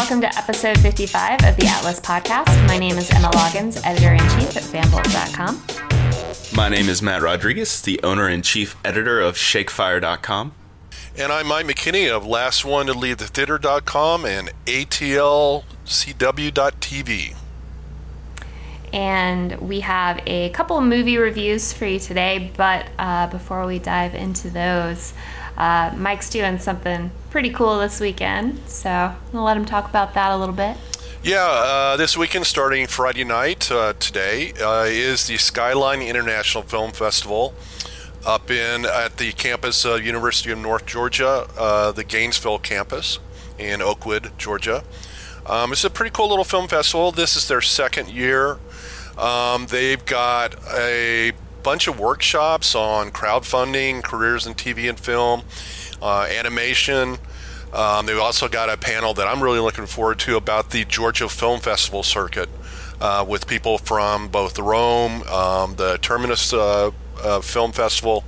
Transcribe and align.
welcome 0.00 0.22
to 0.22 0.38
episode 0.38 0.78
55 0.78 1.44
of 1.44 1.54
the 1.58 1.66
Atlas 1.66 2.00
Podcast. 2.00 2.66
My 2.66 2.78
name 2.78 2.96
is 2.96 3.10
Emma 3.10 3.28
Loggins, 3.32 3.84
editor 3.84 4.14
in 4.14 4.20
chief 4.30 4.56
at 4.56 4.62
fanbolt.com. 4.62 5.62
My 6.56 6.70
name 6.70 6.88
is 6.88 7.02
Matt 7.02 7.20
Rodriguez, 7.20 7.82
the 7.82 8.00
owner 8.02 8.26
and 8.26 8.42
chief 8.42 8.78
editor 8.82 9.20
of 9.20 9.34
ShakeFire.com. 9.34 10.54
And 11.18 11.30
I'm 11.30 11.48
Mike 11.48 11.66
McKinney 11.66 12.10
of 12.10 12.26
Last 12.26 12.64
One 12.64 12.86
to 12.86 12.94
Leave 12.94 13.18
the 13.18 13.26
Theater.com 13.26 14.24
and 14.24 14.50
ATLCW.tv. 14.64 15.66
And 18.94 19.60
we 19.60 19.80
have 19.80 20.22
a 20.26 20.48
couple 20.50 20.78
of 20.78 20.84
movie 20.84 21.18
reviews 21.18 21.74
for 21.74 21.84
you 21.84 21.98
today, 21.98 22.50
but 22.56 22.86
uh, 22.98 23.26
before 23.26 23.66
we 23.66 23.78
dive 23.78 24.14
into 24.14 24.48
those, 24.48 25.12
uh, 25.60 25.94
Mike's 25.94 26.30
doing 26.30 26.58
something 26.58 27.10
pretty 27.28 27.50
cool 27.50 27.78
this 27.78 28.00
weekend, 28.00 28.58
so 28.66 29.14
gonna 29.30 29.44
let 29.44 29.58
him 29.58 29.66
talk 29.66 29.90
about 29.90 30.14
that 30.14 30.32
a 30.32 30.36
little 30.38 30.54
bit. 30.54 30.78
Yeah, 31.22 31.44
uh, 31.44 31.96
this 31.98 32.16
weekend, 32.16 32.46
starting 32.46 32.86
Friday 32.86 33.24
night 33.24 33.70
uh, 33.70 33.92
today, 33.92 34.54
uh, 34.54 34.86
is 34.88 35.26
the 35.26 35.36
Skyline 35.36 36.00
International 36.00 36.62
Film 36.62 36.92
Festival 36.92 37.52
up 38.24 38.50
in 38.50 38.86
at 38.86 39.18
the 39.18 39.32
campus 39.32 39.84
of 39.84 40.02
University 40.02 40.50
of 40.50 40.58
North 40.58 40.86
Georgia, 40.86 41.46
uh, 41.58 41.92
the 41.92 42.04
Gainesville 42.04 42.58
campus 42.58 43.18
in 43.58 43.82
Oakwood, 43.82 44.32
Georgia. 44.38 44.82
Um, 45.44 45.72
it's 45.72 45.84
a 45.84 45.90
pretty 45.90 46.10
cool 46.10 46.30
little 46.30 46.44
film 46.44 46.68
festival. 46.68 47.12
This 47.12 47.36
is 47.36 47.48
their 47.48 47.60
second 47.60 48.08
year. 48.08 48.58
Um, 49.18 49.66
they've 49.66 50.02
got 50.06 50.54
a 50.72 51.32
bunch 51.62 51.88
of 51.88 51.98
workshops 51.98 52.74
on 52.74 53.10
crowdfunding, 53.10 54.02
careers 54.02 54.46
in 54.46 54.54
TV 54.54 54.88
and 54.88 54.98
film, 54.98 55.42
uh, 56.02 56.26
animation. 56.30 57.18
Um, 57.72 58.06
they've 58.06 58.18
also 58.18 58.48
got 58.48 58.68
a 58.68 58.76
panel 58.76 59.14
that 59.14 59.28
I'm 59.28 59.42
really 59.42 59.60
looking 59.60 59.86
forward 59.86 60.18
to 60.20 60.36
about 60.36 60.70
the 60.70 60.84
Georgia 60.84 61.28
Film 61.28 61.60
Festival 61.60 62.02
circuit 62.02 62.48
uh, 63.00 63.24
with 63.26 63.46
people 63.46 63.78
from 63.78 64.28
both 64.28 64.58
Rome, 64.58 65.22
um, 65.24 65.76
the 65.76 65.98
Terminus 66.02 66.52
uh, 66.52 66.90
uh 67.22 67.40
Film 67.40 67.72
Festival, 67.72 68.24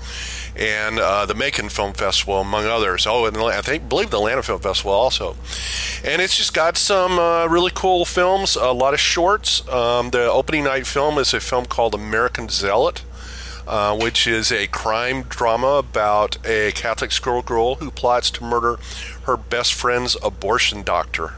and 0.54 0.98
uh, 0.98 1.26
the 1.26 1.34
Macon 1.34 1.68
Film 1.68 1.92
Festival, 1.92 2.40
among 2.40 2.66
others. 2.66 3.06
Oh, 3.06 3.26
and 3.26 3.36
I 3.36 3.60
think 3.62 3.88
believe 3.88 4.10
the 4.10 4.18
Atlanta 4.18 4.42
Film 4.42 4.60
Festival 4.60 4.92
also. 4.92 5.36
And 6.04 6.22
it's 6.22 6.36
just 6.36 6.54
got 6.54 6.76
some 6.76 7.18
uh, 7.18 7.46
really 7.46 7.72
cool 7.74 8.04
films, 8.04 8.56
a 8.56 8.72
lot 8.72 8.94
of 8.94 9.00
shorts. 9.00 9.66
Um, 9.68 10.10
the 10.10 10.30
opening 10.30 10.64
night 10.64 10.86
film 10.86 11.18
is 11.18 11.34
a 11.34 11.40
film 11.40 11.66
called 11.66 11.94
American 11.94 12.48
Zealot. 12.48 13.02
Uh, 13.64 13.96
which 13.96 14.26
is 14.26 14.50
a 14.50 14.66
crime 14.66 15.22
drama 15.22 15.74
about 15.74 16.36
a 16.44 16.72
Catholic 16.72 17.12
schoolgirl 17.12 17.76
who 17.76 17.92
plots 17.92 18.28
to 18.28 18.42
murder 18.42 18.76
her 19.22 19.36
best 19.36 19.72
friend's 19.72 20.16
abortion 20.20 20.82
doctor. 20.82 21.34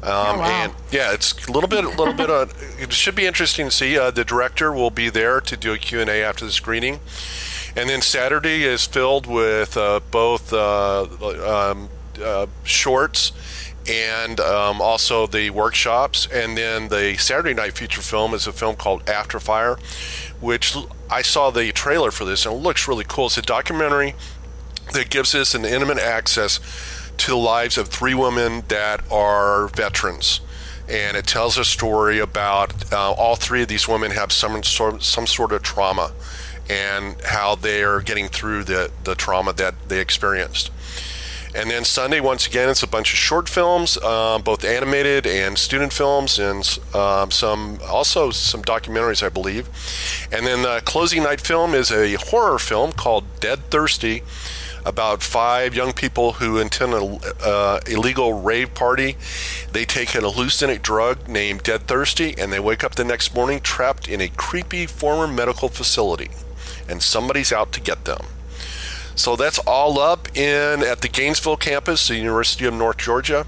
Um, 0.00 0.36
oh, 0.36 0.38
wow. 0.38 0.44
And 0.44 0.72
yeah, 0.92 1.12
it's 1.12 1.48
a 1.48 1.50
little 1.50 1.68
bit, 1.68 1.84
a 1.84 1.88
little 1.88 2.14
bit. 2.14 2.30
Uh, 2.30 2.46
it 2.78 2.92
should 2.92 3.16
be 3.16 3.26
interesting 3.26 3.66
to 3.66 3.72
see. 3.72 3.98
Uh, 3.98 4.12
the 4.12 4.24
director 4.24 4.72
will 4.72 4.90
be 4.90 5.10
there 5.10 5.40
to 5.40 5.56
do 5.56 5.72
a 5.72 5.78
Q 5.78 6.00
and 6.00 6.08
A 6.08 6.22
after 6.22 6.44
the 6.44 6.52
screening, 6.52 7.00
and 7.74 7.90
then 7.90 8.02
Saturday 8.02 8.62
is 8.62 8.86
filled 8.86 9.26
with 9.26 9.76
uh, 9.76 9.98
both 10.12 10.52
uh, 10.52 11.08
um, 11.44 11.88
uh, 12.22 12.46
shorts 12.62 13.32
and 13.88 14.38
um, 14.40 14.80
also 14.80 15.26
the 15.26 15.50
workshops. 15.50 16.26
And 16.32 16.56
then 16.56 16.88
the 16.88 17.16
Saturday 17.18 17.54
night 17.54 17.76
feature 17.76 18.02
film 18.02 18.34
is 18.34 18.46
a 18.46 18.52
film 18.52 18.76
called 18.76 19.08
After 19.08 19.40
Fire, 19.40 19.78
which 20.40 20.76
I 21.10 21.22
saw 21.22 21.50
the 21.50 21.72
trailer 21.72 22.10
for 22.10 22.24
this 22.24 22.44
and 22.44 22.54
it 22.54 22.58
looks 22.58 22.86
really 22.86 23.04
cool. 23.06 23.26
It's 23.26 23.38
a 23.38 23.42
documentary 23.42 24.14
that 24.92 25.10
gives 25.10 25.34
us 25.34 25.54
an 25.54 25.64
intimate 25.64 25.98
access 25.98 26.60
to 27.18 27.30
the 27.30 27.36
lives 27.36 27.76
of 27.76 27.88
three 27.88 28.14
women 28.14 28.62
that 28.68 29.00
are 29.10 29.68
veterans. 29.68 30.40
And 30.88 31.16
it 31.16 31.26
tells 31.26 31.58
a 31.58 31.64
story 31.64 32.18
about 32.18 32.92
uh, 32.92 33.12
all 33.12 33.36
three 33.36 33.62
of 33.62 33.68
these 33.68 33.86
women 33.86 34.12
have 34.12 34.32
some 34.32 34.62
sort, 34.62 35.02
some 35.02 35.26
sort 35.26 35.52
of 35.52 35.62
trauma 35.62 36.12
and 36.70 37.20
how 37.24 37.54
they 37.54 37.82
are 37.82 38.00
getting 38.00 38.28
through 38.28 38.64
the, 38.64 38.90
the 39.04 39.14
trauma 39.14 39.52
that 39.54 39.74
they 39.88 40.00
experienced. 40.00 40.70
And 41.58 41.68
then 41.68 41.84
Sunday, 41.84 42.20
once 42.20 42.46
again, 42.46 42.68
it's 42.68 42.84
a 42.84 42.86
bunch 42.86 43.12
of 43.12 43.18
short 43.18 43.48
films, 43.48 43.98
uh, 44.00 44.38
both 44.38 44.64
animated 44.64 45.26
and 45.26 45.58
student 45.58 45.92
films, 45.92 46.38
and 46.38 46.78
um, 46.94 47.32
some 47.32 47.80
also 47.84 48.30
some 48.30 48.62
documentaries, 48.62 49.24
I 49.24 49.28
believe. 49.28 49.68
And 50.30 50.46
then 50.46 50.62
the 50.62 50.80
closing 50.84 51.24
night 51.24 51.40
film 51.40 51.74
is 51.74 51.90
a 51.90 52.14
horror 52.14 52.60
film 52.60 52.92
called 52.92 53.24
Dead 53.40 53.58
Thirsty, 53.70 54.22
about 54.86 55.20
five 55.24 55.74
young 55.74 55.92
people 55.92 56.34
who 56.34 56.58
attend 56.58 56.94
an 56.94 57.18
uh, 57.42 57.80
illegal 57.88 58.34
rave 58.34 58.72
party. 58.74 59.16
They 59.72 59.84
take 59.84 60.14
an 60.14 60.22
hallucinogenic 60.22 60.82
drug 60.82 61.26
named 61.26 61.64
Dead 61.64 61.88
Thirsty, 61.88 62.36
and 62.38 62.52
they 62.52 62.60
wake 62.60 62.84
up 62.84 62.94
the 62.94 63.02
next 63.02 63.34
morning 63.34 63.58
trapped 63.58 64.06
in 64.06 64.20
a 64.20 64.28
creepy 64.28 64.86
former 64.86 65.26
medical 65.26 65.68
facility, 65.68 66.30
and 66.88 67.02
somebody's 67.02 67.52
out 67.52 67.72
to 67.72 67.80
get 67.80 68.04
them. 68.04 68.26
So 69.18 69.34
that's 69.36 69.58
all 69.60 69.98
up 69.98 70.28
in 70.36 70.82
at 70.82 71.00
the 71.00 71.08
Gainesville 71.08 71.56
campus, 71.56 72.08
the 72.08 72.16
University 72.16 72.66
of 72.66 72.74
North 72.74 72.98
Georgia. 72.98 73.46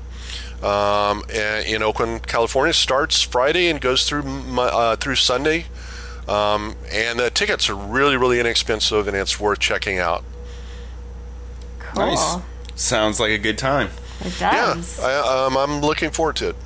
Um, 0.62 1.22
in 1.30 1.82
Oakland, 1.82 2.26
California, 2.26 2.74
starts 2.74 3.22
Friday 3.22 3.68
and 3.68 3.80
goes 3.80 4.06
through 4.06 4.24
uh, 4.58 4.96
through 4.96 5.14
Sunday. 5.14 5.66
Um, 6.28 6.76
and 6.92 7.18
the 7.18 7.30
tickets 7.30 7.70
are 7.70 7.74
really, 7.74 8.16
really 8.16 8.38
inexpensive, 8.38 9.08
and 9.08 9.16
it's 9.16 9.40
worth 9.40 9.58
checking 9.58 9.98
out. 9.98 10.22
Cool. 11.78 12.06
Nice. 12.06 12.36
Sounds 12.74 13.18
like 13.18 13.30
a 13.30 13.38
good 13.38 13.56
time. 13.56 13.90
It 14.20 14.38
does. 14.38 14.98
Yeah, 14.98 15.06
I, 15.06 15.46
um, 15.46 15.56
I'm 15.56 15.80
looking 15.80 16.10
forward 16.10 16.36
to 16.36 16.50
it. 16.50 16.56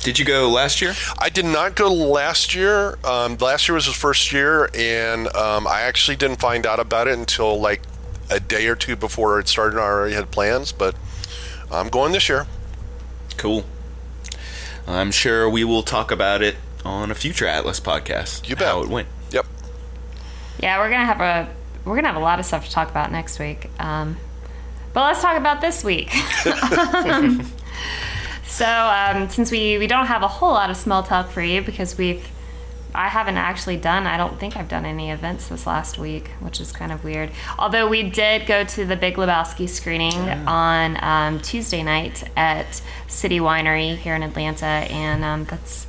Did 0.00 0.18
you 0.18 0.24
go 0.24 0.48
last 0.48 0.80
year? 0.80 0.94
I 1.18 1.28
did 1.28 1.44
not 1.44 1.76
go 1.76 1.92
last 1.92 2.54
year. 2.54 2.98
Um, 3.04 3.36
last 3.36 3.68
year 3.68 3.74
was 3.74 3.86
the 3.86 3.92
first 3.92 4.32
year, 4.32 4.70
and 4.74 5.28
um, 5.36 5.66
I 5.66 5.82
actually 5.82 6.16
didn't 6.16 6.40
find 6.40 6.66
out 6.66 6.80
about 6.80 7.06
it 7.06 7.18
until 7.18 7.60
like 7.60 7.82
a 8.30 8.40
day 8.40 8.66
or 8.66 8.76
two 8.76 8.96
before 8.96 9.40
it 9.40 9.48
started. 9.48 9.78
I 9.78 9.82
already 9.82 10.14
had 10.14 10.30
plans, 10.30 10.72
but 10.72 10.94
I'm 11.70 11.88
going 11.88 12.12
this 12.12 12.28
year. 12.28 12.46
Cool. 13.36 13.64
I'm 14.86 15.10
sure 15.10 15.48
we 15.48 15.64
will 15.64 15.82
talk 15.82 16.10
about 16.10 16.42
it 16.42 16.56
on 16.84 17.10
a 17.10 17.14
future 17.14 17.46
Atlas 17.46 17.80
podcast. 17.80 18.48
You 18.48 18.56
bet. 18.56 18.68
How 18.68 18.82
it 18.82 18.88
went. 18.88 19.08
Yep. 19.30 19.46
Yeah, 20.60 20.78
we're 20.78 20.90
gonna 20.90 21.06
have 21.06 21.20
a 21.20 21.48
we're 21.84 21.94
gonna 21.94 22.08
have 22.08 22.16
a 22.16 22.20
lot 22.20 22.38
of 22.38 22.46
stuff 22.46 22.66
to 22.66 22.70
talk 22.70 22.90
about 22.90 23.12
next 23.12 23.38
week. 23.38 23.70
Um, 23.78 24.16
but 24.92 25.04
let's 25.04 25.22
talk 25.22 25.36
about 25.36 25.60
this 25.60 25.84
week. 25.84 26.10
so 28.46 28.66
um, 28.66 29.28
since 29.28 29.50
we 29.50 29.78
we 29.78 29.86
don't 29.86 30.06
have 30.06 30.22
a 30.22 30.28
whole 30.28 30.52
lot 30.52 30.70
of 30.70 30.76
small 30.76 31.02
talk 31.02 31.30
for 31.30 31.42
you 31.42 31.62
because 31.62 31.96
we've 31.96 32.26
I 32.94 33.08
haven't 33.08 33.36
actually 33.36 33.76
done, 33.76 34.06
I 34.06 34.16
don't 34.16 34.38
think 34.38 34.56
I've 34.56 34.68
done 34.68 34.84
any 34.84 35.10
events 35.10 35.48
this 35.48 35.66
last 35.66 35.98
week, 35.98 36.28
which 36.40 36.60
is 36.60 36.72
kind 36.72 36.92
of 36.92 37.04
weird. 37.04 37.30
Although 37.58 37.88
we 37.88 38.08
did 38.10 38.46
go 38.46 38.64
to 38.64 38.84
the 38.84 38.96
Big 38.96 39.16
Lebowski 39.16 39.68
screening 39.68 40.12
yeah. 40.12 40.44
on 40.46 40.98
um, 41.02 41.40
Tuesday 41.40 41.82
night 41.82 42.24
at 42.36 42.82
City 43.06 43.38
Winery 43.38 43.96
here 43.96 44.14
in 44.14 44.22
Atlanta, 44.22 44.66
and 44.66 45.24
um, 45.24 45.44
that's. 45.44 45.86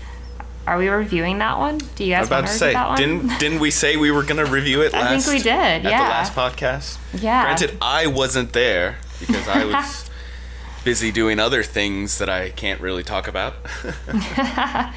Are 0.67 0.77
we 0.77 0.89
reviewing 0.89 1.39
that 1.39 1.57
one? 1.57 1.79
Do 1.95 2.03
you 2.03 2.13
guys 2.13 2.29
want 2.29 2.45
to 2.45 2.53
say, 2.53 2.73
that 2.73 2.89
one? 2.89 2.97
Didn't 2.97 3.39
didn't 3.39 3.59
we 3.59 3.71
say 3.71 3.97
we 3.97 4.11
were 4.11 4.21
going 4.21 4.45
to 4.45 4.49
review 4.49 4.83
it? 4.83 4.93
Last, 4.93 5.03
I 5.05 5.19
think 5.19 5.37
we 5.37 5.43
did. 5.43 5.83
Yeah, 5.83 6.01
At 6.01 6.03
the 6.03 6.09
last 6.09 6.35
podcast. 6.35 6.97
Yeah. 7.19 7.43
Granted, 7.43 7.77
I 7.81 8.05
wasn't 8.05 8.53
there 8.53 8.97
because 9.19 9.47
I 9.47 9.65
was 9.65 10.09
busy 10.83 11.11
doing 11.11 11.39
other 11.39 11.63
things 11.63 12.19
that 12.19 12.29
I 12.29 12.49
can't 12.49 12.79
really 12.79 13.03
talk 13.03 13.27
about. 13.27 13.55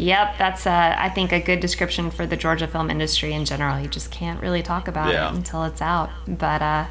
Yep, 0.00 0.38
that's 0.38 0.66
uh, 0.66 0.94
I 0.96 1.10
think 1.10 1.30
a 1.30 1.40
good 1.40 1.60
description 1.60 2.10
for 2.10 2.26
the 2.26 2.36
Georgia 2.36 2.66
film 2.66 2.90
industry 2.90 3.34
in 3.34 3.44
general. 3.44 3.78
You 3.78 3.86
just 3.86 4.10
can't 4.10 4.40
really 4.40 4.62
talk 4.62 4.88
about 4.88 5.12
yeah. 5.12 5.28
it 5.28 5.34
until 5.34 5.64
it's 5.64 5.82
out. 5.82 6.08
But 6.26 6.62
uh, 6.62 6.86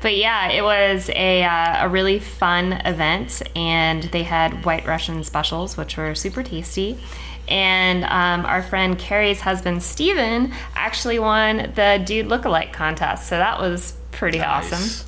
but 0.00 0.16
yeah, 0.16 0.48
it 0.48 0.62
was 0.62 1.10
a 1.10 1.44
uh, 1.44 1.84
a 1.84 1.88
really 1.90 2.18
fun 2.18 2.72
event, 2.72 3.42
and 3.54 4.04
they 4.04 4.22
had 4.22 4.64
White 4.64 4.86
Russian 4.86 5.22
specials, 5.22 5.76
which 5.76 5.98
were 5.98 6.14
super 6.14 6.42
tasty. 6.42 6.98
And 7.46 8.04
um, 8.04 8.46
our 8.46 8.62
friend 8.62 8.98
Carrie's 8.98 9.40
husband 9.40 9.82
Steven 9.82 10.50
actually 10.74 11.18
won 11.18 11.72
the 11.74 12.02
Dude 12.06 12.26
Lookalike 12.26 12.72
contest, 12.72 13.28
so 13.28 13.36
that 13.36 13.60
was 13.60 13.98
pretty 14.12 14.38
nice. 14.38 14.72
awesome. 14.72 15.06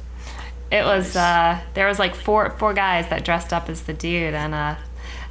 It 0.70 0.82
nice. 0.82 0.84
was 0.84 1.16
uh, 1.16 1.60
there 1.72 1.86
was 1.86 1.98
like 1.98 2.14
four 2.14 2.50
four 2.58 2.74
guys 2.74 3.08
that 3.08 3.24
dressed 3.24 3.54
up 3.54 3.70
as 3.70 3.84
the 3.84 3.94
dude, 3.94 4.34
and 4.34 4.52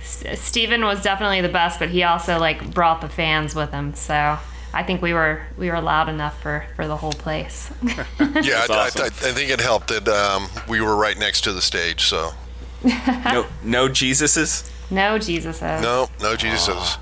Steven 0.01 0.83
was 0.85 1.01
definitely 1.01 1.41
the 1.41 1.49
best, 1.49 1.79
but 1.79 1.89
he 1.89 2.03
also 2.03 2.39
like 2.39 2.73
brought 2.73 3.01
the 3.01 3.09
fans 3.09 3.55
with 3.55 3.71
him. 3.71 3.93
So 3.93 4.39
I 4.73 4.83
think 4.83 5.01
we 5.01 5.13
were 5.13 5.41
we 5.57 5.69
were 5.69 5.81
loud 5.81 6.09
enough 6.09 6.41
for 6.41 6.65
for 6.75 6.87
the 6.87 6.97
whole 6.97 7.13
place. 7.13 7.71
yeah, 7.83 7.95
I, 8.19 8.67
awesome. 8.69 9.03
I, 9.03 9.05
I, 9.05 9.31
think 9.31 9.49
it 9.49 9.59
helped 9.59 9.87
that 9.89 10.07
um, 10.07 10.47
we 10.67 10.81
were 10.81 10.95
right 10.95 11.17
next 11.17 11.41
to 11.41 11.53
the 11.53 11.61
stage. 11.61 12.03
So 12.03 12.31
no, 12.83 13.45
no 13.63 13.87
Jesuses. 13.87 14.69
No 14.91 15.17
Jesuses. 15.17 15.81
No, 15.81 16.09
no 16.21 16.35
Jesuses. 16.35 16.97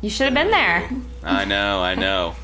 You 0.00 0.10
should 0.10 0.26
have 0.26 0.34
been 0.34 0.50
there. 0.50 0.90
I 1.22 1.44
know, 1.44 1.82
I 1.82 1.94
know. 1.94 2.36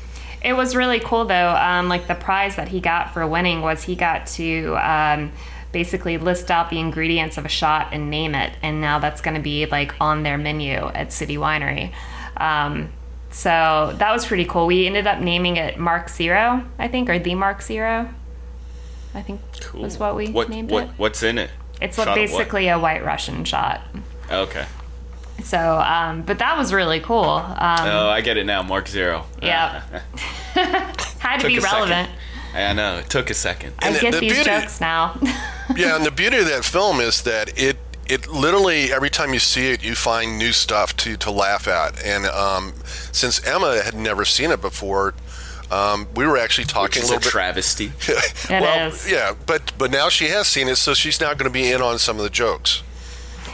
It 0.43 0.53
was 0.53 0.75
really 0.75 0.99
cool 0.99 1.25
though. 1.25 1.49
Um, 1.55 1.87
like 1.87 2.07
the 2.07 2.15
prize 2.15 2.55
that 2.55 2.67
he 2.67 2.79
got 2.79 3.13
for 3.13 3.25
winning 3.27 3.61
was 3.61 3.83
he 3.83 3.95
got 3.95 4.25
to 4.27 4.75
um, 4.77 5.31
basically 5.71 6.17
list 6.17 6.51
out 6.51 6.69
the 6.69 6.79
ingredients 6.79 7.37
of 7.37 7.45
a 7.45 7.49
shot 7.49 7.89
and 7.91 8.09
name 8.09 8.35
it. 8.35 8.53
And 8.61 8.81
now 8.81 8.99
that's 8.99 9.21
going 9.21 9.35
to 9.35 9.41
be 9.41 9.65
like 9.65 9.93
on 9.99 10.23
their 10.23 10.37
menu 10.37 10.73
at 10.73 11.13
City 11.13 11.37
Winery. 11.37 11.93
Um, 12.37 12.91
so 13.31 13.93
that 13.97 14.11
was 14.11 14.25
pretty 14.25 14.45
cool. 14.45 14.67
We 14.67 14.85
ended 14.85 15.07
up 15.07 15.19
naming 15.19 15.57
it 15.57 15.77
Mark 15.77 16.09
Zero, 16.09 16.65
I 16.77 16.87
think, 16.87 17.09
or 17.09 17.17
the 17.17 17.35
Mark 17.35 17.61
Zero. 17.61 18.09
I 19.13 19.21
think 19.21 19.41
cool. 19.61 19.83
was 19.83 19.97
what 19.97 20.15
we 20.15 20.29
what, 20.29 20.49
named 20.49 20.71
what, 20.71 20.83
it. 20.85 20.89
What's 20.97 21.23
in 21.23 21.37
it? 21.37 21.49
It's 21.81 21.95
shot 21.95 22.15
basically 22.15 22.67
a 22.67 22.77
White 22.77 23.03
Russian 23.03 23.43
shot. 23.45 23.81
Okay. 24.29 24.65
So, 25.43 25.57
um, 25.57 26.21
but 26.21 26.39
that 26.39 26.57
was 26.57 26.71
really 26.71 26.99
cool. 26.99 27.23
Um, 27.23 27.55
oh, 27.57 28.09
I 28.09 28.21
get 28.21 28.37
it 28.37 28.45
now. 28.45 28.61
Mark 28.61 28.87
Zero. 28.87 29.25
Yeah. 29.41 29.81
Had 31.19 31.37
to 31.39 31.47
be 31.47 31.59
relevant. 31.59 32.09
Second. 32.09 32.19
I 32.53 32.73
know 32.73 32.97
it 32.97 33.09
took 33.09 33.29
a 33.29 33.33
second. 33.33 33.73
I 33.79 33.91
get 33.93 34.13
the 34.13 34.19
these 34.19 34.33
beauty, 34.33 34.49
jokes 34.49 34.81
now. 34.81 35.17
yeah, 35.75 35.95
and 35.95 36.05
the 36.05 36.11
beauty 36.11 36.37
of 36.37 36.47
that 36.47 36.65
film 36.65 36.99
is 36.99 37.21
that 37.23 37.57
it 37.57 37.77
it 38.07 38.27
literally 38.27 38.91
every 38.91 39.09
time 39.09 39.33
you 39.33 39.39
see 39.39 39.71
it, 39.71 39.83
you 39.83 39.95
find 39.95 40.37
new 40.37 40.51
stuff 40.51 40.95
to 40.97 41.15
to 41.17 41.31
laugh 41.31 41.67
at. 41.67 42.03
And 42.03 42.25
um, 42.25 42.73
since 43.11 43.45
Emma 43.45 43.81
had 43.81 43.95
never 43.95 44.25
seen 44.25 44.51
it 44.51 44.59
before, 44.59 45.13
um, 45.71 46.07
we 46.15 46.27
were 46.27 46.37
actually 46.37 46.65
talking 46.65 46.83
Which 46.83 46.97
is 46.97 47.03
a 47.09 47.13
little 47.13 47.17
a 47.17 47.21
bit 47.21 47.29
travesty. 47.31 47.91
well, 48.49 48.89
is. 48.89 49.09
yeah, 49.09 49.33
but 49.45 49.71
but 49.77 49.91
now 49.91 50.09
she 50.09 50.25
has 50.25 50.47
seen 50.47 50.67
it, 50.67 50.75
so 50.75 50.93
she's 50.93 51.21
now 51.21 51.33
going 51.33 51.49
to 51.49 51.49
be 51.49 51.71
in 51.71 51.81
on 51.81 51.97
some 51.99 52.17
of 52.17 52.23
the 52.23 52.29
jokes. 52.29 52.83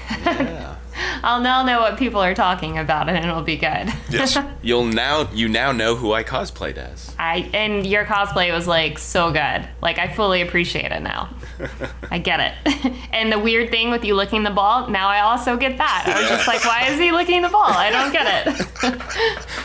Yeah. 0.10 0.64
I'll 1.24 1.42
now 1.42 1.64
know 1.64 1.80
what 1.80 1.98
people 1.98 2.22
are 2.22 2.34
talking 2.36 2.78
about, 2.78 3.10
and 3.10 3.18
it'll 3.18 3.42
be 3.42 3.58
good. 3.58 3.94
Yes, 4.10 4.38
you'll 4.62 4.86
now 4.86 5.30
you 5.34 5.48
now 5.48 5.72
know 5.72 5.96
who 5.96 6.14
I 6.14 6.24
cosplayed 6.24 6.78
as. 6.78 7.14
I 7.20 7.50
and 7.54 7.86
your 7.86 8.06
cosplay 8.06 8.52
was 8.54 8.68
like 8.68 8.98
so 9.00 9.32
good. 9.32 9.68
Like 9.82 10.00
I 10.00 10.14
fully 10.14 10.42
appreciate 10.42 10.92
it 10.92 11.02
now. 11.02 11.30
I 12.12 12.20
get 12.20 12.40
it. 12.40 12.94
and 13.12 13.32
the 13.32 13.40
weird 13.40 13.70
thing 13.70 13.92
with 13.92 14.04
you 14.04 14.16
licking 14.16 14.44
the 14.44 14.52
ball, 14.52 14.90
now 14.90 15.08
I 15.08 15.22
also 15.22 15.58
get 15.58 15.78
that. 15.78 16.04
I 16.08 16.20
was 16.20 16.30
just 16.30 16.48
like, 16.48 16.64
why 16.66 16.88
is 16.90 17.00
he 17.00 17.12
licking 17.12 17.42
the 17.42 17.50
ball? 17.50 17.66
I 17.66 17.90
don't 17.90 18.12
get 18.12 18.48
it. 18.48 18.68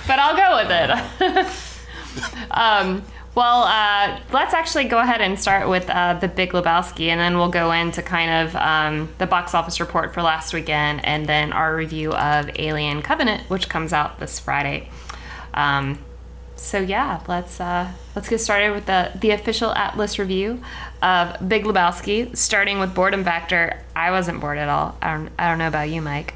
but 0.06 0.18
I'll 0.18 0.36
go 0.36 0.56
with 0.62 0.70
it. 0.70 2.50
um, 2.50 3.02
well, 3.34 3.62
uh, 3.62 4.20
let's 4.30 4.52
actually 4.52 4.84
go 4.84 4.98
ahead 4.98 5.22
and 5.22 5.40
start 5.40 5.68
with 5.68 5.88
uh, 5.88 6.14
the 6.14 6.28
Big 6.28 6.52
Lebowski, 6.52 7.06
and 7.06 7.18
then 7.18 7.38
we'll 7.38 7.50
go 7.50 7.72
into 7.72 8.02
kind 8.02 8.46
of 8.46 8.56
um, 8.56 9.08
the 9.18 9.26
box 9.26 9.54
office 9.54 9.80
report 9.80 10.12
for 10.12 10.20
last 10.20 10.52
weekend, 10.52 11.04
and 11.04 11.26
then 11.26 11.52
our 11.52 11.74
review 11.74 12.12
of 12.12 12.50
Alien 12.58 13.00
Covenant, 13.00 13.48
which 13.48 13.70
comes 13.70 13.94
out 13.94 14.20
this 14.20 14.38
Friday. 14.38 14.90
Um, 15.54 15.98
so 16.56 16.78
yeah, 16.78 17.22
let's 17.26 17.58
uh, 17.58 17.90
let's 18.14 18.28
get 18.28 18.38
started 18.38 18.72
with 18.72 18.84
the 18.84 19.10
the 19.14 19.30
official 19.30 19.72
Atlas 19.72 20.18
review 20.18 20.62
of 21.00 21.48
Big 21.48 21.64
Lebowski, 21.64 22.36
starting 22.36 22.78
with 22.78 22.94
boredom 22.94 23.24
factor. 23.24 23.80
I 23.96 24.10
wasn't 24.10 24.40
bored 24.40 24.58
at 24.58 24.68
all. 24.68 24.96
I 25.00 25.14
don't 25.14 25.30
I 25.38 25.48
don't 25.48 25.58
know 25.58 25.68
about 25.68 25.88
you, 25.88 26.02
Mike. 26.02 26.34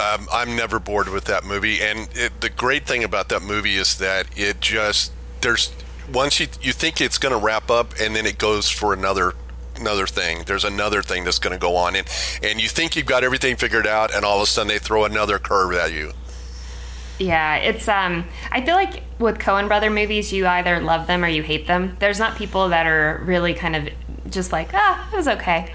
Um, 0.00 0.28
I'm 0.32 0.54
never 0.54 0.78
bored 0.78 1.08
with 1.08 1.24
that 1.24 1.44
movie, 1.44 1.82
and 1.82 2.08
it, 2.14 2.40
the 2.40 2.50
great 2.50 2.86
thing 2.86 3.02
about 3.02 3.30
that 3.30 3.42
movie 3.42 3.76
is 3.76 3.98
that 3.98 4.26
it 4.36 4.60
just 4.60 5.12
there's 5.40 5.72
once 6.12 6.40
you 6.40 6.48
you 6.60 6.72
think 6.72 7.00
it's 7.00 7.18
going 7.18 7.32
to 7.32 7.38
wrap 7.38 7.70
up, 7.70 7.94
and 8.00 8.14
then 8.14 8.26
it 8.26 8.38
goes 8.38 8.70
for 8.70 8.92
another 8.92 9.34
another 9.76 10.06
thing. 10.06 10.44
There's 10.46 10.64
another 10.64 11.02
thing 11.02 11.24
that's 11.24 11.38
going 11.38 11.52
to 11.52 11.60
go 11.60 11.76
on, 11.76 11.96
and 11.96 12.06
and 12.42 12.60
you 12.60 12.68
think 12.68 12.96
you've 12.96 13.06
got 13.06 13.24
everything 13.24 13.56
figured 13.56 13.86
out, 13.86 14.14
and 14.14 14.24
all 14.24 14.36
of 14.36 14.42
a 14.42 14.46
sudden 14.46 14.68
they 14.68 14.78
throw 14.78 15.04
another 15.04 15.38
curve 15.38 15.72
at 15.74 15.92
you. 15.92 16.12
Yeah, 17.18 17.56
it's 17.56 17.88
um 17.88 18.26
I 18.50 18.64
feel 18.64 18.74
like 18.74 19.02
with 19.18 19.38
Coen 19.38 19.68
brother 19.68 19.90
movies 19.90 20.32
you 20.32 20.46
either 20.46 20.80
love 20.80 21.06
them 21.06 21.24
or 21.24 21.28
you 21.28 21.42
hate 21.42 21.66
them. 21.66 21.96
There's 21.98 22.18
not 22.18 22.36
people 22.36 22.68
that 22.68 22.86
are 22.86 23.22
really 23.24 23.54
kind 23.54 23.74
of 23.74 23.88
just 24.30 24.52
like, 24.52 24.70
ah, 24.74 25.08
it 25.12 25.16
was 25.16 25.28
okay. 25.28 25.72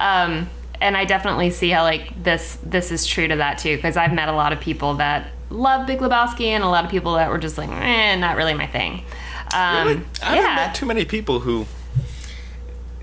Um 0.00 0.48
and 0.80 0.96
I 0.96 1.04
definitely 1.04 1.50
see 1.50 1.70
how 1.70 1.82
like 1.82 2.22
this 2.22 2.56
this 2.62 2.90
is 2.90 3.06
true 3.06 3.28
to 3.28 3.36
that 3.36 3.58
too 3.58 3.76
because 3.76 3.96
I've 3.96 4.14
met 4.14 4.28
a 4.28 4.32
lot 4.32 4.52
of 4.52 4.60
people 4.60 4.94
that 4.94 5.30
love 5.50 5.86
Big 5.86 5.98
Lebowski 5.98 6.46
and 6.46 6.64
a 6.64 6.68
lot 6.68 6.84
of 6.84 6.90
people 6.90 7.14
that 7.14 7.30
were 7.30 7.38
just 7.38 7.58
like, 7.58 7.70
eh, 7.70 8.16
not 8.16 8.36
really 8.36 8.54
my 8.54 8.66
thing. 8.66 9.02
Um, 9.54 9.88
really? 9.88 10.04
I 10.22 10.36
haven't 10.36 10.54
met 10.56 10.74
too 10.74 10.86
many 10.86 11.04
people 11.04 11.40
who 11.40 11.66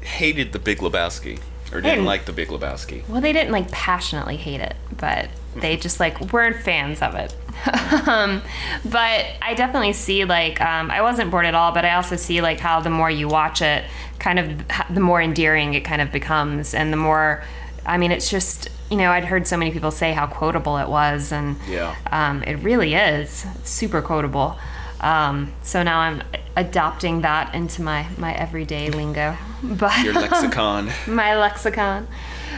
hated 0.02 0.54
the 0.54 0.60
Big 0.60 0.80
Lebowski 0.80 1.40
or 1.72 1.82
didn't 1.82 2.06
like 2.06 2.26
the 2.26 2.34
Big 2.34 2.50
Lebowski. 2.50 3.08
Well, 3.10 3.22
they 3.22 3.34
didn't 3.34 3.52
like 3.52 3.70
passionately 3.72 4.38
hate 4.38 4.62
it, 4.62 4.76
but 4.98 5.30
they 5.56 5.78
just 5.78 6.00
like 6.00 6.34
weren't 6.34 6.58
fans 6.58 7.02
of 7.02 7.16
it. 7.16 7.36
um, 8.08 8.42
but 8.86 9.26
I 9.42 9.54
definitely 9.56 9.94
see 9.94 10.26
like 10.26 10.62
um, 10.62 10.92
I 10.92 11.02
wasn't 11.02 11.32
bored 11.32 11.46
at 11.46 11.56
all, 11.56 11.72
but 11.72 11.86
I 11.86 11.96
also 11.96 12.16
see 12.16 12.42
like 12.42 12.60
how 12.60 12.80
the 12.80 12.90
more 12.90 13.10
you 13.10 13.28
watch 13.28 13.62
it, 13.62 13.86
kind 14.20 14.40
of 14.40 14.62
the 14.90 15.00
more 15.00 15.22
endearing 15.22 15.74
it 15.74 15.82
kind 15.82 16.02
of 16.02 16.12
becomes, 16.12 16.74
and 16.74 16.92
the 16.92 16.98
more. 16.98 17.44
I 17.86 17.98
mean, 17.98 18.12
it's 18.12 18.30
just 18.30 18.70
you 18.90 18.98
know 18.98 19.12
I'd 19.12 19.26
heard 19.26 19.48
so 19.48 19.58
many 19.58 19.72
people 19.72 19.92
say 19.92 20.14
how 20.14 20.28
quotable 20.28 20.78
it 20.78 20.90
was, 20.90 21.32
and 21.32 21.56
yeah, 21.68 21.96
um, 22.12 22.44
it 22.44 22.56
really 22.56 22.96
is 22.96 23.46
it's 23.56 23.70
super 23.70 24.02
quotable. 24.02 24.58
Um, 25.02 25.54
so 25.64 25.84
now 25.84 26.00
I'm 26.00 26.24
adopting 26.56 27.22
that 27.22 27.54
into 27.54 27.82
my, 27.82 28.08
my 28.18 28.34
everyday 28.34 28.90
lingo. 28.90 29.38
But 29.64 30.04
your 30.04 30.14
lexicon. 30.14 30.92
my 31.08 31.36
lexicon. 31.36 32.08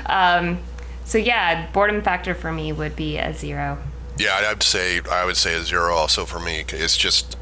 Um, 0.07 0.59
so 1.05 1.17
yeah, 1.17 1.71
boredom 1.71 2.01
factor 2.01 2.35
for 2.35 2.51
me 2.51 2.73
would 2.73 2.97
be 2.97 3.17
a 3.17 3.33
zero. 3.33 3.77
Yeah, 4.17 4.49
I'd 4.49 4.61
say 4.61 4.99
I 5.09 5.23
would 5.23 5.37
say 5.37 5.55
a 5.55 5.61
zero 5.61 5.93
also 5.93 6.25
for 6.25 6.39
me. 6.39 6.65
It's 6.67 6.97
just 6.97 7.37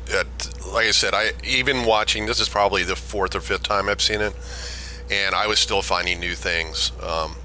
like 0.72 0.88
I 0.88 0.92
said, 0.92 1.16
I 1.16 1.32
even 1.44 1.86
watching 1.86 2.28
this 2.28 2.40
is 2.40 2.48
probably 2.48 2.84
the 2.84 2.96
fourth 2.96 3.36
or 3.36 3.42
fifth 3.42 3.64
time 3.64 3.90
I've 3.90 4.02
seen 4.02 4.22
it, 4.22 4.36
and 5.10 5.34
I 5.34 5.48
was 5.48 5.58
still 5.58 5.82
finding 5.82 6.20
new 6.20 6.36
things. 6.36 6.92
Um, 7.02 7.38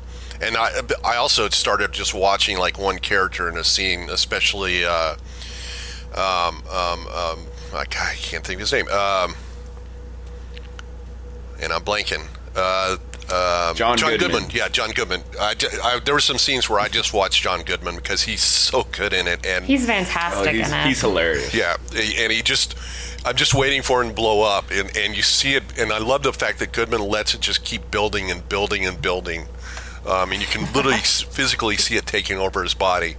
and 0.43 0.59
I 0.59 0.81
I 1.05 1.17
also 1.17 1.49
started 1.49 1.93
just 1.93 2.13
watching 2.13 2.59
like 2.59 2.79
one 2.79 2.99
character 2.99 3.49
in 3.49 3.57
a 3.57 3.65
scene, 3.65 4.11
especially. 4.11 4.85
Uh, 4.85 5.17
um, 6.15 6.63
um, 6.71 7.07
um, 7.07 7.47
I 7.75 7.85
can't 7.87 8.45
think 8.45 8.57
of 8.57 8.61
his 8.61 8.73
name. 8.73 8.89
Um, 8.89 9.35
and 11.63 11.73
I'm 11.73 11.83
blanking. 11.83 12.27
Uh, 12.57 12.97
uh, 13.33 13.75
John, 13.75 13.97
John 13.97 14.11
Goodman. 14.11 14.31
Goodman. 14.31 14.51
Yeah, 14.53 14.69
John 14.69 14.91
Goodman. 14.91 15.23
I, 15.39 15.55
I, 15.85 16.01
there 16.05 16.15
were 16.15 16.21
some 16.21 16.39
scenes 16.39 16.69
where 16.69 16.81
I 16.81 16.89
just 16.89 17.13
watched 17.13 17.43
John 17.43 17.63
Goodman 17.63 17.97
because 17.97 18.23
he's 18.23 18.43
so 18.43 18.85
good 18.91 19.13
in 19.13 19.29
it, 19.29 19.47
and 19.47 19.65
he's 19.65 19.87
fantastic 19.87 20.49
oh, 20.49 20.53
he's, 20.53 20.69
in 20.69 20.75
it. 20.75 20.87
He's 20.87 21.01
hilarious. 21.01 21.55
Yeah, 21.55 21.77
and 21.95 22.33
he 22.33 22.43
just. 22.43 22.75
I'm 23.23 23.37
just 23.37 23.53
waiting 23.53 23.83
for 23.83 24.03
him 24.03 24.09
to 24.09 24.15
blow 24.15 24.41
up, 24.41 24.71
and, 24.71 24.97
and 24.97 25.15
you 25.15 25.21
see 25.21 25.53
it, 25.53 25.63
and 25.79 25.93
I 25.93 25.99
love 25.99 26.23
the 26.23 26.33
fact 26.33 26.59
that 26.61 26.73
Goodman 26.73 27.03
lets 27.03 27.35
it 27.35 27.43
just 27.43 27.63
keep 27.67 27.91
building 27.91 28.31
and 28.31 28.49
building 28.49 28.87
and 28.87 29.01
building, 29.01 29.45
um, 30.07 30.33
and 30.33 30.41
you 30.41 30.47
can 30.47 30.73
literally 30.73 30.97
physically 31.03 31.77
see 31.77 31.97
it 31.97 32.07
taking 32.07 32.39
over 32.39 32.63
his 32.63 32.73
body. 32.73 33.17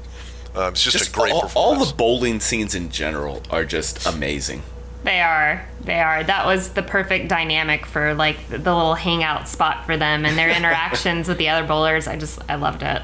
Uh, 0.56 0.70
it's 0.72 0.84
just, 0.84 0.98
just, 0.98 1.10
a 1.10 1.14
great 1.14 1.34
all, 1.34 1.42
performance. 1.42 1.80
All 1.80 1.86
the 1.86 1.94
bowling 1.96 2.40
scenes 2.40 2.76
in 2.76 2.90
general 2.90 3.42
are 3.50 3.64
just 3.66 4.06
amazing. 4.06 4.64
They 5.04 5.22
are. 5.22 5.66
They 5.84 6.00
are. 6.00 6.24
That 6.24 6.46
was 6.46 6.70
the 6.70 6.84
perfect 6.84 7.28
dynamic 7.28 7.86
for 7.86 8.14
like 8.14 8.50
the 8.50 8.58
little 8.58 8.96
hangout 8.96 9.48
spot 9.48 9.86
for 9.86 9.98
them 9.98 10.26
and 10.26 10.38
their 10.38 10.50
interactions 10.56 11.28
with 11.28 11.38
the 11.38 11.50
other 11.50 11.68
bowlers. 11.68 12.08
I 12.08 12.18
just 12.18 12.40
I 12.50 12.56
loved 12.56 12.84
it. 12.84 13.02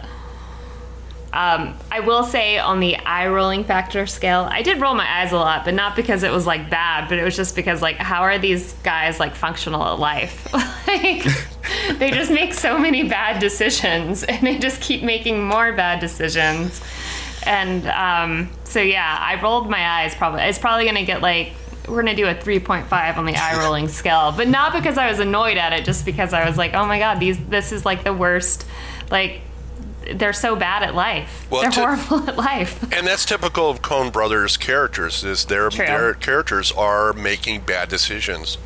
Um, 1.34 1.78
I 1.92 2.00
will 2.00 2.24
say 2.24 2.58
on 2.58 2.80
the 2.80 2.96
eye 2.96 3.28
rolling 3.28 3.64
factor 3.64 4.08
scale, 4.08 4.48
I 4.50 4.62
did 4.62 4.80
roll 4.80 4.96
my 4.96 5.22
eyes 5.22 5.34
a 5.34 5.36
lot, 5.36 5.66
but 5.66 5.74
not 5.74 5.96
because 5.96 6.24
it 6.24 6.32
was 6.32 6.48
like 6.48 6.70
bad, 6.70 7.10
but 7.10 7.20
it 7.20 7.24
was 7.24 7.36
just 7.36 7.56
because 7.56 7.82
like 7.82 7.98
how 7.98 8.22
are 8.22 8.40
these 8.40 8.74
guys 8.84 9.20
like 9.20 9.36
functional 9.36 9.84
at 9.84 10.00
life? 10.00 10.52
like 10.88 11.26
they 12.00 12.12
just 12.12 12.32
make 12.32 12.54
so 12.54 12.78
many 12.78 13.04
bad 13.08 13.40
decisions 13.40 14.24
and 14.24 14.46
they 14.46 14.58
just 14.58 14.82
keep 14.82 15.04
making 15.04 15.44
more 15.44 15.74
bad 15.74 16.00
decisions 16.00 16.82
and 17.48 17.88
um, 17.88 18.50
so 18.66 18.82
yeah, 18.82 19.18
I 19.20 19.42
rolled 19.42 19.70
my 19.70 20.02
eyes. 20.02 20.14
Probably 20.14 20.42
it's 20.42 20.60
probably 20.60 20.86
gonna 20.86 21.06
get 21.06 21.22
like 21.22 21.54
we're 21.88 22.02
gonna 22.02 22.16
do 22.16 22.28
a 22.28 22.36
3.5 22.36 23.18
on 23.18 23.26
the 23.26 23.36
eye 23.36 23.58
rolling 23.64 23.88
scale, 23.88 24.34
but 24.36 24.48
not 24.48 24.74
because 24.74 24.98
I 24.98 25.10
was 25.10 25.20
annoyed 25.20 25.58
at 25.58 25.74
it, 25.74 25.86
just 25.86 26.06
because 26.06 26.34
I 26.34 26.48
was 26.48 26.58
like, 26.58 26.74
oh 26.74 26.86
my 26.86 27.00
god, 27.00 27.20
these 27.20 27.40
this 27.48 27.72
is 27.72 27.86
like 27.86 28.04
the 28.04 28.14
worst. 28.14 28.66
Like 29.10 29.42
they're 30.14 30.34
so 30.34 30.56
bad 30.56 30.84
at 30.84 30.96
life. 30.96 31.48
Well, 31.50 31.62
they're 31.62 31.72
t- 31.72 31.82
horrible 31.82 32.30
at 32.30 32.38
life. 32.38 32.84
and 32.94 33.08
that's 33.08 33.26
typical 33.26 33.70
of 33.70 33.82
Coen 33.82 34.12
Brothers 34.12 34.58
characters. 34.58 35.24
Is 35.24 35.46
their 35.46 35.70
their 35.70 36.14
characters 36.14 36.72
are 36.74 37.14
making 37.14 37.62
bad 37.62 37.90
decisions. 37.90 38.58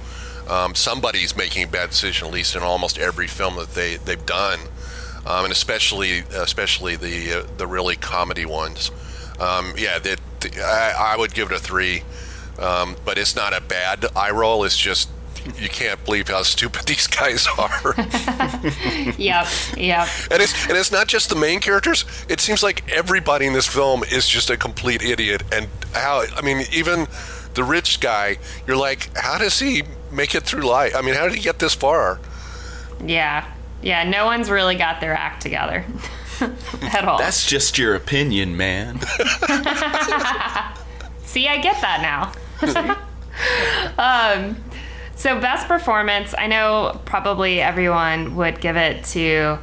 Um, 0.50 0.76
somebody's 0.76 1.38
making 1.38 1.64
a 1.64 1.68
bad 1.68 1.92
decision, 1.92 2.28
at 2.28 2.34
least 2.34 2.56
in 2.56 2.64
almost 2.64 2.98
every 2.98 3.28
film 3.28 3.56
that 3.58 3.76
they 3.76 3.98
they've 3.98 4.26
done 4.26 4.60
um, 5.26 5.46
and 5.46 5.52
especially 5.52 6.20
especially 6.20 6.96
the 6.96 7.40
uh, 7.40 7.48
the 7.58 7.68
really 7.68 7.96
comedy 7.96 8.46
ones. 8.46 8.92
Um, 9.40 9.74
yeah, 9.78 9.98
that 10.00 10.20
I, 10.58 11.14
I, 11.14 11.18
would 11.18 11.34
give 11.34 11.52
it 11.52 11.56
a 11.56 11.60
three, 11.60 12.04
um, 12.60 12.96
but 13.06 13.18
it's 13.18 13.36
not 13.36 13.54
a 13.58 13.62
bad 13.62 14.06
eye 14.16 14.30
roll. 14.30 14.64
It's 14.64 14.78
just 14.78 15.10
you 15.58 15.70
can't 15.70 16.04
believe 16.06 16.28
how 16.28 16.44
stupid 16.44 16.84
these 16.86 17.08
guys 17.08 17.48
are. 17.58 17.96
yep, 19.18 19.48
yep. 19.78 20.08
And 20.30 20.42
it's 20.42 20.68
and 20.68 20.78
it's 20.78 20.92
not 20.92 21.08
just 21.08 21.30
the 21.30 21.36
main 21.36 21.60
characters. 21.60 22.06
It 22.30 22.40
seems 22.40 22.62
like 22.64 22.90
everybody 22.92 23.48
in 23.48 23.54
this 23.54 23.68
film 23.68 24.04
is 24.04 24.28
just 24.28 24.50
a 24.50 24.58
complete 24.58 25.02
idiot. 25.02 25.44
And 25.52 25.68
how 25.94 26.24
I 26.36 26.42
mean, 26.42 26.66
even 26.72 27.08
the 27.54 27.64
rich 27.64 28.00
guy, 28.00 28.38
you're 28.68 28.78
like, 28.78 29.16
how 29.18 29.38
does 29.38 29.60
he 29.60 29.84
make 30.12 30.36
it 30.36 30.44
through 30.44 30.64
life? 30.64 30.96
I 30.96 31.02
mean, 31.02 31.16
how 31.16 31.24
did 31.24 31.36
he 31.36 31.42
get 31.42 31.60
this 31.60 31.74
far? 31.74 32.20
Yeah, 33.06 33.52
Yeah, 33.82 34.04
no 34.04 34.26
one's 34.26 34.50
really 34.50 34.76
got 34.76 35.02
their 35.02 35.14
act 35.14 35.42
together 35.42 35.86
at 36.82 37.06
all. 37.06 37.18
That's 37.18 37.46
just 37.46 37.78
your 37.78 37.96
opinion, 37.96 38.56
man. 38.58 39.00
See, 41.24 41.48
I 41.48 41.60
get 41.62 41.80
that 41.82 42.02
now. 42.02 42.34
um, 43.98 44.58
so, 45.16 45.40
best 45.40 45.68
performance, 45.68 46.34
I 46.38 46.48
know 46.48 47.00
probably 47.06 47.62
everyone 47.62 48.36
would 48.36 48.60
give 48.60 48.76
it 48.76 49.06
to 49.06 49.60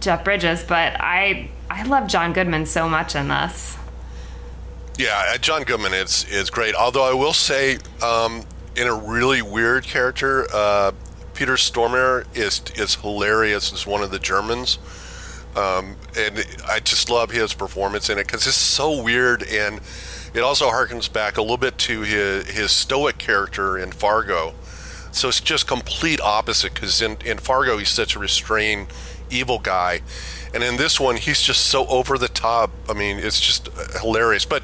Jeff 0.00 0.24
Bridges, 0.24 0.62
but 0.62 0.96
I 1.00 1.50
I 1.70 1.82
love 1.84 2.08
John 2.08 2.32
Goodman 2.32 2.66
so 2.66 2.88
much 2.88 3.14
in 3.14 3.28
this. 3.28 3.76
Yeah, 4.98 5.32
uh, 5.34 5.38
John 5.38 5.64
Goodman 5.64 5.92
is 5.92 6.24
is 6.30 6.50
great. 6.50 6.74
Although 6.74 7.04
I 7.04 7.14
will 7.14 7.32
say, 7.32 7.78
um, 8.02 8.44
in 8.76 8.86
a 8.86 8.94
really 8.94 9.42
weird 9.42 9.84
character, 9.84 10.46
uh, 10.52 10.92
Peter 11.34 11.54
Stormare 11.54 12.24
is 12.36 12.62
is 12.76 12.94
hilarious 12.96 13.72
as 13.72 13.86
one 13.86 14.02
of 14.02 14.10
the 14.10 14.18
Germans, 14.18 14.78
um, 15.56 15.96
and 16.16 16.44
I 16.66 16.80
just 16.80 17.10
love 17.10 17.30
his 17.30 17.54
performance 17.54 18.08
in 18.08 18.18
it 18.18 18.26
because 18.26 18.46
it's 18.46 18.56
so 18.56 19.02
weird 19.02 19.42
and 19.42 19.80
it 20.34 20.40
also 20.40 20.68
harkens 20.70 21.10
back 21.12 21.36
a 21.36 21.42
little 21.42 21.56
bit 21.56 21.78
to 21.78 22.02
his, 22.02 22.48
his 22.48 22.72
stoic 22.72 23.18
character 23.18 23.78
in 23.78 23.92
Fargo. 23.92 24.54
So 25.12 25.28
it's 25.28 25.40
just 25.40 25.68
complete 25.68 26.20
opposite 26.20 26.74
because 26.74 27.00
in, 27.00 27.18
in 27.24 27.38
Fargo, 27.38 27.78
he's 27.78 27.90
such 27.90 28.16
a 28.16 28.18
restrained, 28.18 28.88
evil 29.30 29.60
guy. 29.60 30.00
And 30.54 30.62
in 30.62 30.76
this 30.76 31.00
one, 31.00 31.16
he's 31.16 31.42
just 31.42 31.66
so 31.66 31.84
over 31.88 32.16
the 32.16 32.28
top. 32.28 32.70
I 32.88 32.92
mean, 32.92 33.18
it's 33.18 33.40
just 33.40 33.68
hilarious. 34.00 34.44
But 34.44 34.62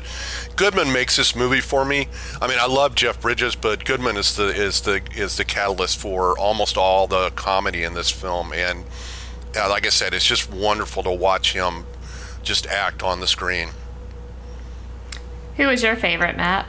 Goodman 0.55 0.93
makes 0.93 1.17
this 1.17 1.35
movie 1.35 1.61
for 1.61 1.85
me. 1.85 2.07
I 2.41 2.47
mean, 2.47 2.59
I 2.61 2.67
love 2.67 2.95
Jeff 2.95 3.21
Bridges, 3.21 3.57
but 3.57 3.85
Goodman 3.85 4.17
is 4.17 4.37
the 4.37 4.49
is 4.49 4.83
the 4.83 5.03
is 5.17 5.37
the 5.37 5.45
catalyst 5.45 5.99
for 5.99 6.39
almost 6.39 6.77
all 6.77 7.09
the 7.09 7.31
comedy 7.31 7.83
in 7.83 7.95
this 7.95 8.09
film. 8.09 8.53
And 8.53 8.85
uh, 9.57 9.69
like 9.69 9.85
I 9.85 9.89
said, 9.89 10.15
it's 10.15 10.25
just 10.25 10.51
wonderful 10.51 11.03
to 11.03 11.11
watch 11.11 11.55
him 11.55 11.85
just 12.45 12.69
act 12.69 13.03
on 13.03 13.19
the 13.19 13.27
screen. 13.27 13.71
Who 15.57 15.67
was 15.67 15.83
your 15.83 15.97
favorite, 15.97 16.37
Matt? 16.37 16.67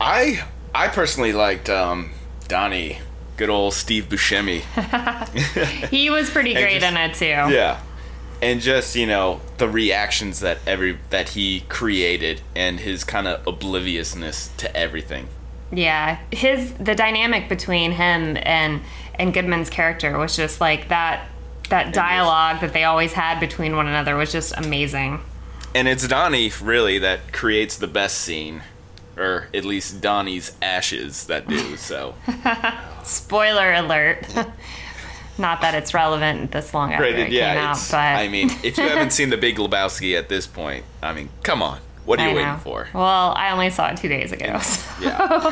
I 0.00 0.44
I 0.74 0.88
personally 0.88 1.32
liked 1.32 1.70
um, 1.70 2.10
Donnie, 2.48 2.98
good 3.36 3.50
old 3.50 3.74
Steve 3.74 4.08
Buscemi. 4.08 4.60
he 5.90 6.10
was 6.10 6.30
pretty 6.30 6.54
great 6.54 6.80
just, 6.80 6.92
in 6.92 6.96
it 6.96 7.14
too. 7.14 7.54
Yeah, 7.54 7.80
and 8.42 8.60
just 8.60 8.96
you 8.96 9.06
know 9.06 9.40
the 9.58 9.68
reactions 9.68 10.40
that 10.40 10.58
every 10.66 10.98
that 11.10 11.30
he 11.30 11.60
created 11.68 12.40
and 12.54 12.80
his 12.80 13.04
kind 13.04 13.26
of 13.26 13.46
obliviousness 13.46 14.50
to 14.58 14.74
everything. 14.76 15.28
Yeah, 15.72 16.18
his 16.30 16.72
the 16.74 16.94
dynamic 16.94 17.48
between 17.48 17.92
him 17.92 18.36
and 18.42 18.80
and 19.14 19.32
Goodman's 19.32 19.70
character 19.70 20.18
was 20.18 20.36
just 20.36 20.60
like 20.60 20.88
that. 20.88 21.28
That 21.68 21.92
dialogue 21.92 22.60
that 22.60 22.72
they 22.72 22.84
always 22.84 23.12
had 23.12 23.40
between 23.40 23.74
one 23.74 23.88
another 23.88 24.14
was 24.14 24.30
just 24.30 24.56
amazing 24.56 25.20
and 25.76 25.88
it's 25.88 26.08
Donnie 26.08 26.50
really 26.62 26.98
that 27.00 27.34
creates 27.34 27.76
the 27.76 27.86
best 27.86 28.16
scene, 28.16 28.62
or 29.16 29.48
at 29.54 29.64
least 29.64 30.00
Donnie's 30.00 30.52
ashes 30.60 31.26
that 31.26 31.48
do. 31.48 31.76
So, 31.76 32.14
spoiler 33.04 33.72
alert. 33.72 34.26
Not 35.38 35.60
that 35.60 35.74
it's 35.74 35.92
relevant 35.92 36.50
this 36.52 36.72
long 36.72 36.92
after 36.94 37.04
right, 37.04 37.14
it 37.14 37.30
yeah, 37.30 37.54
came 37.54 37.64
out, 37.64 37.86
but 37.90 37.98
I 37.98 38.28
mean, 38.28 38.50
if 38.62 38.78
you 38.78 38.84
haven't 38.84 39.10
seen 39.12 39.28
The 39.28 39.36
Big 39.36 39.56
Lebowski 39.56 40.18
at 40.18 40.30
this 40.30 40.46
point, 40.46 40.86
I 41.02 41.12
mean, 41.12 41.28
come 41.42 41.62
on, 41.62 41.78
what 42.06 42.18
are 42.20 42.30
you 42.30 42.36
waiting 42.36 42.56
for? 42.56 42.88
Well, 42.94 43.34
I 43.36 43.50
only 43.50 43.68
saw 43.68 43.90
it 43.90 43.98
two 43.98 44.08
days 44.08 44.32
ago. 44.32 44.58
So. 44.60 45.02
Yeah. 45.02 45.50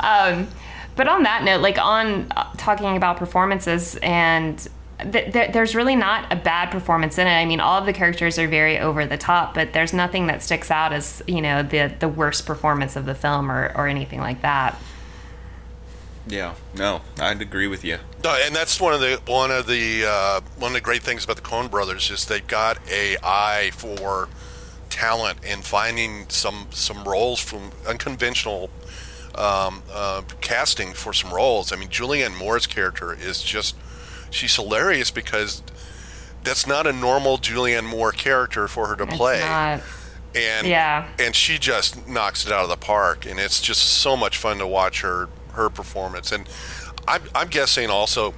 um, 0.00 0.48
but 0.96 1.08
on 1.08 1.24
that 1.24 1.44
note, 1.44 1.60
like 1.60 1.76
on 1.76 2.32
uh, 2.34 2.50
talking 2.56 2.96
about 2.96 3.18
performances 3.18 3.96
and 3.96 4.66
th- 5.00 5.32
th- 5.32 5.52
there's 5.52 5.74
really 5.74 5.96
not 5.96 6.32
a 6.32 6.36
bad 6.36 6.70
performance 6.70 7.18
in 7.18 7.26
it. 7.26 7.30
I 7.30 7.44
mean, 7.44 7.60
all 7.60 7.78
of 7.78 7.86
the 7.86 7.92
characters 7.92 8.38
are 8.38 8.48
very 8.48 8.78
over 8.78 9.06
the 9.06 9.18
top, 9.18 9.54
but 9.54 9.72
there's 9.72 9.92
nothing 9.92 10.26
that 10.28 10.42
sticks 10.42 10.70
out 10.70 10.92
as 10.92 11.22
you 11.26 11.40
know 11.40 11.62
the 11.62 11.92
the 11.98 12.08
worst 12.08 12.46
performance 12.46 12.96
of 12.96 13.06
the 13.06 13.14
film 13.14 13.50
or 13.50 13.72
or 13.76 13.86
anything 13.86 14.20
like 14.20 14.42
that. 14.42 14.80
Yeah, 16.28 16.54
no, 16.74 17.02
I'd 17.20 17.40
agree 17.40 17.68
with 17.68 17.84
you. 17.84 17.98
No, 18.24 18.36
and 18.44 18.54
that's 18.54 18.80
one 18.80 18.92
of 18.92 19.00
the 19.00 19.20
one 19.26 19.50
of 19.50 19.66
the 19.66 20.04
uh, 20.06 20.40
one 20.58 20.70
of 20.70 20.74
the 20.74 20.80
great 20.80 21.02
things 21.02 21.24
about 21.24 21.36
the 21.36 21.42
Coen 21.42 21.70
Brothers 21.70 22.10
is 22.10 22.24
they've 22.24 22.46
got 22.46 22.78
a 22.90 23.16
eye 23.22 23.70
for 23.74 24.28
talent 24.90 25.38
and 25.46 25.64
finding 25.64 26.28
some 26.28 26.66
some 26.70 27.04
roles 27.04 27.38
from 27.38 27.70
unconventional 27.86 28.70
um, 29.36 29.82
uh, 29.92 30.22
casting 30.40 30.94
for 30.94 31.12
some 31.12 31.32
roles. 31.32 31.72
I 31.72 31.76
mean, 31.76 31.88
Julianne 31.88 32.36
Moore's 32.36 32.66
character 32.66 33.12
is 33.12 33.42
just 33.42 33.76
she's 34.36 34.54
hilarious 34.54 35.10
because 35.10 35.62
that's 36.44 36.66
not 36.66 36.86
a 36.86 36.92
normal 36.92 37.38
Julianne 37.38 37.88
Moore 37.88 38.12
character 38.12 38.68
for 38.68 38.86
her 38.86 38.96
to 38.96 39.04
it's 39.04 39.16
play. 39.16 39.40
Not. 39.40 39.82
And 40.34 40.66
yeah. 40.66 41.08
and 41.18 41.34
she 41.34 41.58
just 41.58 42.06
knocks 42.06 42.46
it 42.46 42.52
out 42.52 42.62
of 42.62 42.68
the 42.68 42.76
park 42.76 43.24
and 43.24 43.40
it's 43.40 43.60
just 43.60 43.82
so 43.82 44.16
much 44.16 44.36
fun 44.36 44.58
to 44.58 44.66
watch 44.66 45.00
her 45.00 45.28
her 45.52 45.70
performance 45.70 46.30
and 46.30 46.46
I'm 47.08 47.22
I'm 47.34 47.48
guessing 47.48 47.88
also 47.88 48.34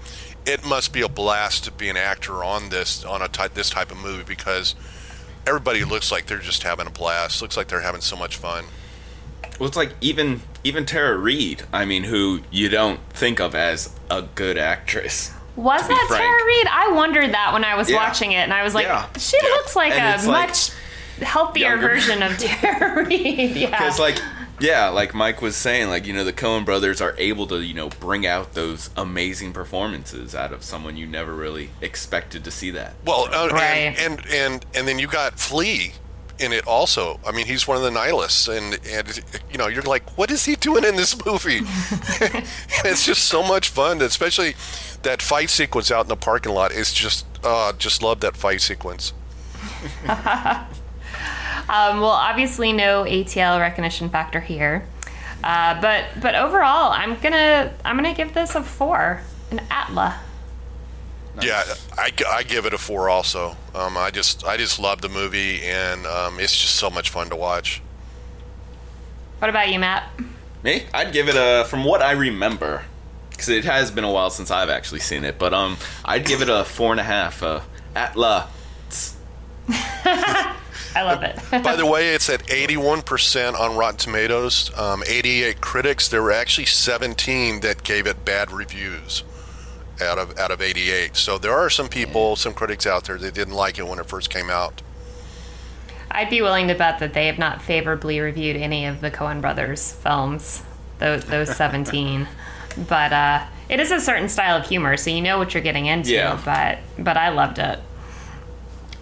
it 0.46 0.64
must 0.64 0.92
be 0.92 1.02
a 1.02 1.08
blast 1.08 1.64
to 1.64 1.72
be 1.72 1.88
an 1.88 1.96
actor 1.96 2.44
on 2.44 2.68
this 2.68 3.04
on 3.04 3.20
a 3.20 3.28
type 3.28 3.54
this 3.54 3.70
type 3.70 3.90
of 3.90 3.98
movie 3.98 4.24
because 4.24 4.74
everybody 5.46 5.84
looks 5.84 6.12
like 6.12 6.26
they're 6.26 6.38
just 6.38 6.62
having 6.62 6.86
a 6.86 6.90
blast. 6.90 7.42
Looks 7.42 7.56
like 7.56 7.68
they're 7.68 7.80
having 7.80 8.00
so 8.00 8.16
much 8.16 8.36
fun. 8.36 8.64
Well, 9.58 9.66
it's 9.66 9.76
like 9.76 9.92
even 10.00 10.42
even 10.62 10.84
Tara 10.86 11.16
Reid. 11.16 11.64
I 11.72 11.84
mean, 11.84 12.04
who 12.04 12.40
you 12.50 12.68
don't 12.68 13.00
think 13.10 13.40
of 13.40 13.54
as 13.54 13.94
a 14.10 14.22
good 14.22 14.58
actress. 14.58 15.32
Was 15.58 15.88
that 15.88 16.04
frank. 16.06 16.22
Tara 16.22 16.46
Reid? 16.46 16.66
I 16.68 16.92
wondered 16.92 17.32
that 17.32 17.52
when 17.52 17.64
I 17.64 17.74
was 17.74 17.90
yeah. 17.90 17.96
watching 17.96 18.30
it, 18.30 18.36
and 18.36 18.54
I 18.54 18.62
was 18.62 18.76
like, 18.76 18.86
yeah. 18.86 19.08
she 19.18 19.36
yeah. 19.42 19.48
looks 19.48 19.74
like 19.74 19.92
and 19.92 20.22
a 20.22 20.26
much 20.26 20.70
like 21.18 21.26
healthier 21.26 21.70
younger. 21.70 21.88
version 21.88 22.22
of 22.22 22.38
Tara 22.38 23.04
Reid. 23.04 23.56
Yeah, 23.56 23.70
because 23.70 23.98
like. 23.98 24.18
Yeah, 24.60 24.88
like 24.88 25.14
Mike 25.14 25.40
was 25.40 25.54
saying, 25.54 25.88
like 25.88 26.04
you 26.04 26.12
know, 26.12 26.24
the 26.24 26.32
Coen 26.32 26.64
brothers 26.64 27.00
are 27.00 27.14
able 27.16 27.46
to 27.46 27.62
you 27.62 27.74
know 27.74 27.90
bring 27.90 28.26
out 28.26 28.54
those 28.54 28.90
amazing 28.96 29.52
performances 29.52 30.34
out 30.34 30.52
of 30.52 30.64
someone 30.64 30.96
you 30.96 31.06
never 31.06 31.32
really 31.32 31.70
expected 31.80 32.42
to 32.42 32.50
see 32.50 32.72
that. 32.72 32.94
Well, 33.06 33.32
uh, 33.32 33.50
right. 33.50 33.94
and, 33.96 33.96
and 33.96 34.26
and 34.26 34.66
and 34.74 34.88
then 34.88 34.98
you 34.98 35.06
got 35.06 35.38
Flea 35.38 35.92
in 36.38 36.52
it 36.52 36.66
also. 36.66 37.20
I 37.26 37.32
mean, 37.32 37.46
he's 37.46 37.66
one 37.66 37.76
of 37.76 37.82
the 37.82 37.90
nihilists, 37.90 38.48
and 38.48 38.78
and 38.86 39.20
you 39.50 39.58
know, 39.58 39.66
you're 39.66 39.82
like, 39.82 40.16
what 40.16 40.30
is 40.30 40.44
he 40.44 40.56
doing 40.56 40.84
in 40.84 40.96
this 40.96 41.24
movie? 41.24 41.60
it's 42.84 43.04
just 43.04 43.24
so 43.24 43.42
much 43.42 43.68
fun, 43.68 44.00
especially 44.02 44.54
that 45.02 45.22
fight 45.22 45.50
sequence 45.50 45.90
out 45.90 46.04
in 46.04 46.08
the 46.08 46.16
parking 46.16 46.52
lot. 46.52 46.72
Is 46.72 46.92
just, 46.92 47.26
uh, 47.44 47.72
just 47.72 48.02
love 48.02 48.20
that 48.20 48.36
fight 48.36 48.60
sequence. 48.60 49.12
um, 50.08 50.66
well, 51.68 52.10
obviously, 52.10 52.72
no 52.72 53.04
ATL 53.04 53.60
recognition 53.60 54.08
factor 54.08 54.40
here, 54.40 54.86
uh, 55.42 55.80
but 55.80 56.06
but 56.20 56.34
overall, 56.34 56.92
I'm 56.92 57.18
gonna 57.20 57.72
I'm 57.84 57.96
gonna 57.96 58.14
give 58.14 58.34
this 58.34 58.54
a 58.54 58.62
four, 58.62 59.22
an 59.50 59.60
Atla. 59.70 60.20
Nice. 61.38 61.46
Yeah, 61.46 61.64
I, 61.96 62.10
I 62.28 62.42
give 62.42 62.66
it 62.66 62.74
a 62.74 62.78
four. 62.78 63.08
Also, 63.08 63.56
um, 63.74 63.96
I 63.96 64.10
just 64.10 64.44
I 64.44 64.56
just 64.56 64.78
love 64.78 65.00
the 65.00 65.08
movie, 65.08 65.62
and 65.62 66.06
um, 66.06 66.40
it's 66.40 66.56
just 66.56 66.74
so 66.74 66.90
much 66.90 67.10
fun 67.10 67.30
to 67.30 67.36
watch. 67.36 67.80
What 69.38 69.48
about 69.48 69.70
you, 69.70 69.78
Matt? 69.78 70.10
Me? 70.62 70.84
I'd 70.92 71.12
give 71.12 71.28
it 71.28 71.36
a. 71.36 71.64
From 71.64 71.84
what 71.84 72.02
I 72.02 72.12
remember, 72.12 72.84
because 73.30 73.48
it 73.48 73.64
has 73.64 73.90
been 73.90 74.04
a 74.04 74.10
while 74.10 74.30
since 74.30 74.50
I've 74.50 74.68
actually 74.68 75.00
seen 75.00 75.24
it, 75.24 75.38
but 75.38 75.54
um, 75.54 75.76
I'd 76.04 76.26
give 76.26 76.42
it 76.42 76.48
a 76.48 76.64
four 76.64 76.90
and 76.90 77.00
a 77.00 77.04
half. 77.04 77.42
Uh, 77.42 77.60
Atla. 77.94 78.48
I 80.94 81.02
love 81.02 81.22
it. 81.22 81.38
By 81.62 81.76
the 81.76 81.86
way, 81.86 82.14
it's 82.14 82.28
at 82.30 82.44
81% 82.46 83.54
on 83.54 83.76
Rotten 83.76 83.98
Tomatoes. 83.98 84.76
Um, 84.76 85.04
88 85.06 85.60
critics. 85.60 86.08
There 86.08 86.22
were 86.22 86.32
actually 86.32 86.64
17 86.64 87.60
that 87.60 87.84
gave 87.84 88.06
it 88.06 88.24
bad 88.24 88.50
reviews 88.50 89.22
out 90.00 90.18
of 90.18 90.38
out 90.38 90.50
of 90.50 90.60
88. 90.60 91.16
So 91.16 91.38
there 91.38 91.52
are 91.52 91.70
some 91.70 91.88
people, 91.88 92.36
some 92.36 92.54
critics 92.54 92.86
out 92.86 93.04
there 93.04 93.18
that 93.18 93.34
didn't 93.34 93.54
like 93.54 93.78
it 93.78 93.86
when 93.86 93.98
it 93.98 94.06
first 94.06 94.30
came 94.30 94.50
out. 94.50 94.82
I'd 96.10 96.30
be 96.30 96.40
willing 96.40 96.68
to 96.68 96.74
bet 96.74 97.00
that 97.00 97.12
they 97.12 97.26
have 97.26 97.38
not 97.38 97.60
favorably 97.62 98.18
reviewed 98.20 98.56
any 98.56 98.86
of 98.86 99.00
the 99.00 99.10
Coen 99.10 99.40
brothers 99.40 99.92
films, 99.92 100.62
those, 100.98 101.24
those 101.24 101.54
17. 101.56 102.26
but 102.88 103.12
uh, 103.12 103.46
it 103.68 103.78
is 103.78 103.90
a 103.90 104.00
certain 104.00 104.28
style 104.28 104.58
of 104.58 104.66
humor, 104.66 104.96
so 104.96 105.10
you 105.10 105.20
know 105.20 105.36
what 105.38 105.52
you're 105.52 105.62
getting 105.62 105.86
into. 105.86 106.12
Yeah. 106.12 106.40
But 106.44 106.78
but 107.02 107.16
I 107.16 107.28
loved 107.28 107.58
it. 107.58 107.78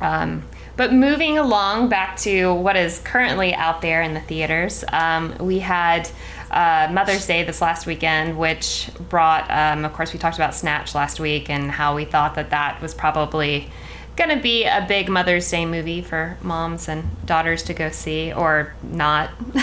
Um, 0.01 0.45
but 0.77 0.93
moving 0.93 1.39
along 1.39 1.89
back 1.89 2.17
to 2.19 2.53
what 2.55 2.77
is 2.77 3.01
currently 3.01 3.55
out 3.55 3.81
there 3.81 4.03
in 4.03 4.15
the 4.15 4.21
theaters, 4.21 4.85
um, 4.93 5.35
we 5.41 5.59
had 5.59 6.09
uh, 6.51 6.89
Mother's 6.93 7.27
Day 7.27 7.45
this 7.45 7.61
last 7.61 7.87
weekend, 7.87 8.39
which 8.39 8.91
brought, 9.09 9.51
um, 9.51 9.85
of 9.85 9.93
course, 9.93 10.13
we 10.13 10.19
talked 10.19 10.37
about 10.37 10.55
Snatch 10.55 10.95
last 10.95 11.19
week 11.19 11.51
and 11.51 11.71
how 11.71 11.97
we 11.97 12.05
thought 12.05 12.35
that 12.37 12.51
that 12.51 12.81
was 12.81 12.95
probably 12.95 13.71
going 14.17 14.31
to 14.31 14.43
be 14.43 14.65
a 14.65 14.85
big 14.89 15.11
Mother's 15.11 15.49
Day 15.51 15.67
movie 15.67 16.01
for 16.01 16.39
moms 16.41 16.89
and 16.89 17.05
daughters 17.27 17.63
to 17.65 17.75
go 17.75 17.91
see, 17.91 18.33
or 18.33 18.75
not. 18.83 19.31
um, 19.55 19.63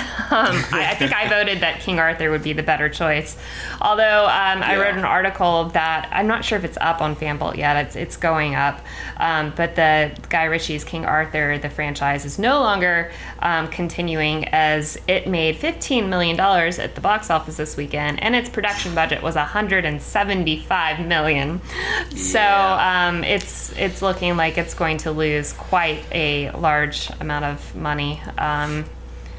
I, 0.71 0.89
I, 0.91 0.95
think 0.95 1.11
I 1.11 1.27
voted 1.27 1.61
that 1.61 1.79
King 1.79 1.99
Arthur 1.99 2.29
would 2.29 2.43
be 2.43 2.53
the 2.53 2.61
better 2.61 2.87
choice. 2.87 3.35
Although 3.81 4.23
um, 4.25 4.59
yeah. 4.59 4.67
I 4.67 4.77
wrote 4.77 4.95
an 4.95 5.05
article 5.05 5.65
that 5.69 6.07
I'm 6.11 6.27
not 6.27 6.45
sure 6.45 6.57
if 6.57 6.63
it's 6.63 6.77
up 6.79 7.01
on 7.01 7.15
Fanbolt 7.15 7.57
yet. 7.57 7.85
It's 7.87 7.95
it's 7.95 8.17
going 8.17 8.53
up, 8.53 8.79
um, 9.17 9.53
but 9.55 9.75
the 9.75 10.15
Guy 10.29 10.43
Ritchie's 10.45 10.83
King 10.83 11.05
Arthur, 11.05 11.57
the 11.57 11.69
franchise, 11.69 12.23
is 12.23 12.37
no 12.37 12.59
longer 12.59 13.11
um, 13.39 13.67
continuing 13.69 14.45
as 14.49 14.99
it 15.07 15.27
made 15.27 15.57
15 15.57 16.09
million 16.09 16.37
dollars 16.37 16.77
at 16.77 16.93
the 16.93 17.01
box 17.01 17.31
office 17.31 17.57
this 17.57 17.75
weekend, 17.75 18.21
and 18.21 18.35
its 18.35 18.49
production 18.49 18.93
budget 18.93 19.23
was 19.23 19.35
175 19.35 20.99
million. 21.07 21.61
Yeah. 21.63 22.03
So 22.15 22.39
um, 22.39 23.23
it's 23.23 23.71
it's 23.77 24.01
looking 24.01 24.37
like 24.37 24.42
like 24.43 24.57
it's 24.57 24.73
going 24.73 24.97
to 24.97 25.11
lose 25.11 25.53
quite 25.53 26.03
a 26.11 26.51
large 26.51 27.09
amount 27.21 27.45
of 27.45 27.75
money. 27.75 28.21
Um, 28.37 28.83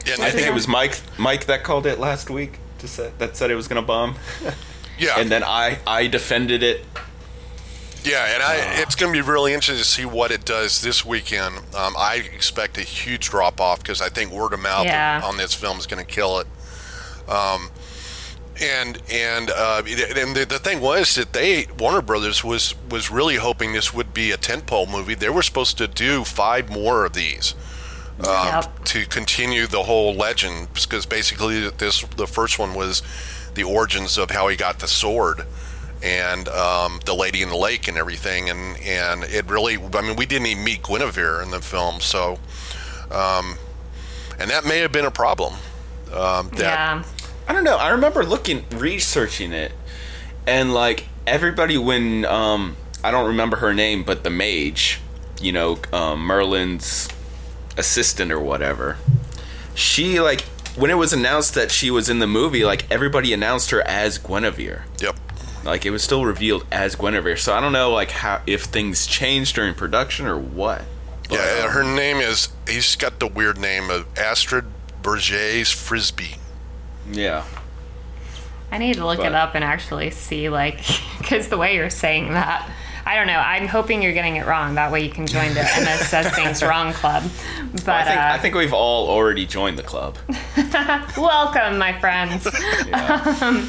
yeah, 0.06 0.16
I 0.20 0.30
think 0.30 0.46
it 0.46 0.54
was 0.54 0.66
Mike 0.66 0.99
Mike 1.18 1.44
that 1.44 1.62
called 1.62 1.84
it 1.84 1.99
last 1.99 2.30
week 2.30 2.58
to 2.78 2.88
say, 2.88 3.12
that 3.18 3.37
said 3.37 3.50
it 3.50 3.54
was 3.54 3.68
going 3.68 3.82
to 3.82 3.87
bomb. 3.87 4.16
yeah, 4.99 5.18
and 5.18 5.30
then 5.30 5.44
I 5.44 5.78
I 5.87 6.06
defended 6.06 6.62
it. 6.62 6.87
Yeah, 8.02 8.34
and 8.34 8.42
I, 8.42 8.56
uh, 8.56 8.82
it's 8.82 8.94
going 8.94 9.12
to 9.12 9.23
be 9.23 9.26
really 9.26 9.52
interesting 9.52 9.82
to 9.82 9.88
see 9.88 10.04
what 10.06 10.30
it 10.30 10.44
does 10.46 10.80
this 10.80 11.04
weekend. 11.04 11.56
Um, 11.75 11.94
I 11.99 12.16
expect 12.34 12.78
a 12.78 12.82
huge 12.82 13.28
drop 13.28 13.61
off 13.61 13.80
because 13.80 14.00
I 14.00 14.08
think 14.08 14.30
word 14.30 14.54
of 14.54 14.61
mouth 14.61 14.87
yeah. 14.87 15.23
on 15.23 15.37
this 15.37 15.54
film 15.54 15.78
is 15.78 15.87
going 15.87 16.04
to 16.04 16.11
kill 16.11 16.38
it. 16.38 16.46
Um, 17.28 17.70
and 18.61 19.02
and 19.11 19.50
uh, 19.50 19.82
and 19.84 20.37
the, 20.37 20.46
the 20.49 20.58
thing 20.58 20.80
was 20.80 21.14
that 21.16 21.32
they 21.32 21.66
Warner 21.78 22.02
Brothers 22.02 22.44
was 22.44 22.75
was 22.90 23.11
really 23.11 23.37
hoping 23.37 23.73
this 23.73 23.92
would 23.92 24.14
be 24.14 24.30
a 24.30 24.37
tentpole 24.37 24.90
movie. 24.90 25.14
They 25.14 25.28
were 25.28 25.42
supposed 25.42 25.78
to 25.78 25.88
do 25.88 26.25
five 26.25 26.70
more 26.70 27.04
of 27.04 27.14
these 27.14 27.54
um, 28.20 28.46
yep. 28.46 28.84
to 28.84 29.06
continue 29.06 29.66
the 29.66 29.82
whole 29.82 30.14
legend 30.14 30.73
because 30.73 31.04
basically 31.04 31.68
this 31.68 32.02
the 32.16 32.26
first 32.26 32.58
one 32.58 32.75
was 32.75 33.02
the 33.54 33.64
origins 33.64 34.18
of 34.18 34.30
how 34.30 34.49
he 34.49 34.56
got 34.56 34.78
the 34.78 34.88
sword 34.88 35.44
and 36.02 36.49
um, 36.49 37.00
the 37.06 37.14
lady 37.14 37.42
in 37.42 37.49
the 37.49 37.56
lake 37.56 37.88
and 37.88 37.96
everything 37.96 38.50
and 38.50 38.78
and 38.78 39.25
it 39.25 39.49
really 39.50 39.76
I 39.76 40.02
mean 40.02 40.16
we 40.16 40.26
didn't 40.26 40.46
even 40.46 40.64
meet 40.64 40.82
Guinevere 40.82 41.42
in 41.42 41.50
the 41.50 41.61
film 41.61 42.00
so 42.00 42.38
um, 43.11 43.56
and 44.38 44.50
that 44.50 44.64
may 44.64 44.78
have 44.78 44.92
been 44.92 45.06
a 45.06 45.11
problem 45.11 45.54
um, 46.12 46.50
that 46.50 46.61
yeah 46.61 47.04
I 47.46 47.52
don't 47.52 47.64
know. 47.64 47.76
I 47.76 47.90
remember 47.90 48.24
looking, 48.24 48.64
researching 48.70 49.52
it, 49.52 49.72
and 50.46 50.72
like 50.72 51.06
everybody 51.26 51.78
when 51.78 52.24
um, 52.24 52.76
I 53.02 53.10
don't 53.10 53.26
remember 53.26 53.58
her 53.58 53.74
name, 53.74 54.02
but 54.02 54.24
the 54.24 54.30
mage, 54.30 55.00
you 55.40 55.52
know, 55.52 55.78
um, 55.92 56.20
Merlin's 56.20 57.08
assistant 57.76 58.32
or 58.32 58.40
whatever. 58.40 58.96
She 59.74 60.20
like 60.20 60.42
when 60.76 60.90
it 60.90 60.94
was 60.94 61.12
announced 61.12 61.54
that 61.54 61.70
she 61.70 61.90
was 61.90 62.08
in 62.08 62.18
the 62.18 62.26
movie, 62.26 62.64
like 62.64 62.90
everybody 62.90 63.32
announced 63.32 63.70
her 63.70 63.82
as 63.82 64.18
Guinevere. 64.18 64.84
Yep. 65.00 65.16
Like 65.64 65.86
it 65.86 65.90
was 65.90 66.02
still 66.02 66.24
revealed 66.24 66.66
as 66.70 66.94
Guinevere. 66.94 67.36
So 67.36 67.54
I 67.54 67.60
don't 67.60 67.72
know 67.72 67.90
like 67.90 68.10
how 68.10 68.42
if 68.46 68.64
things 68.64 69.06
changed 69.06 69.54
during 69.54 69.74
production 69.74 70.26
or 70.26 70.38
what. 70.38 70.82
But, 71.28 71.38
yeah, 71.38 71.70
her 71.70 71.82
name 71.82 72.18
is. 72.18 72.48
He's 72.68 72.96
got 72.96 73.18
the 73.18 73.26
weird 73.26 73.58
name 73.58 73.88
of 73.90 74.06
Astrid 74.18 74.66
Bergès-Frisbey. 75.02 76.36
Yeah. 77.11 77.44
I 78.70 78.78
need 78.78 78.94
to 78.94 79.06
look 79.06 79.18
but. 79.18 79.26
it 79.26 79.34
up 79.34 79.54
and 79.54 79.62
actually 79.62 80.11
see, 80.11 80.49
like, 80.49 80.80
because 81.18 81.49
the 81.49 81.58
way 81.58 81.76
you're 81.76 81.90
saying 81.90 82.32
that, 82.32 82.68
I 83.06 83.16
don't 83.16 83.26
know. 83.26 83.38
I'm 83.38 83.68
hoping 83.68 84.02
you're 84.02 84.14
getting 84.14 84.37
it 84.37 84.46
wrong. 84.46 84.76
That 84.76 84.90
way 84.90 85.04
you 85.04 85.11
can 85.11 85.26
join 85.26 85.52
the 85.54 85.61
MS 85.80 86.08
Says 86.08 86.30
Things 86.34 86.62
Wrong 86.62 86.92
Club. 86.92 87.23
But 87.73 87.87
well, 87.87 87.96
I, 87.96 88.04
think, 88.04 88.18
uh, 88.18 88.30
I 88.32 88.38
think 88.38 88.54
we've 88.54 88.73
all 88.73 89.08
already 89.08 89.46
joined 89.46 89.78
the 89.78 89.82
club. 89.82 90.16
Welcome, 91.16 91.78
my 91.78 91.99
friends. 92.00 92.46
um, 92.92 93.68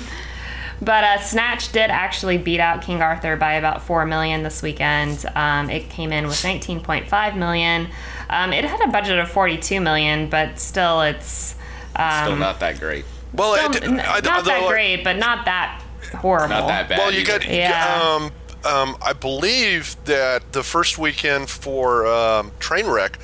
but 0.81 1.03
uh, 1.03 1.19
Snatch 1.19 1.71
did 1.71 1.89
actually 1.89 2.37
beat 2.37 2.59
out 2.59 2.81
King 2.81 3.01
Arthur 3.01 3.35
by 3.35 3.53
about 3.53 3.81
four 3.81 4.05
million 4.05 4.43
this 4.43 4.61
weekend. 4.61 5.25
Um, 5.35 5.69
it 5.69 5.89
came 5.89 6.11
in 6.13 6.27
with 6.27 6.37
19.5 6.37 7.37
million. 7.37 7.89
Um, 8.29 8.53
it 8.53 8.63
had 8.63 8.81
a 8.81 8.87
budget 8.87 9.19
of 9.19 9.29
42 9.29 9.81
million, 9.81 10.29
but 10.29 10.59
still, 10.59 11.01
it's 11.01 11.55
um, 11.95 12.25
still 12.25 12.35
not 12.37 12.59
that 12.61 12.79
great. 12.79 13.05
Well, 13.35 13.73
Still, 13.73 13.83
it, 13.83 13.91
not 13.91 14.23
that 14.23 14.67
great, 14.67 15.03
but 15.03 15.17
not 15.17 15.45
that 15.45 15.83
horrible. 16.13 16.55
Not 16.55 16.67
that 16.67 16.89
bad. 16.89 16.97
Well, 16.99 17.13
you 17.13 17.25
got 17.25 17.47
yeah. 17.47 18.01
Um, 18.01 18.31
um, 18.65 18.97
I 19.01 19.13
believe 19.13 19.95
that 20.05 20.53
the 20.53 20.63
first 20.63 20.97
weekend 20.97 21.49
for 21.49 22.07
um, 22.07 22.51
Trainwreck 22.59 23.17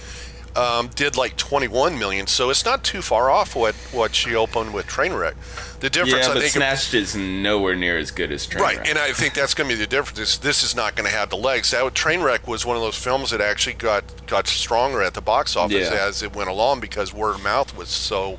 um, 0.55 0.89
did 0.89 1.17
like 1.17 1.37
21 1.37 1.97
million, 1.97 2.27
so 2.27 2.49
it's 2.49 2.63
not 2.63 2.83
too 2.83 3.01
far 3.01 3.31
off 3.31 3.55
what, 3.55 3.73
what 3.91 4.13
she 4.13 4.35
opened 4.35 4.73
with 4.73 4.85
Trainwreck. 4.85 5.33
The 5.79 5.89
difference, 5.89 6.25
yeah, 6.25 6.31
I 6.31 6.33
but 6.33 6.41
think, 6.41 6.53
Snatched 6.53 6.93
is 6.93 7.15
nowhere 7.15 7.75
near 7.75 7.97
as 7.97 8.11
good 8.11 8.31
as 8.31 8.45
Trainwreck. 8.45 8.59
Right, 8.59 8.87
and 8.87 8.99
I 8.99 9.13
think 9.13 9.33
that's 9.33 9.53
going 9.53 9.69
to 9.69 9.75
be 9.75 9.79
the 9.79 9.87
difference. 9.87 10.19
Is 10.19 10.37
this 10.39 10.63
is 10.63 10.75
not 10.75 10.95
going 10.95 11.09
to 11.09 11.15
have 11.15 11.29
the 11.29 11.37
legs. 11.37 11.71
That 11.71 11.81
Trainwreck 11.93 12.47
was 12.47 12.65
one 12.65 12.75
of 12.75 12.83
those 12.83 12.97
films 12.97 13.31
that 13.31 13.41
actually 13.41 13.73
got 13.73 14.03
got 14.27 14.47
stronger 14.47 15.01
at 15.01 15.15
the 15.15 15.21
box 15.21 15.55
office 15.55 15.89
yeah. 15.89 16.07
as 16.07 16.21
it 16.21 16.35
went 16.35 16.49
along 16.49 16.81
because 16.81 17.13
word 17.13 17.35
of 17.35 17.43
mouth 17.43 17.75
was 17.75 17.89
so 17.89 18.37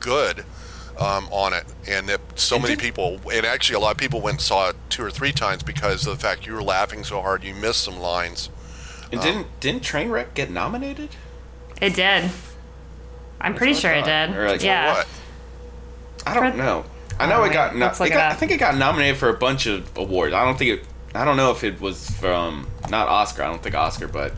good 0.00 0.44
um, 0.98 1.28
on 1.30 1.52
it, 1.52 1.64
and 1.88 2.08
that 2.08 2.20
so 2.34 2.56
and 2.56 2.64
many 2.64 2.76
did, 2.76 2.82
people, 2.82 3.20
and 3.32 3.46
actually 3.46 3.76
a 3.76 3.80
lot 3.80 3.92
of 3.92 3.98
people 3.98 4.20
went 4.20 4.34
and 4.36 4.42
saw 4.42 4.70
it 4.70 4.76
two 4.88 5.02
or 5.02 5.10
three 5.10 5.32
times 5.32 5.62
because 5.62 6.06
of 6.06 6.18
the 6.18 6.22
fact 6.22 6.46
you 6.46 6.52
were 6.52 6.62
laughing 6.62 7.04
so 7.04 7.20
hard 7.20 7.44
you 7.44 7.54
missed 7.54 7.82
some 7.82 7.98
lines. 7.98 8.50
And 9.10 9.20
um, 9.20 9.26
didn't 9.26 9.60
didn't 9.60 9.82
Trainwreck 9.82 10.34
get 10.34 10.50
nominated? 10.50 11.10
It 11.80 11.94
did. 11.94 12.30
I'm 13.40 13.52
That's 13.52 13.58
pretty 13.58 13.74
sure 13.74 13.92
it 13.92 14.04
did. 14.04 14.36
Like, 14.36 14.62
yeah. 14.62 14.94
What? 14.94 15.08
I 16.26 16.34
don't 16.34 16.52
For, 16.52 16.58
know. 16.58 16.84
I 17.20 17.26
know 17.26 17.42
it 17.44 17.52
got, 17.52 17.74
no, 17.74 17.86
it 17.86 18.10
got 18.10 18.32
I 18.32 18.34
think 18.34 18.52
it 18.52 18.58
got 18.58 18.76
nominated 18.76 19.16
for 19.16 19.28
a 19.28 19.36
bunch 19.36 19.66
of 19.66 19.96
awards. 19.96 20.34
I 20.34 20.44
don't 20.44 20.58
think 20.58 20.80
it. 20.80 20.86
I 21.14 21.24
don't 21.24 21.36
know 21.36 21.50
if 21.50 21.64
it 21.64 21.80
was 21.80 22.10
from 22.10 22.68
not 22.90 23.08
Oscar. 23.08 23.42
I 23.42 23.46
don't 23.46 23.62
think 23.62 23.74
Oscar, 23.74 24.06
but 24.08 24.34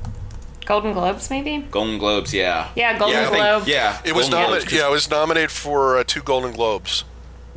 Golden 0.71 0.93
Globes, 0.93 1.31
maybe. 1.31 1.59
Golden 1.69 1.99
Globes, 1.99 2.33
yeah. 2.33 2.69
Yeah, 2.77 2.97
Golden 2.97 3.17
yeah, 3.17 3.29
Globe. 3.29 3.65
Think, 3.65 3.75
yeah, 3.75 4.01
it 4.05 4.15
was 4.15 4.31
nominated. 4.31 4.71
Yeah, 4.71 4.87
it 4.87 4.93
was 4.93 5.11
nominated 5.11 5.51
for 5.51 5.99
uh, 5.99 6.05
two 6.07 6.23
Golden 6.23 6.53
Globes. 6.53 7.03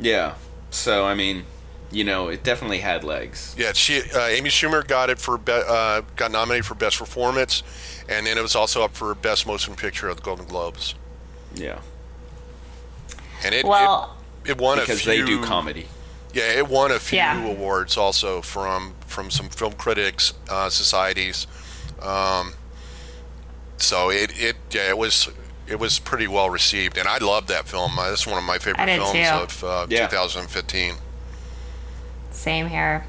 Yeah, 0.00 0.34
so 0.70 1.04
I 1.04 1.14
mean, 1.14 1.44
you 1.92 2.02
know, 2.02 2.26
it 2.26 2.42
definitely 2.42 2.78
had 2.78 3.04
legs. 3.04 3.54
Yeah, 3.56 3.72
she 3.72 4.02
uh, 4.12 4.26
Amy 4.26 4.50
Schumer 4.50 4.84
got 4.84 5.10
it 5.10 5.20
for 5.20 5.38
be, 5.38 5.52
uh, 5.52 6.02
got 6.16 6.32
nominated 6.32 6.66
for 6.66 6.74
best 6.74 6.98
performance, 6.98 7.62
and 8.08 8.26
then 8.26 8.36
it 8.36 8.42
was 8.42 8.56
also 8.56 8.82
up 8.82 8.96
for 8.96 9.14
best 9.14 9.46
motion 9.46 9.76
picture 9.76 10.10
at 10.10 10.16
the 10.16 10.22
Golden 10.22 10.46
Globes. 10.46 10.96
Yeah. 11.54 11.82
And 13.44 13.54
it 13.54 13.64
well 13.64 14.16
it, 14.44 14.50
it 14.50 14.58
won 14.58 14.80
because 14.80 14.98
a 14.98 15.02
few, 15.04 15.24
they 15.24 15.24
do 15.24 15.40
comedy. 15.44 15.86
Yeah, 16.32 16.50
it 16.50 16.66
won 16.66 16.90
a 16.90 16.98
few 16.98 17.18
yeah. 17.18 17.46
awards 17.46 17.96
also 17.96 18.42
from 18.42 18.94
from 19.06 19.30
some 19.30 19.50
film 19.50 19.74
critics 19.74 20.32
uh, 20.50 20.68
societies. 20.68 21.46
Um, 22.02 22.54
so 23.76 24.10
it, 24.10 24.32
it 24.40 24.56
yeah 24.70 24.88
it 24.88 24.98
was 24.98 25.28
it 25.66 25.78
was 25.78 25.98
pretty 25.98 26.26
well 26.26 26.50
received, 26.50 26.98
and 26.98 27.08
I 27.08 27.18
loved 27.18 27.48
that 27.48 27.66
film. 27.66 27.92
That's 27.96 28.26
one 28.26 28.38
of 28.38 28.44
my 28.44 28.58
favorite 28.58 28.86
films 28.86 29.12
too. 29.12 29.18
of 29.18 29.64
uh, 29.64 29.86
yeah. 29.88 30.06
2015. 30.06 30.94
Same 32.30 32.68
here. 32.68 33.06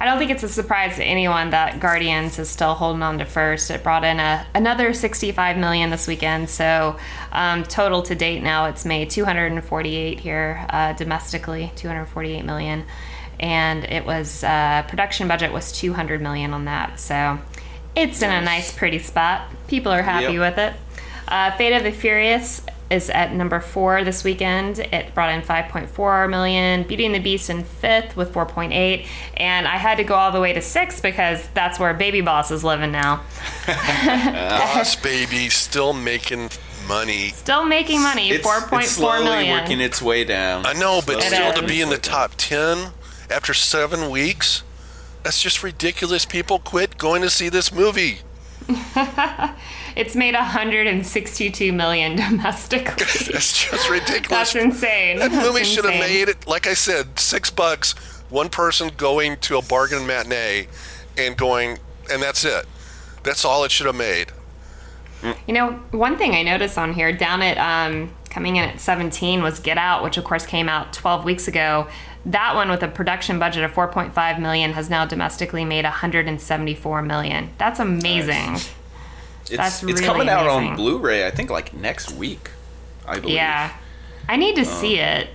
I 0.00 0.06
don't 0.06 0.18
think 0.18 0.30
it's 0.32 0.42
a 0.42 0.48
surprise 0.48 0.96
to 0.96 1.04
anyone 1.04 1.50
that 1.50 1.80
Guardians 1.80 2.38
is 2.38 2.50
still 2.50 2.74
holding 2.74 3.02
on 3.02 3.18
to 3.20 3.24
first. 3.24 3.70
It 3.70 3.82
brought 3.82 4.04
in 4.04 4.18
a, 4.18 4.46
another 4.54 4.92
65 4.92 5.56
million 5.56 5.90
this 5.90 6.06
weekend, 6.06 6.50
so 6.50 6.98
um, 7.32 7.62
total 7.62 8.02
to 8.02 8.14
date 8.14 8.42
now 8.42 8.66
it's 8.66 8.84
made 8.84 9.10
248 9.10 10.20
here 10.20 10.66
uh, 10.68 10.92
domestically, 10.94 11.72
248 11.76 12.44
million, 12.44 12.84
and 13.38 13.84
it 13.84 14.04
was 14.04 14.44
uh, 14.44 14.82
production 14.88 15.28
budget 15.28 15.52
was 15.52 15.72
200 15.72 16.20
million 16.20 16.52
on 16.52 16.64
that. 16.66 16.98
So 16.98 17.38
it's 17.96 18.22
in 18.22 18.30
a 18.30 18.40
nice, 18.40 18.76
pretty 18.76 18.98
spot. 18.98 19.48
People 19.68 19.92
are 19.92 20.02
happy 20.02 20.34
yep. 20.34 20.40
with 20.40 20.58
it. 20.58 20.74
Uh, 21.28 21.56
Fate 21.56 21.74
of 21.74 21.84
the 21.84 21.92
Furious 21.92 22.62
is 22.90 23.08
at 23.10 23.32
number 23.32 23.60
four 23.60 24.04
this 24.04 24.24
weekend. 24.24 24.78
It 24.78 25.14
brought 25.14 25.30
in 25.30 25.42
5.4 25.42 26.30
million. 26.30 26.82
Beauty 26.84 27.06
and 27.06 27.14
the 27.14 27.18
Beast 27.18 27.50
in 27.50 27.64
fifth 27.64 28.16
with 28.16 28.32
4.8. 28.32 29.06
And 29.36 29.66
I 29.66 29.76
had 29.76 29.96
to 29.96 30.04
go 30.04 30.14
all 30.14 30.32
the 30.32 30.40
way 30.40 30.52
to 30.52 30.60
six 30.60 31.00
because 31.00 31.46
that's 31.54 31.78
where 31.78 31.94
Baby 31.94 32.20
Boss 32.20 32.50
is 32.50 32.62
living 32.62 32.92
now. 32.92 33.22
Boss 33.66 34.96
Baby 34.96 35.48
still 35.48 35.92
making 35.92 36.50
money. 36.86 37.28
Still 37.30 37.64
making 37.64 38.02
money. 38.02 38.30
It's, 38.30 38.46
4.4 38.46 38.80
it's 38.80 38.90
slowly 38.90 39.24
million. 39.24 39.58
working 39.58 39.80
its 39.80 40.02
way 40.02 40.24
down. 40.24 40.66
I 40.66 40.74
know, 40.74 41.00
but 41.06 41.22
still 41.22 41.52
to 41.54 41.66
be 41.66 41.80
in 41.80 41.88
the 41.88 41.98
top 41.98 42.32
10 42.36 42.92
after 43.30 43.54
seven 43.54 44.10
weeks. 44.10 44.62
That's 45.24 45.42
just 45.42 45.62
ridiculous. 45.62 46.26
People 46.26 46.58
quit 46.58 46.98
going 46.98 47.22
to 47.22 47.30
see 47.30 47.48
this 47.48 47.72
movie. 47.72 48.18
it's 49.96 50.14
made 50.14 50.34
162 50.34 51.72
million 51.72 52.16
domestically. 52.30 52.92
That's 53.32 53.70
just 53.70 53.90
ridiculous. 53.90 54.28
That's 54.28 54.54
insane. 54.54 55.18
That 55.18 55.32
That's 55.32 55.46
movie 55.46 55.60
insane. 55.60 55.74
should 55.74 55.84
have 55.86 55.98
made 55.98 56.28
it, 56.28 56.46
like 56.46 56.66
I 56.66 56.74
said, 56.74 57.18
six 57.18 57.50
bucks. 57.50 57.92
One 58.30 58.50
person 58.50 58.90
going 58.96 59.38
to 59.38 59.56
a 59.56 59.62
bargain 59.62 60.06
matinee 60.06 60.68
and 61.16 61.36
going, 61.36 61.78
and 62.10 62.22
that's 62.22 62.44
it. 62.44 62.66
That's 63.22 63.44
all 63.44 63.64
it 63.64 63.70
should 63.70 63.86
have 63.86 63.94
made. 63.94 64.32
You 65.46 65.54
know, 65.54 65.72
one 65.90 66.18
thing 66.18 66.34
I 66.34 66.42
noticed 66.42 66.76
on 66.76 66.92
here 66.92 67.12
down 67.12 67.42
at 67.42 67.56
um, 67.58 68.10
coming 68.28 68.56
in 68.56 68.64
at 68.64 68.80
17 68.80 69.42
was 69.42 69.60
Get 69.60 69.78
Out, 69.78 70.02
which 70.02 70.16
of 70.16 70.24
course 70.24 70.44
came 70.44 70.68
out 70.68 70.92
12 70.92 71.24
weeks 71.24 71.48
ago. 71.48 71.86
That 72.26 72.54
one 72.54 72.70
with 72.70 72.82
a 72.82 72.88
production 72.88 73.38
budget 73.38 73.64
of 73.64 73.72
4.5 73.72 74.40
million 74.40 74.72
has 74.72 74.88
now 74.88 75.04
domestically 75.04 75.64
made 75.64 75.84
174 75.84 77.02
million. 77.02 77.50
That's 77.58 77.80
amazing. 77.80 78.52
Nice. 78.52 78.72
It's, 79.42 79.56
That's 79.58 79.82
it's 79.82 79.92
really 79.92 80.04
coming 80.04 80.28
out 80.30 80.46
amazing. 80.46 80.70
on 80.70 80.76
Blu-ray. 80.76 81.26
I 81.26 81.30
think 81.30 81.50
like 81.50 81.74
next 81.74 82.12
week. 82.12 82.50
I 83.06 83.18
believe. 83.18 83.34
Yeah. 83.36 83.76
I 84.26 84.36
need 84.36 84.56
to 84.56 84.64
see 84.64 84.98
it. 84.98 85.28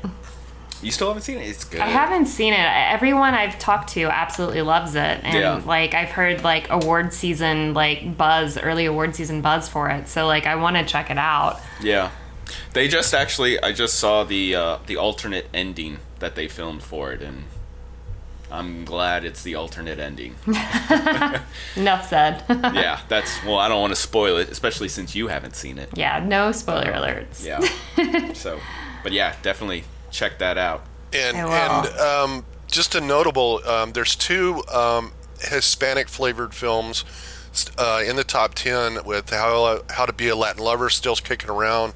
You 0.81 0.91
still 0.91 1.09
haven't 1.09 1.23
seen 1.23 1.37
it? 1.37 1.47
It's 1.47 1.63
good. 1.65 1.81
I 1.81 1.87
haven't 1.89 2.25
seen 2.25 2.53
it. 2.53 2.57
Everyone 2.59 3.33
I've 3.35 3.59
talked 3.59 3.89
to 3.89 4.03
absolutely 4.05 4.61
loves 4.61 4.95
it, 4.95 5.19
and 5.23 5.37
Yeah. 5.37 5.61
like 5.65 5.93
I've 5.93 6.09
heard 6.09 6.43
like 6.43 6.69
award 6.71 7.13
season 7.13 7.73
like 7.73 8.17
buzz, 8.17 8.57
early 8.57 8.85
award 8.85 9.13
season 9.13 9.41
buzz 9.41 9.67
for 9.69 9.89
it. 9.89 10.07
So 10.07 10.25
like 10.25 10.47
I 10.47 10.55
want 10.55 10.77
to 10.77 10.85
check 10.85 11.11
it 11.11 11.17
out. 11.17 11.59
Yeah. 11.81 12.09
They 12.73 12.87
just 12.87 13.13
actually 13.13 13.61
I 13.61 13.73
just 13.73 13.99
saw 13.99 14.23
the 14.23 14.55
uh, 14.55 14.77
the 14.87 14.95
alternate 14.97 15.49
ending 15.53 15.99
that 16.19 16.35
they 16.35 16.47
filmed 16.47 16.83
for 16.83 17.11
it 17.11 17.21
and 17.21 17.45
I'm 18.51 18.83
glad 18.83 19.25
it's 19.25 19.43
the 19.43 19.55
alternate 19.55 19.99
ending. 19.99 20.35
Enough 21.75 22.09
said. 22.09 22.43
yeah, 22.49 22.99
that's 23.07 23.43
well 23.43 23.57
I 23.57 23.67
don't 23.67 23.79
want 23.79 23.93
to 23.93 23.99
spoil 23.99 24.37
it, 24.37 24.49
especially 24.49 24.89
since 24.89 25.13
you 25.13 25.27
haven't 25.27 25.55
seen 25.55 25.77
it. 25.77 25.89
yeah, 25.93 26.19
no 26.19 26.51
spoiler 26.51 26.91
alerts. 26.91 27.45
Yeah. 27.45 28.33
so, 28.33 28.59
but 29.03 29.11
yeah, 29.11 29.35
definitely 29.43 29.83
check 30.09 30.39
that 30.39 30.57
out. 30.57 30.83
And 31.13 31.37
I 31.37 31.45
will. 31.45 31.53
and 31.53 31.99
um, 31.99 32.45
just 32.67 32.95
a 32.95 33.01
notable, 33.01 33.61
um, 33.67 33.91
there's 33.93 34.15
two 34.15 34.63
um, 34.67 35.13
Hispanic 35.39 36.07
flavored 36.07 36.53
films 36.53 37.05
uh, 37.77 38.03
in 38.05 38.15
the 38.15 38.23
top 38.23 38.55
ten 38.55 39.03
with 39.05 39.29
how 39.29 39.83
how 39.89 40.05
to 40.07 40.13
be 40.13 40.27
a 40.27 40.35
Latin 40.35 40.63
lover 40.63 40.89
still 40.89 41.15
kicking 41.15 41.51
around 41.51 41.93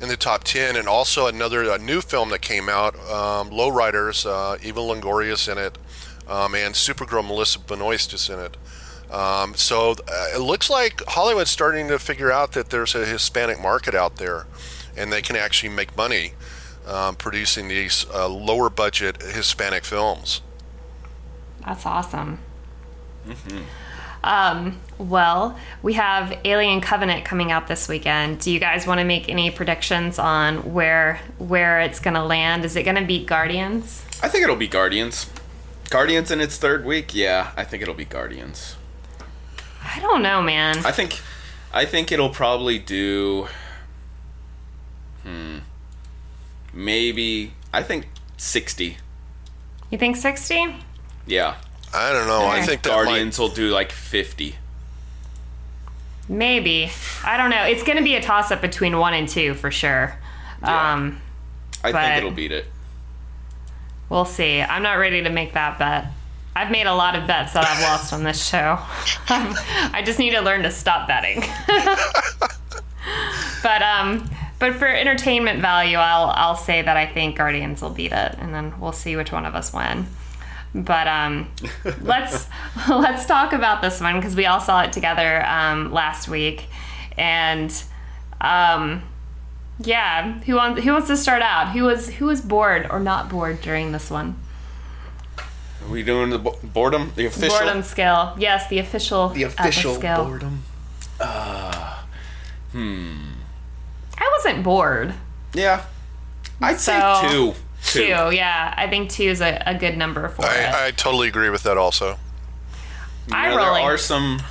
in 0.00 0.08
the 0.08 0.16
top 0.16 0.44
ten, 0.44 0.76
and 0.76 0.88
also 0.88 1.26
another 1.26 1.62
a 1.70 1.78
new 1.78 2.00
film 2.00 2.30
that 2.30 2.40
came 2.40 2.68
out, 2.68 2.94
um, 3.10 3.50
Lowriders, 3.50 4.26
uh, 4.26 4.56
Eva 4.62 4.80
Longoria's 4.80 5.48
in 5.48 5.58
it, 5.58 5.76
um, 6.28 6.54
and 6.54 6.74
Supergirl 6.74 7.26
Melissa 7.26 7.58
Benoist 7.58 8.12
is 8.12 8.28
in 8.28 8.38
it. 8.38 8.56
Um, 9.10 9.54
so 9.54 9.92
uh, 9.92 10.26
it 10.34 10.40
looks 10.40 10.68
like 10.68 11.02
Hollywood's 11.08 11.50
starting 11.50 11.88
to 11.88 11.98
figure 11.98 12.30
out 12.30 12.52
that 12.52 12.70
there's 12.70 12.94
a 12.94 13.06
Hispanic 13.06 13.60
market 13.60 13.94
out 13.94 14.16
there, 14.16 14.46
and 14.96 15.12
they 15.12 15.22
can 15.22 15.36
actually 15.36 15.70
make 15.70 15.96
money 15.96 16.34
um, 16.86 17.16
producing 17.16 17.68
these 17.68 18.06
uh, 18.12 18.28
lower 18.28 18.70
budget 18.70 19.22
Hispanic 19.22 19.84
films. 19.84 20.42
That's 21.64 21.84
awesome. 21.84 22.38
Um, 24.24 24.80
well, 24.98 25.58
we 25.82 25.94
have 25.94 26.36
Alien 26.44 26.80
Covenant 26.80 27.24
coming 27.24 27.52
out 27.52 27.68
this 27.68 27.88
weekend. 27.88 28.40
Do 28.40 28.50
you 28.50 28.58
guys 28.58 28.86
want 28.86 28.98
to 28.98 29.04
make 29.04 29.28
any 29.28 29.50
predictions 29.50 30.18
on 30.18 30.72
where 30.72 31.20
where 31.38 31.80
it's 31.80 32.00
going 32.00 32.14
to 32.14 32.24
land? 32.24 32.64
Is 32.64 32.76
it 32.76 32.82
going 32.82 32.96
to 32.96 33.04
beat 33.04 33.26
Guardians? 33.26 34.04
I 34.22 34.28
think 34.28 34.44
it'll 34.44 34.56
be 34.56 34.68
Guardians. 34.68 35.30
Guardians 35.90 36.30
in 36.30 36.40
its 36.40 36.58
third 36.58 36.84
week? 36.84 37.14
Yeah, 37.14 37.52
I 37.56 37.64
think 37.64 37.82
it'll 37.82 37.94
be 37.94 38.04
Guardians. 38.04 38.76
I 39.84 40.00
don't 40.00 40.22
know, 40.22 40.42
man. 40.42 40.84
I 40.84 40.90
think 40.92 41.20
I 41.72 41.84
think 41.84 42.12
it'll 42.12 42.30
probably 42.30 42.78
do 42.78 43.48
hmm 45.22 45.58
maybe 46.72 47.52
I 47.72 47.82
think 47.82 48.08
60. 48.36 48.96
You 49.90 49.98
think 49.98 50.16
60? 50.16 50.76
Yeah. 51.26 51.56
I 51.94 52.12
don't 52.12 52.26
know. 52.26 52.46
I 52.46 52.62
think 52.62 52.82
that 52.82 52.90
might, 52.90 53.04
Guardians 53.04 53.38
will 53.38 53.48
do 53.48 53.70
like 53.70 53.92
50. 53.92 54.54
Maybe. 56.28 56.90
I 57.24 57.36
don't 57.36 57.50
know. 57.50 57.64
It's 57.64 57.82
going 57.82 57.98
to 57.98 58.04
be 58.04 58.14
a 58.16 58.22
toss 58.22 58.50
up 58.50 58.60
between 58.60 58.98
1 58.98 59.14
and 59.14 59.28
2 59.28 59.54
for 59.54 59.70
sure. 59.70 60.16
Yeah. 60.62 60.92
Um, 60.94 61.20
I 61.82 61.92
think 61.92 62.18
it'll 62.18 62.30
beat 62.30 62.52
it. 62.52 62.66
we'll 64.10 64.24
see. 64.24 64.60
I'm 64.60 64.82
not 64.82 64.94
ready 64.94 65.22
to 65.22 65.30
make 65.30 65.54
that 65.54 65.78
bet. 65.78 66.06
I've 66.56 66.70
made 66.72 66.86
a 66.86 66.94
lot 66.94 67.14
of 67.14 67.26
bets 67.28 67.52
that 67.52 67.64
I've 67.64 67.80
lost 67.82 68.12
on 68.12 68.24
this 68.24 68.44
show. 68.44 68.78
I 69.28 70.02
just 70.04 70.18
need 70.18 70.30
to 70.30 70.40
learn 70.40 70.64
to 70.64 70.72
stop 70.72 71.06
betting. 71.06 71.40
but 73.62 73.80
um 73.82 74.28
but 74.58 74.74
for 74.74 74.88
entertainment 74.88 75.60
value, 75.60 75.98
I'll 75.98 76.30
I'll 76.34 76.56
say 76.56 76.82
that 76.82 76.96
I 76.96 77.06
think 77.06 77.36
Guardians 77.36 77.80
will 77.80 77.90
beat 77.90 78.10
it 78.10 78.34
and 78.38 78.52
then 78.52 78.78
we'll 78.80 78.90
see 78.90 79.14
which 79.14 79.30
one 79.30 79.46
of 79.46 79.54
us 79.54 79.72
win. 79.72 80.06
But 80.74 81.06
um 81.08 81.50
let's 82.02 82.46
let's 82.88 83.26
talk 83.26 83.52
about 83.52 83.80
this 83.82 84.00
one 84.00 84.16
because 84.16 84.36
we 84.36 84.46
all 84.46 84.60
saw 84.60 84.82
it 84.82 84.92
together 84.92 85.44
um 85.46 85.92
last 85.92 86.28
week 86.28 86.66
and 87.16 87.70
um 88.40 89.02
yeah, 89.80 90.40
who 90.40 90.56
wants 90.56 90.82
who 90.82 90.92
wants 90.92 91.06
to 91.08 91.16
start 91.16 91.40
out? 91.42 91.70
Who 91.70 91.84
was 91.84 92.08
who 92.10 92.26
was 92.26 92.40
bored 92.40 92.86
or 92.90 92.98
not 93.00 93.28
bored 93.28 93.60
during 93.62 93.92
this 93.92 94.10
one? 94.10 94.36
Are 95.84 95.88
we 95.90 96.02
doing 96.02 96.30
the 96.30 96.38
bo- 96.40 96.58
boredom? 96.62 97.12
The 97.14 97.26
official? 97.26 97.56
Boredom 97.58 97.82
scale. 97.84 98.34
Yes, 98.38 98.68
the 98.68 98.78
official 98.80 99.28
The 99.30 99.44
Epic 99.44 99.60
official 99.60 99.94
scale. 99.94 100.24
boredom. 100.24 100.62
hmm 102.72 103.16
I 104.20 104.30
wasn't 104.36 104.64
bored. 104.64 105.14
Yeah. 105.54 105.84
I'd 106.60 106.80
say 106.80 106.98
So- 106.98 107.54
two. 107.84 108.00
Two. 108.00 108.06
yeah. 108.06 108.74
I 108.76 108.88
think 108.88 109.10
two 109.10 109.24
is 109.24 109.40
a, 109.40 109.62
a 109.66 109.74
good 109.74 109.96
number 109.96 110.28
for 110.28 110.44
it. 110.44 110.48
I, 110.48 110.88
I 110.88 110.90
totally 110.92 111.28
agree 111.28 111.50
with 111.50 111.62
that. 111.64 111.76
Also, 111.78 112.10
You 112.12 112.16
Eye 113.32 113.50
know, 113.50 113.56
there 113.56 113.66
rolling. 113.66 113.84
are 113.84 113.96
some. 113.98 114.42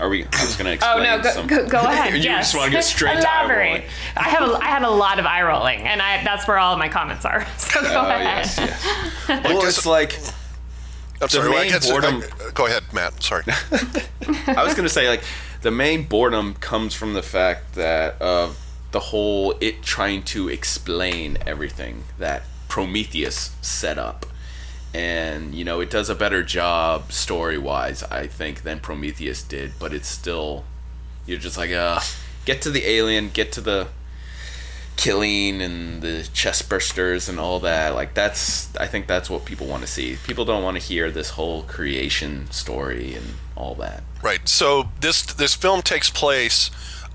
Are 0.00 0.08
we? 0.08 0.24
I 0.24 0.28
was 0.44 0.56
going 0.56 0.64
to 0.66 0.72
explain. 0.72 1.00
Oh 1.00 1.02
no! 1.16 1.22
Go, 1.22 1.30
some. 1.30 1.46
go, 1.46 1.68
go 1.68 1.78
ahead. 1.82 2.14
you 2.14 2.20
yes. 2.20 2.46
just 2.52 2.56
want 2.56 2.70
to 2.72 2.76
go 2.76 2.80
straight 2.80 3.20
to 3.20 3.30
eye 3.30 3.44
Elaborate. 3.44 3.66
rolling. 3.68 3.82
I 4.16 4.28
have 4.30 4.48
a, 4.50 4.52
I 4.54 4.64
had 4.64 4.82
a 4.82 4.90
lot 4.90 5.18
of 5.18 5.26
eye 5.26 5.42
rolling, 5.42 5.80
and 5.82 6.00
I 6.02 6.24
that's 6.24 6.48
where 6.48 6.58
all 6.58 6.72
of 6.72 6.78
my 6.78 6.88
comments 6.88 7.24
are. 7.24 7.46
So 7.58 7.80
go 7.82 7.88
Oh 7.88 8.06
ahead. 8.08 8.46
yes, 8.46 8.58
yes. 8.58 9.28
well, 9.44 9.64
it's 9.66 9.84
like 9.86 10.18
I'm 11.20 11.28
sorry. 11.28 11.50
well, 11.50 11.58
I 11.58 11.62
main 11.62 11.70
guess- 11.72 11.88
boredom- 11.88 12.22
I- 12.22 12.50
go 12.52 12.66
ahead, 12.66 12.82
Matt. 12.92 13.22
Sorry. 13.22 13.44
I 13.46 14.64
was 14.64 14.74
going 14.74 14.84
to 14.84 14.88
say 14.88 15.08
like 15.08 15.22
the 15.60 15.70
main 15.70 16.04
boredom 16.04 16.54
comes 16.54 16.94
from 16.94 17.12
the 17.14 17.22
fact 17.22 17.74
that 17.74 18.20
uh, 18.20 18.48
the 18.92 19.00
whole 19.00 19.54
it 19.60 19.82
trying 19.82 20.22
to 20.22 20.48
explain 20.48 21.38
everything 21.44 22.04
that 22.18 22.44
Prometheus 22.68 23.54
set 23.60 23.98
up. 23.98 24.26
And 24.94 25.54
you 25.54 25.64
know 25.64 25.80
it 25.80 25.90
does 25.90 26.08
a 26.10 26.14
better 26.14 26.42
job 26.42 27.12
story 27.12 27.58
wise, 27.58 28.02
I 28.04 28.26
think, 28.26 28.62
than 28.62 28.80
Prometheus 28.80 29.42
did. 29.42 29.72
But 29.78 29.92
it's 29.92 30.08
still, 30.08 30.64
you're 31.26 31.38
just 31.38 31.56
like, 31.56 31.72
uh, 31.72 32.00
get 32.44 32.62
to 32.62 32.70
the 32.70 32.84
alien, 32.86 33.30
get 33.30 33.52
to 33.52 33.60
the 33.60 33.88
killing 34.96 35.62
and 35.62 36.02
the 36.02 36.28
chest 36.34 36.68
bursters 36.68 37.28
and 37.28 37.40
all 37.40 37.58
that. 37.60 37.94
Like 37.94 38.12
that's, 38.12 38.74
I 38.76 38.86
think 38.86 39.06
that's 39.06 39.30
what 39.30 39.46
people 39.46 39.66
want 39.66 39.82
to 39.82 39.88
see. 39.88 40.16
People 40.26 40.44
don't 40.44 40.62
want 40.62 40.76
to 40.76 40.82
hear 40.82 41.10
this 41.10 41.30
whole 41.30 41.62
creation 41.62 42.50
story 42.50 43.14
and 43.14 43.34
all 43.56 43.74
that. 43.76 44.02
Right. 44.22 44.46
So 44.48 44.90
this 45.00 45.22
this 45.22 45.54
film 45.54 45.82
takes 45.82 46.10
place 46.10 46.70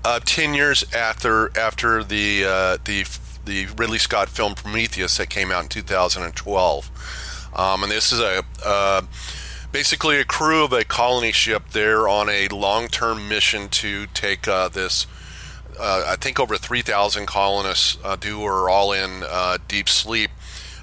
uh, 0.08 0.20
ten 0.24 0.54
years 0.54 0.84
after 0.94 1.56
after 1.58 2.02
the 2.02 2.42
uh, 2.42 2.78
the 2.84 3.04
the 3.44 3.66
Ridley 3.76 3.98
Scott 3.98 4.30
film 4.30 4.54
Prometheus 4.54 5.18
that 5.18 5.28
came 5.28 5.50
out 5.50 5.64
in 5.64 5.68
2012, 5.68 7.50
um, 7.54 7.82
and 7.82 7.92
this 7.92 8.10
is 8.10 8.20
a 8.20 8.42
uh, 8.64 9.02
basically 9.70 10.18
a 10.18 10.24
crew 10.24 10.64
of 10.64 10.72
a 10.72 10.84
colony 10.84 11.32
ship. 11.32 11.62
They're 11.72 12.08
on 12.08 12.30
a 12.30 12.48
long 12.48 12.88
term 12.88 13.28
mission 13.28 13.68
to 13.68 14.06
take 14.06 14.48
uh, 14.48 14.68
this. 14.68 15.06
Uh, 15.78 16.04
I 16.08 16.16
think 16.16 16.40
over 16.40 16.56
3,000 16.56 17.26
colonists 17.26 17.98
uh, 18.02 18.16
do 18.16 18.42
are 18.44 18.68
all 18.68 18.92
in 18.92 19.22
deep 19.68 19.88
sleep 19.88 20.30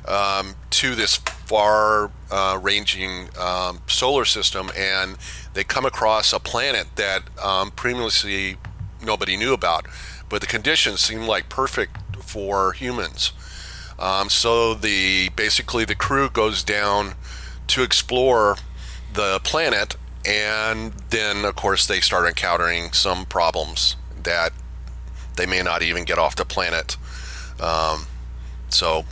um, 0.07 0.55
to 0.69 0.95
this 0.95 1.17
far 1.17 2.11
uh, 2.31 2.57
ranging 2.61 3.29
um, 3.38 3.81
solar 3.88 4.23
system, 4.23 4.71
and 4.77 5.17
they 5.53 5.65
come 5.65 5.85
across 5.85 6.31
a 6.31 6.39
planet 6.39 6.88
that 6.95 7.23
um, 7.43 7.71
previously 7.71 8.55
nobody 9.01 9.38
knew 9.38 9.53
about, 9.53 9.86
but 10.29 10.41
the 10.41 10.47
conditions 10.47 11.01
seem 11.01 11.21
like 11.21 11.49
perfect 11.49 11.97
for 12.21 12.73
humans. 12.73 13.31
Um, 13.97 14.29
so 14.29 14.73
the 14.73 15.29
basically 15.29 15.86
the 15.86 15.95
crew 15.95 16.29
goes 16.29 16.63
down 16.63 17.15
to 17.67 17.84
explore 17.84 18.58
the 19.13 19.39
planet, 19.43 19.95
and 20.25 20.91
then 21.10 21.45
of 21.45 21.55
course 21.55 21.88
they 21.88 22.01
start 22.01 22.27
encountering 22.27 22.91
some 22.91 23.25
problems 23.25 23.95
that 24.23 24.51
they 25.38 25.45
may 25.45 25.62
not 25.62 25.81
even 25.81 26.03
get 26.03 26.17
off 26.17 26.36
the 26.36 26.45
planet. 26.45 26.97
Um, 27.60 28.08
so 28.69 29.05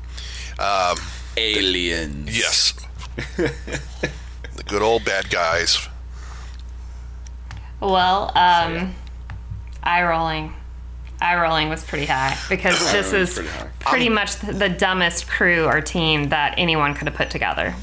um, 0.60 0.98
Aliens. 1.38 2.38
Yes. 2.38 2.74
the 3.38 4.64
good 4.68 4.82
old 4.82 5.06
bad 5.06 5.30
guys. 5.30 5.88
Well, 7.80 8.32
um, 8.36 8.96
eye 9.84 10.04
rolling. 10.04 10.54
Eye 11.22 11.40
rolling 11.42 11.70
was 11.70 11.84
pretty 11.84 12.06
high 12.06 12.38
because 12.50 12.92
this 12.92 13.14
is 13.14 13.36
pretty 13.36 13.70
pretty 13.80 14.10
much 14.10 14.38
the, 14.40 14.52
the 14.54 14.70
dumbest 14.70 15.28
crew 15.28 15.66
or 15.66 15.80
team 15.80 16.30
that 16.30 16.56
anyone 16.58 16.94
could 16.96 17.08
have 17.08 17.16
put 17.16 17.30
together. 17.30 17.74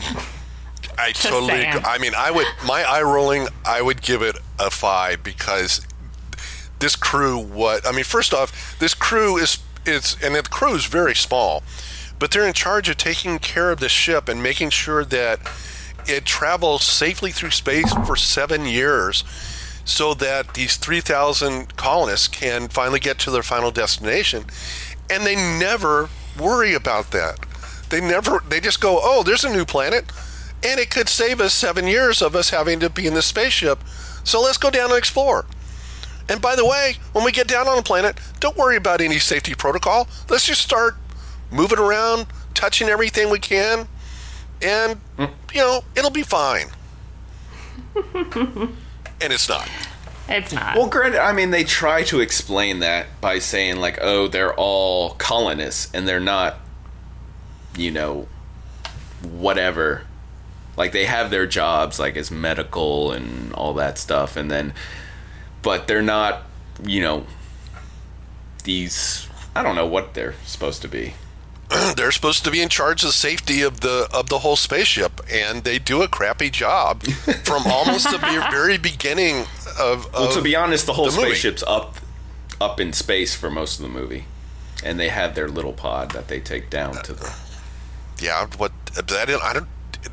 I 0.99 1.13
totally. 1.13 1.65
Agree. 1.65 1.81
I 1.85 1.99
mean, 1.99 2.13
I 2.15 2.31
would 2.31 2.47
my 2.67 2.83
eye 2.83 3.03
rolling. 3.03 3.49
I 3.65 3.81
would 3.81 4.03
give 4.03 4.21
it 4.21 4.37
a 4.59 4.71
five 4.71 5.23
because 5.23 5.87
this 6.81 6.97
crew. 6.97 7.39
What 7.39 7.87
I 7.87 7.93
mean, 7.93 8.05
first 8.05 8.35
off, 8.35 8.79
this 8.79 8.95
crew 8.95 9.39
is 9.39 9.59
is 9.87 10.17
and 10.23 10.35
the 10.35 10.43
crew 10.43 10.75
is 10.75 10.85
very 10.85 11.15
small, 11.15 11.63
but 12.19 12.31
they're 12.31 12.47
in 12.47 12.53
charge 12.53 12.89
of 12.91 12.99
taking 12.99 13.39
care 13.39 13.71
of 13.71 13.81
the 13.81 13.89
ship 13.89 14.29
and 14.29 14.43
making 14.43 14.71
sure 14.71 15.05
that 15.05 15.41
it 16.07 16.25
travels 16.27 16.83
safely 16.83 17.31
through 17.31 17.51
space 17.51 17.93
for 18.07 18.17
seven 18.17 18.67
years 18.67 19.25
so 19.91 20.15
that 20.15 20.55
these 20.55 20.77
3,000 20.77 21.77
colonists 21.77 22.29
can 22.29 22.69
finally 22.69 23.01
get 23.01 23.19
to 23.19 23.31
their 23.31 23.43
final 23.43 23.71
destination. 23.71 24.45
And 25.11 25.27
they 25.27 25.35
never 25.35 26.09
worry 26.39 26.75
about 26.75 27.11
that. 27.11 27.41
They 27.91 28.01
never, 28.01 28.41
they 28.49 28.61
just 28.61 28.81
go, 28.81 29.01
oh, 29.03 29.25
there's 29.25 29.45
a 29.45 29.53
new 29.53 29.65
planet, 29.65 30.05
and 30.63 30.79
it 30.79 30.91
could 30.91 31.09
save 31.09 31.41
us 31.41 31.53
seven 31.53 31.89
years 31.89 32.23
of 32.23 32.37
us 32.37 32.51
having 32.51 32.79
to 32.81 32.89
be 32.89 33.07
in 33.07 33.15
the 33.15 33.23
spaceship. 33.23 33.81
So 34.23 34.41
let's 34.41 34.59
go 34.59 34.71
down 34.71 34.91
and 34.91 34.99
explore. 34.99 35.45
And 36.29 36.41
by 36.41 36.55
the 36.55 36.65
way, 36.65 36.95
when 37.13 37.25
we 37.25 37.33
get 37.33 37.49
down 37.49 37.67
on 37.67 37.77
the 37.77 37.83
planet, 37.83 38.21
don't 38.39 38.57
worry 38.57 38.77
about 38.77 39.01
any 39.01 39.19
safety 39.19 39.57
protocol. 39.57 40.07
Let's 40.29 40.47
just 40.47 40.63
start 40.63 40.95
moving 41.51 41.81
around, 41.81 42.27
touching 42.55 42.89
everything 42.89 43.29
we 43.29 43.41
can, 43.41 43.89
and, 44.63 45.01
mm. 45.19 45.31
you 45.53 45.61
know, 45.61 45.83
it'll 45.97 46.11
be 46.11 46.23
fine. 46.23 46.69
and 49.21 49.33
it's 49.33 49.49
not. 49.49 49.69
It's 50.29 50.53
not. 50.53 50.77
Well, 50.77 50.89
granted, 50.89 51.21
I 51.21 51.33
mean, 51.33 51.51
they 51.51 51.65
try 51.65 52.05
to 52.05 52.21
explain 52.21 52.79
that 52.81 53.21
by 53.21 53.41
saying, 53.41 53.77
like, 53.77 53.99
oh, 54.01 54.29
they're 54.29 54.55
all 54.55 55.11
colonists 55.15 55.93
and 55.93 56.07
they're 56.07 56.21
not, 56.21 56.57
you 57.77 57.91
know, 57.91 58.29
whatever. 59.23 60.03
Like, 60.77 60.93
they 60.93 61.07
have 61.07 61.31
their 61.31 61.47
jobs, 61.47 61.99
like, 61.99 62.17
as 62.17 62.31
medical 62.31 63.11
and 63.11 63.53
all 63.55 63.75
that 63.75 63.99
stuff. 63.99 64.37
And 64.37 64.51
then, 64.51 64.73
but 65.63 65.89
they're 65.89 66.01
not, 66.01 66.43
you 66.85 67.03
know, 67.03 67.27
these, 68.63 69.29
I 69.57 69.65
don't 69.65 69.75
know 69.75 69.87
what 69.87 70.15
they're 70.15 70.35
supposed 70.45 70.81
to 70.83 70.89
be. 70.89 71.15
they're 71.97 72.11
supposed 72.11 72.45
to 72.45 72.51
be 72.51 72.61
in 72.61 72.69
charge 72.69 73.03
of 73.03 73.09
the 73.09 73.13
safety 73.13 73.63
of 73.63 73.81
the 73.81 74.09
of 74.13 74.29
the 74.29 74.41
whole 74.41 74.57
spaceship, 74.57 75.21
and 75.31 75.65
they 75.65 75.79
do 75.79 76.03
a 76.03 76.09
crappy 76.09 76.51
job 76.51 77.03
from 77.45 77.63
almost 77.67 78.11
the 78.11 78.19
very 78.51 78.79
beginning 78.79 79.47
of. 79.79 80.07
of 80.07 80.13
well, 80.13 80.33
to 80.33 80.43
be 80.43 80.57
honest, 80.57 80.87
the 80.87 80.95
whole 80.95 81.07
the 81.07 81.13
spaceship's 81.13 81.63
up 81.65 81.97
up 82.61 82.81
in 82.81 82.93
space 82.93 83.35
for 83.35 83.51
most 83.51 83.79
of 83.79 83.83
the 83.83 83.89
movie, 83.89 84.25
and 84.83 84.99
they 84.99 85.09
have 85.09 85.35
their 85.35 85.49
little 85.49 85.73
pod 85.73 86.11
that 86.11 86.29
they 86.29 86.41
take 86.41 86.71
down 86.71 86.95
to 87.05 87.13
the. 87.13 87.27
Uh, 87.27 87.33
yeah, 88.19 88.47
what 88.57 88.73
that 88.95 89.13
I 89.43 89.53
don't. 89.53 89.69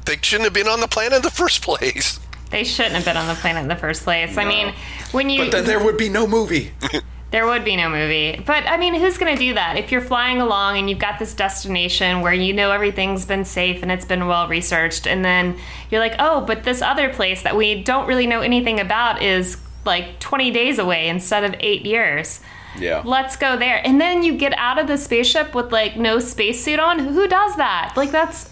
They 0.05 0.17
shouldn't 0.21 0.45
have 0.45 0.53
been 0.53 0.67
on 0.67 0.79
the 0.79 0.87
planet 0.87 1.17
in 1.17 1.21
the 1.21 1.31
first 1.31 1.61
place. 1.61 2.19
They 2.51 2.63
shouldn't 2.63 2.95
have 2.95 3.05
been 3.05 3.17
on 3.17 3.27
the 3.27 3.35
planet 3.35 3.63
in 3.63 3.67
the 3.67 3.75
first 3.75 4.03
place. 4.03 4.35
No. 4.35 4.43
I 4.43 4.45
mean, 4.47 4.73
when 5.11 5.29
you. 5.29 5.43
But 5.43 5.51
then 5.51 5.65
there 5.65 5.83
would 5.83 5.97
be 5.97 6.09
no 6.09 6.27
movie. 6.27 6.73
There 7.29 7.45
would 7.45 7.65
be 7.65 7.75
no 7.75 7.89
movie. 7.89 8.41
But 8.45 8.65
I 8.67 8.77
mean, 8.77 8.93
who's 8.93 9.17
going 9.17 9.35
to 9.35 9.39
do 9.39 9.53
that? 9.55 9.75
If 9.77 9.91
you're 9.91 10.01
flying 10.01 10.39
along 10.39 10.77
and 10.77 10.89
you've 10.89 10.99
got 10.99 11.19
this 11.19 11.33
destination 11.33 12.21
where 12.21 12.33
you 12.33 12.53
know 12.53 12.71
everything's 12.71 13.25
been 13.25 13.43
safe 13.43 13.83
and 13.83 13.91
it's 13.91 14.05
been 14.05 14.27
well 14.27 14.47
researched, 14.47 15.05
and 15.07 15.25
then 15.25 15.57
you're 15.89 15.99
like, 15.99 16.15
oh, 16.19 16.41
but 16.41 16.63
this 16.63 16.81
other 16.81 17.09
place 17.09 17.41
that 17.43 17.55
we 17.55 17.83
don't 17.83 18.07
really 18.07 18.27
know 18.27 18.41
anything 18.41 18.79
about 18.79 19.21
is 19.21 19.57
like 19.85 20.19
20 20.19 20.51
days 20.51 20.79
away 20.79 21.09
instead 21.09 21.43
of 21.43 21.53
eight 21.59 21.85
years. 21.85 22.39
Yeah. 22.79 23.01
Let's 23.03 23.35
go 23.35 23.57
there. 23.57 23.85
And 23.85 23.99
then 23.99 24.23
you 24.23 24.37
get 24.37 24.53
out 24.53 24.79
of 24.79 24.87
the 24.87 24.97
spaceship 24.97 25.53
with 25.53 25.71
like 25.71 25.97
no 25.97 26.19
spacesuit 26.19 26.79
on. 26.79 26.99
Who 26.99 27.27
does 27.27 27.55
that? 27.57 27.93
Like, 27.97 28.11
that's 28.11 28.49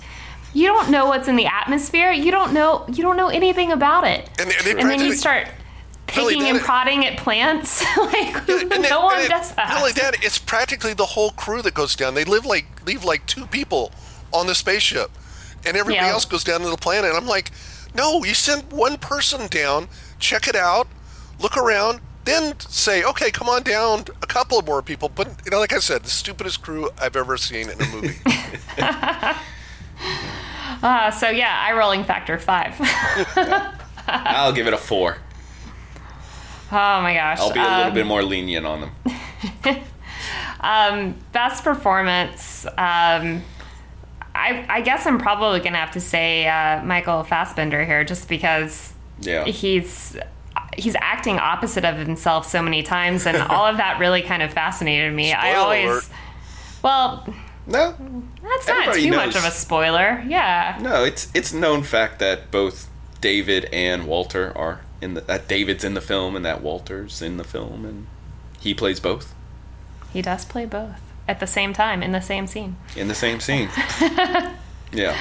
you 0.54 0.68
don't 0.68 0.90
know 0.90 1.06
what's 1.06 1.28
in 1.28 1.36
the 1.36 1.46
atmosphere. 1.46 2.12
You 2.12 2.32
don't 2.32 2.54
know 2.54 2.86
you 2.88 3.04
don't 3.04 3.18
know 3.18 3.28
anything 3.28 3.72
about 3.72 4.06
it. 4.06 4.30
And, 4.40 4.52
and, 4.52 4.80
and 4.80 4.90
then 4.90 5.02
you 5.02 5.14
start 5.14 5.48
picking 6.08 6.44
and 6.44 6.60
prodding 6.60 7.06
at 7.06 7.18
plants. 7.18 7.84
like 7.98 8.48
yeah, 8.48 8.64
no 8.90 9.02
it, 9.02 9.04
one 9.04 9.30
does 9.30 9.54
that. 9.56 9.70
Not 9.70 9.80
only 9.80 9.92
that, 9.94 10.24
it's 10.24 10.38
practically 10.38 10.94
the 10.94 11.06
whole 11.06 11.32
crew 11.32 11.62
that 11.62 11.74
goes 11.74 11.96
down. 11.96 12.14
They 12.14 12.26
live 12.26 12.46
like 12.46 12.86
leave 12.86 13.04
like 13.04 13.26
two 13.26 13.48
people 13.48 13.92
on 14.34 14.48
the 14.48 14.56
spaceship, 14.56 15.12
and 15.66 15.78
everybody 15.78 16.06
yeah. 16.06 16.12
else 16.12 16.26
goes 16.26 16.44
down 16.44 16.62
to 16.62 16.70
the 16.70 16.78
planet. 16.78 17.10
And 17.12 17.18
I'm 17.18 17.28
like, 17.28 17.52
no, 17.94 18.24
you 18.24 18.34
send 18.34 18.72
one 18.72 18.98
person 18.98 19.48
down, 19.48 19.88
check 20.20 20.48
it 20.48 20.56
out, 20.56 20.88
look 21.40 21.58
around, 21.58 22.02
then 22.26 22.60
say, 22.60 23.04
okay, 23.04 23.32
come 23.32 23.48
on 23.48 23.64
down, 23.64 24.06
a 24.22 24.28
couple 24.28 24.60
of 24.60 24.66
more 24.66 24.82
people. 24.82 25.10
But 25.10 25.28
you 25.46 25.52
know, 25.52 25.60
like 25.60 25.74
I 25.74 25.80
said, 25.80 26.04
the 26.04 26.10
stupidest 26.10 26.62
crew 26.62 26.90
I've 27.00 27.16
ever 27.16 27.38
seen 27.38 27.70
in 27.70 27.82
a 27.82 27.88
movie. 27.88 28.18
uh, 30.84 31.12
so 31.12 31.30
yeah, 31.30 31.64
eye 31.66 31.74
rolling 31.74 32.04
factor 32.04 32.38
five. 32.38 32.76
I'll 34.08 34.54
give 34.54 34.68
it 34.68 34.74
a 34.74 34.78
four. 34.78 35.18
Oh 36.76 37.02
my 37.02 37.14
gosh. 37.14 37.40
I'll 37.40 37.54
be 37.54 37.60
a 37.60 37.64
little 37.64 37.84
um, 37.84 37.94
bit 37.94 38.06
more 38.06 38.22
lenient 38.22 38.66
on 38.66 38.82
them. 38.82 38.92
um, 40.60 41.16
best 41.32 41.64
performance. 41.64 42.66
Um, 42.66 43.44
I, 44.36 44.66
I, 44.68 44.82
guess 44.82 45.08
I'm 45.08 45.18
probably 45.18 45.62
gonna 45.62 45.78
have 45.78 45.92
to 45.92 46.02
say 46.02 46.46
uh, 46.46 46.84
Michael 46.84 47.24
Fassbender 47.24 47.86
here, 47.86 48.04
just 48.04 48.28
because 48.28 48.94
yeah. 49.22 49.46
he's 49.46 50.18
he's 50.76 50.96
acting 51.00 51.40
opposite 51.40 51.86
of 51.86 51.96
himself 51.96 52.46
so 52.46 52.62
many 52.62 52.84
times, 52.84 53.26
and 53.26 53.38
all 53.50 53.66
of 53.66 53.78
that 53.78 53.98
really 54.00 54.22
kind 54.22 54.44
of 54.44 54.52
fascinated 54.52 55.14
me. 55.14 55.30
Spoiler 55.30 55.46
I 55.46 55.54
always, 55.54 55.86
alert. 55.86 56.10
well, 56.84 57.34
no, 57.68 57.96
that's 58.44 58.68
not 58.68 58.94
too 58.96 59.10
knows. 59.10 59.28
much 59.28 59.36
of 59.38 59.46
a 59.46 59.52
spoiler. 59.52 60.22
Yeah. 60.28 60.78
No, 60.82 61.06
it's 61.06 61.32
it's 61.34 61.54
known 61.54 61.84
fact 61.84 62.20
that 62.20 62.52
both 62.52 62.90
David 63.22 63.70
and 63.72 64.06
Walter 64.06 64.52
are 64.58 64.82
in 65.02 65.14
the, 65.14 65.22
that 65.22 65.48
David's 65.48 65.84
in 65.84 65.94
the 65.94 66.02
film 66.02 66.36
and 66.36 66.46
that 66.46 66.62
Walter's 66.62 67.22
in 67.22 67.38
the 67.38 67.44
film 67.44 67.86
and 67.86 68.08
he 68.60 68.74
plays 68.74 69.00
both. 69.00 69.34
He 70.12 70.22
does 70.22 70.46
play 70.46 70.66
both 70.66 71.02
at 71.28 71.40
the 71.40 71.48
same 71.48 71.74
time 71.74 72.04
in 72.04 72.12
the 72.12 72.22
same 72.22 72.48
scene. 72.48 72.76
In 72.96 73.08
the 73.08 73.16
same 73.16 73.40
scene. 73.40 73.70
yeah. 74.92 75.16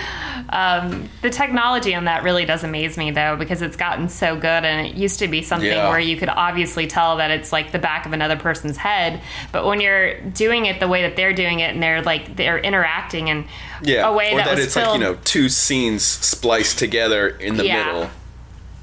Um, 0.49 1.09
the 1.23 1.31
technology 1.31 1.95
on 1.95 2.05
that 2.05 2.23
really 2.23 2.45
does 2.45 2.65
amaze 2.65 2.97
me 2.97 3.11
though 3.11 3.37
because 3.37 3.63
it's 3.63 3.77
gotten 3.77 4.09
so 4.09 4.35
good 4.35 4.65
and 4.65 4.87
it 4.87 4.95
used 4.95 5.19
to 5.21 5.29
be 5.29 5.43
something 5.43 5.69
yeah. 5.69 5.89
where 5.89 5.99
you 5.99 6.17
could 6.17 6.29
obviously 6.29 6.87
tell 6.87 7.17
that 7.17 7.31
it's 7.31 7.53
like 7.53 7.73
the 7.73 7.79
back 7.79 8.05
of 8.05 8.13
another 8.13 8.37
person's 8.37 8.77
head 8.77 9.23
but 9.53 9.65
when 9.65 9.81
you're 9.81 10.21
doing 10.21 10.67
it 10.67 10.81
the 10.81 10.89
way 10.89 11.03
that 11.03 11.17
they're 11.17 11.33
doing 11.33 11.61
it 11.61 11.73
and 11.73 11.83
they're 11.83 12.03
like 12.03 12.37
they're 12.37 12.59
interacting 12.59 13.29
in 13.29 13.47
yeah. 13.83 14.07
a 14.07 14.13
way 14.13 14.33
or 14.33 14.37
that, 14.39 14.47
that 14.47 14.59
it's 14.59 14.75
filmed, 14.75 14.89
like 14.89 15.01
you 15.01 15.05
know 15.05 15.19
two 15.25 15.49
scenes 15.49 16.05
spliced 16.05 16.79
together 16.79 17.29
in 17.29 17.57
the 17.57 17.65
yeah. 17.65 17.87
middle 17.87 18.11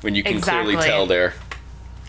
when 0.01 0.15
you 0.15 0.23
can 0.23 0.37
exactly. 0.37 0.73
clearly 0.73 0.89
tell 0.89 1.05
they're 1.05 1.33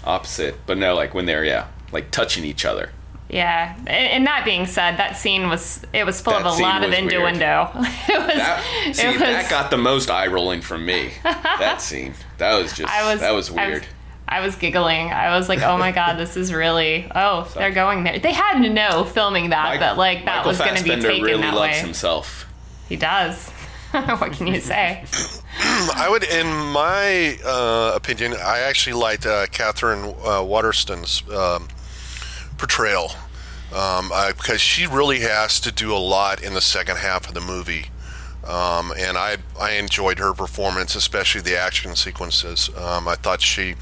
opposite. 0.04 0.56
But 0.66 0.78
no, 0.78 0.94
like 0.94 1.14
when 1.14 1.26
they're 1.26 1.44
yeah, 1.44 1.68
like 1.92 2.10
touching 2.10 2.44
each 2.44 2.64
other. 2.64 2.90
Yeah, 3.28 3.74
and 3.86 4.26
that 4.26 4.44
being 4.44 4.66
said, 4.66 4.98
that 4.98 5.16
scene 5.16 5.48
was 5.48 5.82
it 5.94 6.04
was 6.04 6.20
full 6.20 6.34
that 6.34 6.44
of 6.44 6.58
a 6.58 6.62
lot 6.62 6.84
of 6.84 6.92
innuendo. 6.92 7.70
it 7.74 8.18
was, 8.18 8.34
that, 8.34 8.92
see, 8.92 9.06
it 9.06 9.12
was, 9.12 9.20
that 9.20 9.48
got 9.48 9.70
the 9.70 9.78
most 9.78 10.10
eye 10.10 10.26
rolling 10.26 10.60
from 10.60 10.84
me. 10.84 11.12
that 11.22 11.80
scene, 11.80 12.12
that 12.36 12.60
was 12.60 12.74
just 12.74 12.92
I 12.92 13.10
was, 13.10 13.20
that 13.20 13.30
was 13.30 13.50
weird. 13.50 13.66
I 13.66 13.78
was, 13.78 13.84
I 14.28 14.40
was 14.40 14.56
giggling. 14.56 15.10
I 15.12 15.36
was 15.36 15.48
like, 15.48 15.62
"Oh 15.62 15.78
my 15.78 15.92
god, 16.00 16.18
this 16.18 16.36
is 16.36 16.52
really 16.52 17.10
oh, 17.14 17.50
they're 17.54 17.70
going 17.70 18.04
there." 18.04 18.18
They 18.18 18.32
had 18.32 18.60
to 18.62 18.68
know 18.68 19.04
filming 19.04 19.50
that 19.50 19.70
Mike, 19.70 19.80
that 19.80 19.96
like 19.96 20.24
that 20.26 20.38
Michael 20.38 20.50
was 20.50 20.58
going 20.58 20.76
to 20.76 20.84
be 20.84 20.90
taken 20.90 21.22
really 21.22 21.40
that 21.40 21.54
loves 21.54 21.72
way. 21.72 21.80
himself. 21.80 22.46
He 22.88 22.96
does. 22.96 23.50
what 24.18 24.32
can 24.32 24.46
you 24.46 24.58
say? 24.58 25.04
I 25.58 26.08
would, 26.08 26.24
in 26.24 26.46
my 26.46 27.38
uh, 27.44 27.92
opinion, 27.94 28.32
I 28.32 28.60
actually 28.60 28.94
liked 28.94 29.26
uh, 29.26 29.46
Katherine 29.48 30.14
uh, 30.24 30.42
Waterston's 30.42 31.22
um, 31.30 31.68
portrayal 32.56 33.10
um, 33.74 34.10
because 34.36 34.62
she 34.62 34.86
really 34.86 35.20
has 35.20 35.60
to 35.60 35.70
do 35.70 35.94
a 35.94 35.98
lot 35.98 36.42
in 36.42 36.54
the 36.54 36.62
second 36.62 36.96
half 36.96 37.28
of 37.28 37.34
the 37.34 37.42
movie. 37.42 37.86
Um, 38.46 38.92
and 38.96 39.18
I 39.18 39.36
I 39.60 39.72
enjoyed 39.72 40.18
her 40.18 40.32
performance, 40.32 40.94
especially 40.96 41.42
the 41.42 41.56
action 41.56 41.94
sequences. 41.94 42.70
Um, 42.76 43.06
I 43.06 43.14
thought 43.14 43.40
she 43.40 43.76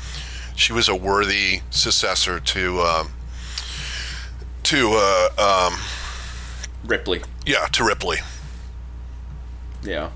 she 0.56 0.72
was 0.72 0.88
a 0.88 0.94
worthy 0.94 1.60
successor 1.70 2.40
to 2.40 2.80
um, 2.80 3.12
to 4.64 4.90
uh, 4.92 5.70
um, 5.70 5.80
Ripley. 6.84 7.22
Yeah, 7.46 7.66
to 7.68 7.84
Ripley. 7.84 8.18
Yeah. 9.82 10.10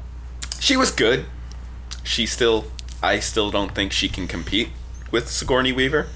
She 0.61 0.77
was 0.77 0.90
good. 0.90 1.27
She 2.03 2.27
still 2.27 2.66
I 3.03 3.20
still 3.20 3.50
don't 3.50 3.74
think 3.74 3.92
she 3.92 4.09
can 4.09 4.27
compete 4.27 4.70
with 5.11 5.29
Sigourney 5.29 5.72
Weaver. 5.72 6.09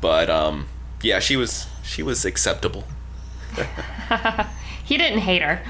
But 0.00 0.30
um 0.30 0.68
yeah, 1.02 1.18
she 1.18 1.36
was 1.36 1.66
she 1.82 2.02
was 2.02 2.24
acceptable. 2.24 2.84
he 4.84 4.96
didn't 4.96 5.20
hate 5.20 5.42
her. 5.42 5.62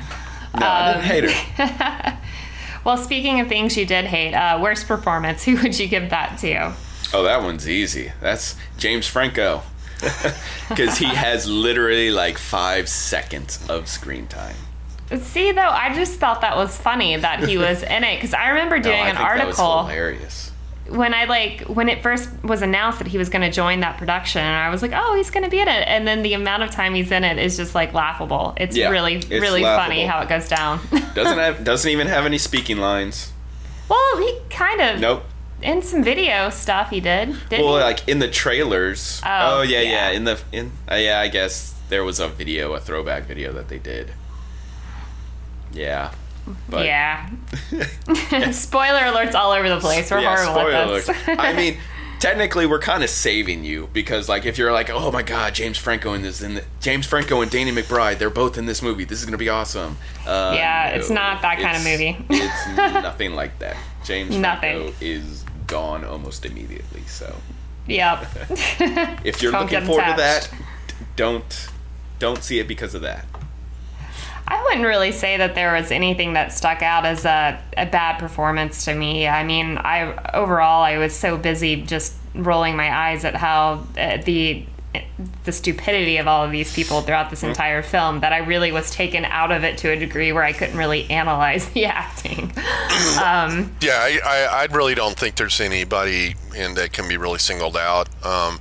No, 0.55 0.67
um, 0.67 0.73
I 0.73 0.93
didn't 0.93 1.05
hate 1.05 1.31
her. 1.31 2.19
well, 2.85 2.97
speaking 2.97 3.41
of 3.41 3.49
things 3.49 3.77
you 3.77 3.87
did 3.87 4.07
hate, 4.07 4.35
uh, 4.35 4.59
worst 4.61 4.89
performance, 4.89 5.45
who 5.45 5.57
would 5.63 5.79
you 5.79 5.89
give 5.89 6.11
that 6.11 6.39
to? 6.39 6.75
Oh, 7.13 7.23
that 7.23 7.43
one's 7.43 7.69
easy. 7.69 8.13
That's 8.21 8.57
James 8.77 9.07
Franco. 9.07 9.63
Because 10.69 10.99
he 10.99 11.07
has 11.07 11.49
literally 11.49 12.11
like 12.11 12.39
five 12.39 12.89
seconds 12.89 13.65
of 13.69 13.89
screen 13.89 14.29
time 14.29 14.55
See, 15.17 15.53
though, 15.53 15.61
I 15.63 15.95
just 15.95 16.19
thought 16.21 16.43
that 16.43 16.57
was 16.57 16.77
funny 16.77 17.17
that 17.17 17.49
he 17.49 17.57
was 17.57 17.83
in 17.83 18.05
it 18.05 18.17
because 18.17 18.35
I 18.35 18.49
remember 18.51 18.79
doing 18.81 18.97
no, 18.97 19.03
I 19.03 19.09
an 19.09 19.17
article. 19.17 19.87
hilarious. 19.87 20.53
When 20.89 21.13
I 21.13 21.25
like 21.25 21.63
when 21.63 21.89
it 21.91 22.03
first 22.03 22.31
was 22.43 22.63
announced 22.63 22.99
that 22.99 23.09
he 23.09 23.19
was 23.19 23.29
going 23.29 23.43
to 23.43 23.51
join 23.51 23.81
that 23.81 23.99
production, 23.99 24.41
and 24.41 24.55
I 24.57 24.71
was 24.71 24.81
like, 24.81 24.93
"Oh, 24.95 25.15
he's 25.17 25.29
going 25.29 25.45
to 25.45 25.51
be 25.51 25.61
in 25.61 25.69
it," 25.69 25.87
and 25.87 26.09
then 26.09 26.23
the 26.23 26.33
amount 26.33 26.63
of 26.63 26.71
time 26.71 26.95
he's 26.95 27.11
in 27.11 27.25
it 27.25 27.39
is 27.39 27.59
just 27.59 27.75
like 27.75 27.93
laughable. 27.93 28.55
It's 28.57 28.75
yeah, 28.75 28.89
really, 28.89 29.17
it's 29.17 29.29
really 29.29 29.63
laughable. 29.63 29.85
funny 29.85 30.07
how 30.07 30.23
it 30.23 30.31
goes 30.31 30.49
down. 30.49 30.81
doesn't 31.15 31.39
have 31.39 31.63
doesn't 31.63 31.91
even 31.91 32.07
have 32.07 32.25
any 32.25 32.39
speaking 32.39 32.79
lines. 32.79 33.33
Well, 33.89 34.19
he 34.19 34.39
kind 34.51 34.81
of. 34.81 35.01
Nope. 35.01 35.25
In 35.61 35.83
some 35.83 36.05
video 36.05 36.51
stuff, 36.51 36.91
he 36.91 37.01
did. 37.01 37.31
well, 37.51 37.77
he? 37.77 37.83
like 37.83 38.09
in 38.09 38.21
the 38.21 38.31
trailers. 38.31 39.21
Oh, 39.27 39.59
oh 39.59 39.63
yeah, 39.63 39.81
yeah, 39.81 39.91
yeah, 39.91 40.11
In 40.11 40.25
the 40.25 40.41
in 40.53 40.73
uh, 40.91 40.95
yeah, 40.95 41.21
I 41.21 41.29
guess 41.29 41.75
there 41.91 42.05
was 42.05 42.19
a 42.21 42.29
video, 42.29 42.73
a 42.75 42.81
throwback 42.81 43.25
video 43.25 43.53
that 43.53 43.69
they 43.69 43.79
did. 43.79 44.13
Yeah. 45.73 46.13
But, 46.69 46.87
yeah. 46.87 47.31
spoiler 48.53 49.01
alerts 49.01 49.35
all 49.35 49.53
over 49.53 49.69
the 49.69 49.81
place. 49.81 50.11
We're 50.11 50.21
yeah, 50.21 50.47
horrible 50.47 50.75
at 50.75 50.89
this. 50.89 51.11
I 51.29 51.53
mean, 51.53 51.79
technically, 52.21 52.67
we're 52.67 52.79
kind 52.79 53.03
of 53.03 53.11
saving 53.11 53.65
you 53.65 53.89
because, 53.93 54.29
like, 54.29 54.47
if 54.47 54.59
you're 54.59 54.73
like, 54.73 54.91
"Oh 54.91 55.11
my 55.11 55.23
God, 55.23 55.55
James 55.55 55.77
Franco 55.77 56.15
in 56.15 56.23
this, 56.23 56.43
in 56.43 56.61
James 56.81 57.07
Franco 57.07 57.41
and 57.41 57.51
Danny 57.51 57.73
McBride, 57.73 58.19
they're 58.19 58.31
both 58.31 58.57
in 58.59 58.67
this 58.67 58.83
movie. 58.83 59.05
This 59.05 59.21
is 59.21 59.25
gonna 59.25 59.39
be 59.39 59.49
awesome." 59.49 59.99
Uh, 60.27 60.53
yeah, 60.55 60.91
no, 60.91 60.99
it's 60.99 61.11
not 61.11 61.43
that 61.43 61.59
kind 61.59 61.77
of 61.77 61.85
movie. 61.85 62.17
it's 62.31 62.77
nothing 63.03 63.35
like 63.35 63.59
that. 63.59 63.77
James 64.05 64.37
nothing. 64.37 64.79
Franco 64.79 65.05
is 65.05 65.45
gone 65.67 66.05
almost 66.05 66.47
immediately. 66.47 67.03
So. 67.07 67.35
Yep. 67.87 68.27
if 69.25 69.41
you're 69.41 69.53
looking 69.53 69.83
forward 69.85 70.05
to 70.05 70.15
that, 70.19 70.51
don't 71.17 71.69
don't 72.19 72.43
see 72.43 72.59
it 72.59 72.69
because 72.69 72.95
of 72.95 73.03
that. 73.03 73.25
I 74.49 74.63
wouldn't 74.65 74.87
really 74.87 75.13
say 75.13 75.37
that 75.37 75.55
there 75.55 75.75
was 75.75 75.91
anything 75.91 76.33
that 76.33 76.55
stuck 76.55 76.83
out 76.83 77.05
as 77.05 77.27
a, 77.27 77.63
a 77.77 77.85
bad 77.85 78.19
performance 78.19 78.87
to 78.87 78.95
me. 78.95 79.29
I 79.29 79.45
mean, 79.45 79.77
I 79.77 80.31
overall 80.33 80.83
I 80.83 80.97
was 80.97 81.15
so 81.15 81.37
busy 81.37 81.83
just 81.83 82.15
rolling 82.35 82.75
my 82.75 82.91
eyes 82.91 83.25
at 83.27 83.35
how 83.35 83.87
uh, 83.99 84.17
the 84.25 84.65
the 85.45 85.53
stupidity 85.53 86.17
of 86.17 86.27
all 86.27 86.45
of 86.45 86.51
these 86.51 86.75
people 86.75 87.03
throughout 87.03 87.29
this 87.29 87.41
mm-hmm. 87.41 87.51
entire 87.51 87.83
film 87.83 88.21
that 88.21 88.33
I 88.33 88.39
really 88.39 88.73
was 88.73 88.91
taken 88.91 89.25
out 89.27 89.53
of 89.53 89.65
it 89.65 89.77
to 89.79 89.91
a 89.91 89.99
degree 89.99 90.33
where 90.33 90.43
I 90.43 90.53
couldn't 90.53 90.79
really 90.79 91.09
analyze 91.11 91.69
the 91.73 91.87
acting. 91.87 92.53
Um, 93.19 93.75
yeah, 93.81 93.99
I, 94.01 94.19
I, 94.25 94.63
I, 94.63 94.65
really 94.73 94.95
don't 94.95 95.17
think 95.17 95.37
there's 95.37 95.61
anybody 95.61 96.35
in 96.57 96.75
that 96.75 96.93
can 96.93 97.09
be 97.09 97.17
really 97.17 97.39
singled 97.39 97.77
out. 97.77 98.09
Um, 98.25 98.61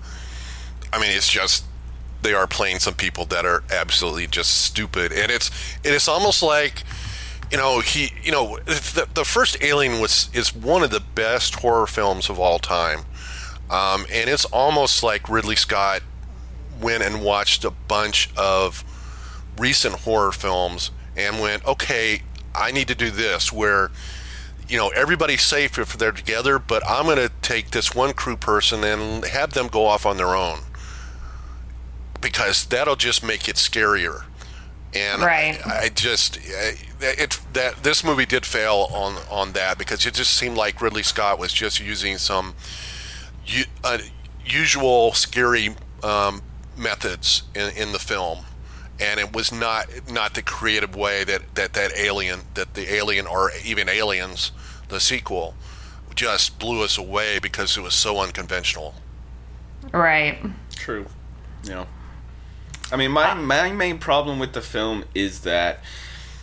I 0.91 0.99
mean, 0.99 1.11
it's 1.11 1.29
just 1.29 1.63
they 2.21 2.33
are 2.33 2.47
playing 2.47 2.79
some 2.79 2.93
people 2.93 3.25
that 3.25 3.45
are 3.45 3.63
absolutely 3.71 4.27
just 4.27 4.61
stupid, 4.61 5.11
and 5.11 5.31
it's 5.31 5.51
it 5.83 5.93
is 5.93 6.07
almost 6.07 6.41
like 6.43 6.83
you 7.51 7.57
know 7.57 7.79
he 7.79 8.11
you 8.23 8.31
know 8.31 8.57
the, 8.65 9.07
the 9.13 9.25
first 9.25 9.57
Alien 9.61 9.99
was 10.01 10.29
is 10.33 10.55
one 10.55 10.83
of 10.83 10.91
the 10.91 10.99
best 10.99 11.55
horror 11.55 11.87
films 11.87 12.29
of 12.29 12.39
all 12.39 12.59
time, 12.59 12.99
um, 13.69 14.05
and 14.11 14.29
it's 14.29 14.45
almost 14.45 15.03
like 15.03 15.29
Ridley 15.29 15.55
Scott 15.55 16.01
went 16.81 17.03
and 17.03 17.23
watched 17.23 17.63
a 17.63 17.71
bunch 17.71 18.29
of 18.37 18.83
recent 19.57 19.95
horror 19.95 20.31
films 20.31 20.91
and 21.15 21.39
went 21.39 21.65
okay 21.65 22.21
I 22.53 22.71
need 22.71 22.87
to 22.87 22.95
do 22.95 23.09
this 23.09 23.51
where 23.51 23.89
you 24.69 24.77
know 24.77 24.89
everybody's 24.89 25.41
safe 25.41 25.77
if 25.79 25.97
they're 25.97 26.11
together 26.11 26.59
but 26.59 26.83
i'm 26.87 27.05
going 27.05 27.17
to 27.17 27.31
take 27.41 27.71
this 27.71 27.95
one 27.95 28.13
crew 28.13 28.35
person 28.35 28.83
and 28.83 29.23
have 29.25 29.53
them 29.53 29.67
go 29.67 29.85
off 29.85 30.05
on 30.05 30.17
their 30.17 30.35
own 30.35 30.59
because 32.27 32.65
that'll 32.65 32.97
just 32.97 33.23
make 33.23 33.47
it 33.47 33.55
scarier. 33.55 34.25
And 34.93 35.21
right. 35.21 35.65
I, 35.65 35.83
I 35.83 35.89
just 35.89 36.37
it 36.99 37.39
that 37.53 37.83
this 37.83 38.03
movie 38.03 38.25
did 38.25 38.45
fail 38.45 38.89
on 38.91 39.17
on 39.29 39.53
that 39.53 39.77
because 39.77 40.05
it 40.05 40.13
just 40.13 40.33
seemed 40.33 40.57
like 40.57 40.81
Ridley 40.81 41.03
Scott 41.03 41.39
was 41.39 41.53
just 41.53 41.79
using 41.79 42.17
some 42.17 42.53
uh, 43.81 43.99
usual 44.45 45.13
scary 45.13 45.75
um, 46.03 46.41
methods 46.77 47.43
in, 47.55 47.69
in 47.77 47.91
the 47.93 47.99
film, 47.99 48.39
and 48.99 49.21
it 49.21 49.33
was 49.33 49.53
not 49.53 49.87
not 50.11 50.33
the 50.33 50.41
creative 50.41 50.95
way 50.97 51.23
that, 51.23 51.55
that 51.55 51.73
that 51.73 51.91
alien 51.95 52.41
that 52.55 52.73
the 52.73 52.93
alien 52.93 53.25
or 53.25 53.51
even 53.63 53.87
aliens 53.87 54.51
the 54.89 54.99
sequel 54.99 55.53
just 56.13 56.59
blew 56.59 56.83
us 56.83 56.97
away 56.97 57.39
because 57.39 57.77
it 57.77 57.81
was 57.81 57.93
so 57.93 58.19
unconventional. 58.19 58.95
Right. 59.93 60.39
True. 60.75 61.05
You 61.63 61.69
know. 61.71 61.87
I 62.91 62.95
mean, 62.95 63.11
my 63.11 63.33
my 63.33 63.71
main 63.71 63.99
problem 63.99 64.39
with 64.39 64.53
the 64.53 64.61
film 64.61 65.03
is 65.13 65.41
that 65.41 65.81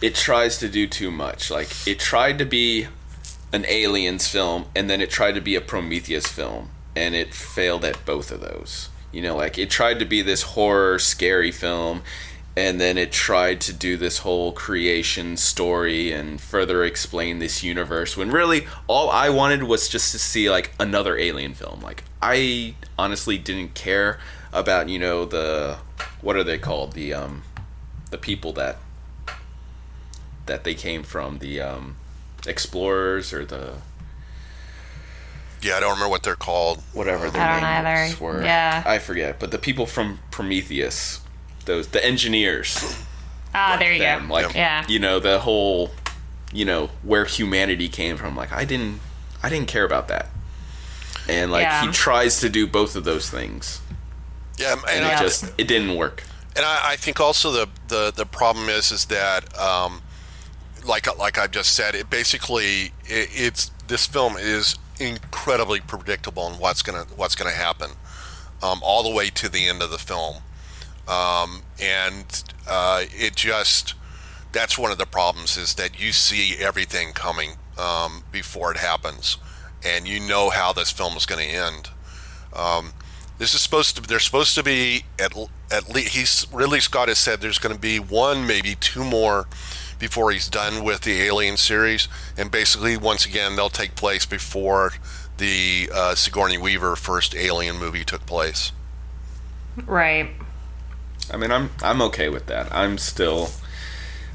it 0.00 0.14
tries 0.14 0.58
to 0.58 0.68
do 0.68 0.86
too 0.86 1.10
much. 1.10 1.50
Like 1.50 1.68
it 1.86 1.98
tried 1.98 2.38
to 2.38 2.44
be 2.44 2.88
an 3.52 3.64
aliens 3.68 4.28
film 4.28 4.66
and 4.74 4.90
then 4.90 5.00
it 5.00 5.10
tried 5.10 5.34
to 5.36 5.40
be 5.40 5.54
a 5.54 5.60
Prometheus 5.60 6.26
film 6.26 6.70
and 6.94 7.14
it 7.14 7.32
failed 7.32 7.84
at 7.84 8.04
both 8.04 8.30
of 8.30 8.40
those. 8.40 8.90
You 9.12 9.22
know, 9.22 9.36
like 9.36 9.58
it 9.58 9.70
tried 9.70 9.98
to 10.00 10.04
be 10.04 10.20
this 10.22 10.42
horror 10.42 10.98
scary 10.98 11.50
film 11.50 12.02
and 12.56 12.80
then 12.80 12.98
it 12.98 13.10
tried 13.10 13.60
to 13.62 13.72
do 13.72 13.96
this 13.96 14.18
whole 14.18 14.52
creation 14.52 15.36
story 15.36 16.12
and 16.12 16.40
further 16.40 16.84
explain 16.84 17.38
this 17.38 17.62
universe 17.62 18.16
when 18.16 18.30
really 18.30 18.66
all 18.86 19.10
I 19.10 19.30
wanted 19.30 19.64
was 19.64 19.88
just 19.88 20.12
to 20.12 20.18
see 20.18 20.50
like 20.50 20.72
another 20.78 21.16
alien 21.16 21.54
film. 21.54 21.80
Like 21.80 22.04
I 22.20 22.74
honestly 22.98 23.38
didn't 23.38 23.74
care 23.74 24.18
about, 24.52 24.88
you 24.88 24.98
know, 24.98 25.24
the 25.24 25.78
what 26.24 26.36
are 26.36 26.42
they 26.42 26.58
called? 26.58 26.92
The 26.92 27.12
um, 27.12 27.42
the 28.10 28.18
people 28.18 28.52
that 28.54 28.78
that 30.46 30.64
they 30.64 30.74
came 30.74 31.02
from, 31.02 31.38
the 31.38 31.60
um, 31.60 31.96
explorers 32.46 33.32
or 33.32 33.44
the 33.44 33.74
yeah, 35.64 35.76
I 35.76 35.80
don't 35.80 35.92
remember 35.92 36.10
what 36.10 36.22
they're 36.22 36.34
called. 36.34 36.82
Whatever 36.92 37.30
their 37.30 37.40
I 37.40 37.60
don't 37.60 37.84
names 37.84 38.14
either. 38.14 38.24
were. 38.24 38.42
Yeah, 38.42 38.82
I 38.84 38.98
forget. 38.98 39.38
But 39.38 39.50
the 39.50 39.58
people 39.58 39.86
from 39.86 40.18
Prometheus, 40.30 41.20
those 41.66 41.88
the 41.88 42.04
engineers. 42.04 43.04
Ah, 43.54 43.70
like 43.70 43.80
there 43.80 43.92
you 43.92 43.98
them, 44.00 44.28
go. 44.28 44.34
Like 44.34 44.54
yeah, 44.54 44.84
you 44.88 44.98
know 44.98 45.20
the 45.20 45.38
whole, 45.38 45.90
you 46.52 46.64
know 46.64 46.90
where 47.02 47.24
humanity 47.24 47.88
came 47.88 48.16
from. 48.16 48.34
Like 48.34 48.52
I 48.52 48.64
didn't, 48.64 49.00
I 49.42 49.48
didn't 49.48 49.68
care 49.68 49.84
about 49.84 50.08
that. 50.08 50.26
And 51.28 51.52
like 51.52 51.62
yeah. 51.62 51.86
he 51.86 51.92
tries 51.92 52.40
to 52.40 52.48
do 52.48 52.66
both 52.66 52.96
of 52.96 53.04
those 53.04 53.30
things. 53.30 53.80
Yeah, 54.58 54.76
and, 54.88 55.04
it 55.04 55.18
just 55.18 55.52
it 55.58 55.68
didn't 55.68 55.96
work. 55.96 56.22
And 56.56 56.64
I, 56.64 56.92
I, 56.92 56.96
think 56.96 57.18
also 57.20 57.50
the, 57.50 57.68
the 57.88 58.12
the 58.14 58.26
problem 58.26 58.68
is 58.68 58.92
is 58.92 59.06
that 59.06 59.58
um, 59.58 60.02
like 60.86 61.06
like 61.18 61.38
I 61.38 61.46
just 61.46 61.74
said, 61.74 61.94
it 61.94 62.08
basically 62.10 62.92
it, 63.06 63.28
it's 63.32 63.70
this 63.88 64.06
film 64.06 64.36
is 64.36 64.76
incredibly 65.00 65.80
predictable 65.80 66.46
in 66.46 66.54
what's 66.54 66.82
gonna 66.82 67.06
what's 67.16 67.34
gonna 67.34 67.50
happen, 67.50 67.90
um, 68.62 68.80
all 68.82 69.02
the 69.02 69.10
way 69.10 69.30
to 69.30 69.48
the 69.48 69.66
end 69.66 69.82
of 69.82 69.90
the 69.90 69.98
film, 69.98 70.36
um, 71.08 71.62
and 71.80 72.44
uh, 72.68 73.04
it 73.10 73.34
just 73.34 73.94
that's 74.52 74.78
one 74.78 74.92
of 74.92 74.98
the 74.98 75.06
problems 75.06 75.56
is 75.56 75.74
that 75.74 76.00
you 76.00 76.12
see 76.12 76.56
everything 76.58 77.12
coming 77.12 77.56
um, 77.76 78.22
before 78.30 78.70
it 78.70 78.78
happens, 78.78 79.36
and 79.84 80.06
you 80.06 80.20
know 80.20 80.50
how 80.50 80.72
this 80.72 80.92
film 80.92 81.16
is 81.16 81.26
going 81.26 81.46
to 81.46 81.54
end. 81.54 81.90
Um, 82.54 82.92
this 83.38 83.54
is 83.54 83.60
supposed 83.60 83.96
to. 83.96 84.02
There's 84.02 84.24
supposed 84.24 84.54
to 84.54 84.62
be 84.62 85.04
at 85.18 85.36
at 85.70 85.88
least. 85.88 86.14
He's 86.14 86.46
Ridley 86.52 86.80
Scott 86.80 87.08
has 87.08 87.18
said 87.18 87.40
there's 87.40 87.58
going 87.58 87.74
to 87.74 87.80
be 87.80 87.98
one, 87.98 88.46
maybe 88.46 88.74
two 88.76 89.04
more, 89.04 89.46
before 89.98 90.30
he's 90.30 90.48
done 90.48 90.84
with 90.84 91.02
the 91.02 91.22
Alien 91.22 91.56
series. 91.56 92.08
And 92.36 92.50
basically, 92.50 92.96
once 92.96 93.26
again, 93.26 93.56
they'll 93.56 93.70
take 93.70 93.96
place 93.96 94.24
before 94.24 94.92
the 95.38 95.90
uh, 95.92 96.14
Sigourney 96.14 96.58
Weaver 96.58 96.96
first 96.96 97.34
Alien 97.34 97.78
movie 97.78 98.04
took 98.04 98.24
place. 98.26 98.72
Right. 99.84 100.30
I 101.32 101.36
mean, 101.36 101.50
I'm 101.50 101.70
I'm 101.82 102.00
okay 102.02 102.28
with 102.28 102.46
that. 102.46 102.72
I'm 102.72 102.98
still 102.98 103.50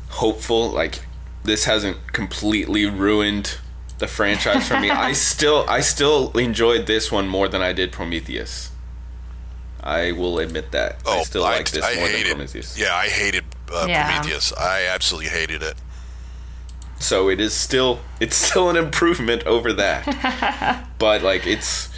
hopeful. 0.10 0.70
Like 0.70 1.02
this 1.44 1.66
hasn't 1.66 2.12
completely 2.14 2.86
ruined 2.86 3.58
the 4.00 4.08
franchise 4.08 4.68
for 4.68 4.80
me. 4.80 4.90
I 4.90 5.14
still 5.14 5.66
I 5.68 5.80
still 5.82 6.38
enjoyed 6.38 6.88
this 6.88 7.12
one 7.12 7.28
more 7.28 7.48
than 7.48 7.62
I 7.62 7.74
did 7.74 7.92
Prometheus. 7.92 8.72
I 9.82 10.12
will 10.12 10.40
admit 10.40 10.72
that. 10.72 10.98
Oh, 11.06 11.20
I 11.20 11.24
still 11.24 11.44
I, 11.44 11.58
like 11.58 11.72
this 11.72 11.84
I 11.84 11.96
more 11.96 12.08
hated, 12.08 12.26
than 12.26 12.32
Prometheus. 12.36 12.78
Yeah, 12.78 12.94
I 12.94 13.08
hated 13.08 13.46
uh, 13.72 13.86
yeah. 13.88 14.08
Prometheus. 14.08 14.54
I 14.54 14.86
absolutely 14.86 15.30
hated 15.30 15.64
it. 15.64 15.76
So 17.00 17.30
it 17.30 17.40
is 17.40 17.54
still 17.54 18.00
it's 18.20 18.36
still 18.36 18.70
an 18.70 18.76
improvement 18.76 19.46
over 19.46 19.72
that. 19.74 20.88
but 21.00 21.22
like 21.22 21.48
it's 21.48 21.90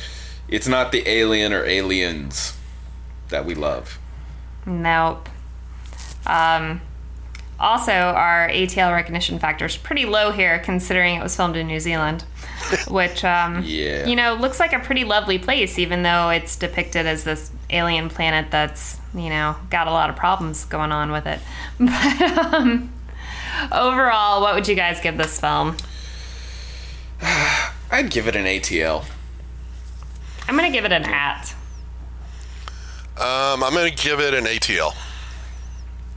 it's 0.47 0.68
not 0.68 0.91
the 0.91 1.08
alien 1.08 1.53
or 1.53 1.66
aliens 1.66 2.56
that 3.30 3.45
we 3.45 3.56
love. 3.56 3.97
Nope. 4.66 5.28
Um 6.26 6.82
also, 7.62 7.91
our 7.91 8.49
ATL 8.49 8.91
recognition 8.91 9.39
factor 9.39 9.66
is 9.66 9.78
pretty 9.78 10.05
low 10.05 10.32
here, 10.32 10.59
considering 10.59 11.16
it 11.16 11.24
was 11.24 11.36
filmed 11.36 11.55
in 11.55 11.68
New 11.68 11.80
Zealand, 11.80 12.24
which, 12.89 13.24
um, 13.24 13.64
yeah. 13.66 14.05
you 14.05 14.16
know, 14.16 14.34
looks 14.34 14.59
like 14.59 14.74
a 14.74 14.80
pretty 14.80 15.03
lovely 15.03 15.38
place, 15.38 15.80
even 15.80 16.03
though 16.03 16.30
it's 16.30 16.55
depicted 16.55 17.05
as 17.05 17.24
this 17.24 17.51
alien 17.70 18.09
planet 18.09 18.51
that's, 18.51 18.99
you 19.14 19.30
know, 19.30 19.55
got 19.70 19.88
a 19.88 19.91
lot 19.91 20.09
of 20.09 20.16
problems 20.16 20.66
going 20.66 20.91
on 20.91 21.12
with 21.12 21.26
it. 21.28 21.39
But, 21.80 22.22
um, 22.53 22.91
overall, 23.72 24.41
what 24.41 24.55
would 24.55 24.68
you 24.68 24.76
guys 24.76 24.99
give 24.99 25.18
this 25.18 25.39
film? 25.39 25.78
I'd 27.91 28.09
give 28.09 28.28
it 28.28 28.36
an 28.36 28.45
ATL. 28.45 29.05
I'm 30.47 30.55
gonna 30.55 30.72
give 30.72 30.86
it 30.86 30.91
an 30.91 31.05
at. 31.05 31.53
Um, 33.18 33.64
I'm 33.64 33.74
going 33.74 33.93
to 33.93 34.03
give 34.03 34.20
it 34.20 34.34
an 34.34 34.45
ATL. 34.45 34.95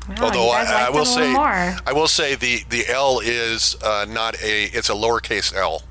Wow, 0.09 0.15
Although 0.21 0.51
I, 0.51 0.65
I 0.65 0.91
will 0.91 1.03
it 1.03 1.09
a 1.09 1.11
little 1.11 1.15
say, 1.15 1.33
more. 1.33 1.77
I 1.87 1.93
will 1.93 2.09
say 2.09 2.35
the 2.35 2.65
the 2.69 2.87
L 2.89 3.21
is 3.21 3.77
uh, 3.83 4.07
not 4.09 4.35
a. 4.43 4.65
It's 4.65 4.91
a 4.91 4.95
lowercase 4.95 5.55
L. 5.55 5.83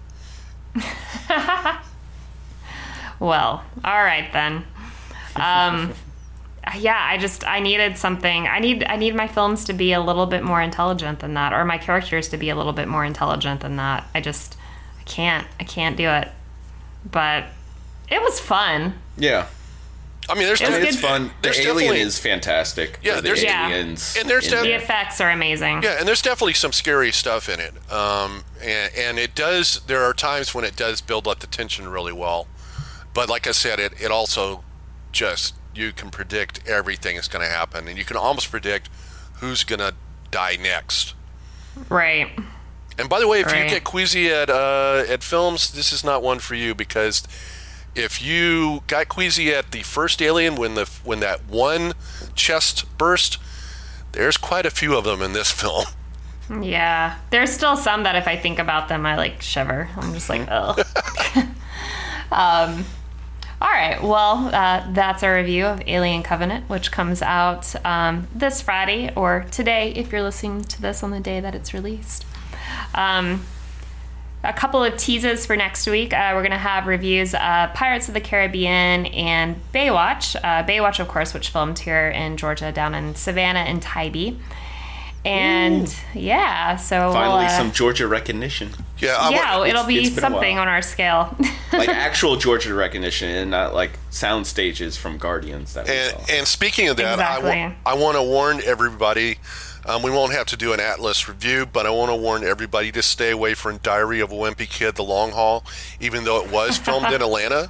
Well, 3.23 3.63
all 3.85 4.03
right 4.03 4.31
then. 4.33 4.65
Um, 5.37 5.93
yeah, 6.75 6.99
I 6.99 7.17
just 7.17 7.47
I 7.47 7.61
needed 7.61 7.97
something. 7.97 8.47
I 8.47 8.59
need 8.59 8.83
I 8.83 8.97
need 8.97 9.15
my 9.15 9.29
films 9.29 9.63
to 9.65 9.73
be 9.73 9.93
a 9.93 10.01
little 10.01 10.25
bit 10.25 10.43
more 10.43 10.61
intelligent 10.61 11.19
than 11.19 11.33
that, 11.35 11.53
or 11.53 11.63
my 11.63 11.77
characters 11.77 12.27
to 12.29 12.37
be 12.37 12.49
a 12.49 12.55
little 12.55 12.73
bit 12.73 12.89
more 12.89 13.05
intelligent 13.05 13.61
than 13.61 13.77
that. 13.77 14.05
I 14.13 14.19
just 14.19 14.57
I 14.99 15.03
can't 15.03 15.47
I 15.57 15.63
can't 15.63 15.95
do 15.95 16.09
it. 16.09 16.27
But 17.09 17.45
it 18.09 18.21
was 18.21 18.41
fun. 18.41 18.95
Yeah. 19.17 19.47
I 20.29 20.35
mean, 20.35 20.45
there's 20.45 20.61
It 20.61 20.67
was 20.69 20.75
I 20.75 20.79
mean, 20.79 20.87
it's 20.87 20.99
fun. 20.99 21.27
The 21.27 21.33
There's 21.41 21.59
alien 21.59 21.95
is 21.95 22.17
fantastic. 22.19 22.99
Yeah, 23.03 23.13
or 23.13 23.15
the 23.17 23.21
there's- 23.23 23.43
Yeah. 23.43 23.67
aliens. 23.69 24.15
And 24.17 24.29
there's 24.29 24.45
in 24.45 24.51
def- 24.51 24.61
The 24.63 24.73
effects 24.73 25.19
are 25.19 25.29
amazing. 25.29 25.83
Yeah, 25.83 25.97
and 25.99 26.07
there's 26.07 26.21
definitely 26.21 26.53
some 26.53 26.71
scary 26.71 27.11
stuff 27.11 27.49
in 27.49 27.59
it. 27.59 27.73
Um, 27.91 28.45
and, 28.61 28.93
and 28.95 29.19
it 29.19 29.35
does. 29.35 29.81
There 29.87 30.03
are 30.03 30.13
times 30.13 30.53
when 30.55 30.63
it 30.63 30.75
does 30.75 31.01
build 31.01 31.27
up 31.27 31.39
the 31.39 31.47
tension 31.47 31.89
really 31.89 32.13
well. 32.13 32.47
But 33.13 33.29
like 33.29 33.47
I 33.47 33.51
said, 33.51 33.79
it 33.79 33.93
it 33.99 34.11
also 34.11 34.63
just 35.11 35.55
you 35.75 35.91
can 35.91 36.09
predict 36.09 36.67
everything 36.67 37.15
is 37.17 37.27
going 37.27 37.43
to 37.45 37.51
happen, 37.51 37.87
and 37.87 37.97
you 37.97 38.05
can 38.05 38.15
almost 38.17 38.49
predict 38.49 38.89
who's 39.39 39.63
going 39.63 39.79
to 39.79 39.93
die 40.31 40.55
next. 40.59 41.13
Right. 41.89 42.29
And 42.97 43.09
by 43.09 43.19
the 43.19 43.27
way, 43.27 43.39
if 43.41 43.47
Right. 43.47 43.63
you 43.63 43.69
get 43.69 43.83
queasy 43.83 44.29
at 44.31 44.49
uh, 44.49 45.03
at 45.09 45.23
films, 45.23 45.71
this 45.71 45.91
is 45.91 46.03
not 46.03 46.21
one 46.23 46.39
for 46.39 46.55
you 46.55 46.73
because 46.73 47.23
if 47.95 48.21
you 48.21 48.83
got 48.87 49.09
queasy 49.09 49.53
at 49.53 49.71
the 49.71 49.81
first 49.83 50.21
Alien 50.21 50.55
when 50.55 50.75
the 50.75 50.89
when 51.03 51.19
that 51.19 51.45
one 51.45 51.93
chest 52.35 52.85
burst, 52.97 53.37
there's 54.13 54.37
quite 54.37 54.65
a 54.65 54.71
few 54.71 54.95
of 54.95 55.03
them 55.03 55.21
in 55.21 55.33
this 55.33 55.51
film. 55.61 55.85
Yeah. 56.61 57.17
There's 57.29 57.51
still 57.51 57.77
some 57.77 58.03
that 58.03 58.15
if 58.15 58.27
I 58.27 58.35
think 58.35 58.59
about 58.59 58.89
them, 58.89 59.05
I 59.05 59.15
like 59.15 59.41
shiver. 59.41 59.89
I'm 59.95 60.13
just 60.13 60.29
like, 60.29 60.47
oh. 60.51 60.75
um, 62.31 62.85
all 63.61 63.69
right. 63.69 63.97
Well, 64.03 64.49
uh, 64.53 64.91
that's 64.91 65.23
our 65.23 65.35
review 65.35 65.65
of 65.65 65.81
Alien 65.87 66.21
Covenant, 66.21 66.69
which 66.69 66.91
comes 66.91 67.21
out 67.21 67.73
um, 67.85 68.27
this 68.35 68.61
Friday 68.61 69.13
or 69.15 69.45
today 69.51 69.93
if 69.93 70.11
you're 70.11 70.21
listening 70.21 70.63
to 70.65 70.81
this 70.81 71.01
on 71.01 71.11
the 71.11 71.21
day 71.21 71.39
that 71.39 71.55
it's 71.55 71.73
released. 71.73 72.25
Um, 72.93 73.45
a 74.43 74.53
couple 74.53 74.83
of 74.83 74.97
teases 74.97 75.45
for 75.45 75.55
next 75.55 75.87
week. 75.87 76.13
Uh, 76.13 76.31
we're 76.33 76.41
going 76.41 76.51
to 76.51 76.57
have 76.57 76.85
reviews 76.87 77.33
of 77.33 77.73
Pirates 77.73 78.07
of 78.07 78.13
the 78.13 78.21
Caribbean 78.21 79.05
and 79.07 79.55
Baywatch. 79.73 80.35
Uh, 80.35 80.63
Baywatch, 80.65 80.99
of 80.99 81.07
course, 81.07 81.33
which 81.33 81.49
filmed 81.49 81.79
here 81.79 82.09
in 82.09 82.35
Georgia, 82.37 82.71
down 82.71 82.93
in 82.93 83.15
Savannah 83.15 83.61
and 83.61 83.81
Tybee. 83.81 84.37
And 85.25 85.95
yeah, 86.13 86.75
so 86.75 87.13
Finally, 87.13 87.45
we'll, 87.45 87.45
uh, 87.45 87.57
some 87.57 87.71
Georgia 87.71 88.07
recognition. 88.07 88.71
Yeah, 88.97 89.15
I 89.17 89.29
wa- 89.29 89.35
yeah, 89.35 89.65
it'll 89.69 89.85
be 89.85 89.99
it's 89.99 90.09
been 90.09 90.17
a 90.17 90.21
something 90.21 90.59
on 90.59 90.67
our 90.67 90.81
scale. 90.81 91.33
like 91.73 91.87
actual 91.87 92.35
Georgia 92.35 92.73
recognition 92.73 93.29
and 93.29 93.51
not 93.51 93.73
like 93.73 93.91
sound 94.09 94.47
stages 94.47 94.97
from 94.97 95.17
Guardians 95.17 95.75
that 95.75 95.89
And, 95.89 96.17
and 96.29 96.45
speaking 96.47 96.89
of 96.89 96.97
that, 96.97 97.19
I, 97.19 97.39
wa- 97.39 97.45
Exactly. 97.47 97.77
I 97.85 97.93
want 97.93 98.17
to 98.17 98.23
warn 98.23 98.59
everybody. 98.65 99.37
Um, 99.85 100.01
we 100.01 100.11
won't 100.11 100.31
have 100.33 100.47
to 100.47 100.57
do 100.57 100.71
an 100.71 100.79
Atlas 100.79 101.27
review, 101.27 101.65
but 101.65 101.85
I 101.85 101.89
want 101.89 102.09
to 102.09 102.15
warn 102.15 102.43
everybody 102.43 102.91
to 102.93 103.03
stay 103.03 103.31
away 103.31 103.53
from 103.53 103.77
Diary 103.77 104.21
of 104.21 104.31
a 104.31 104.35
Wimpy 104.35 104.69
Kid: 104.69 104.95
The 104.95 105.03
Long 105.03 105.31
Haul, 105.31 105.63
even 105.99 106.23
though 106.23 106.43
it 106.43 106.51
was 106.51 106.77
filmed 106.77 107.07
in 107.07 107.21
Atlanta. 107.21 107.69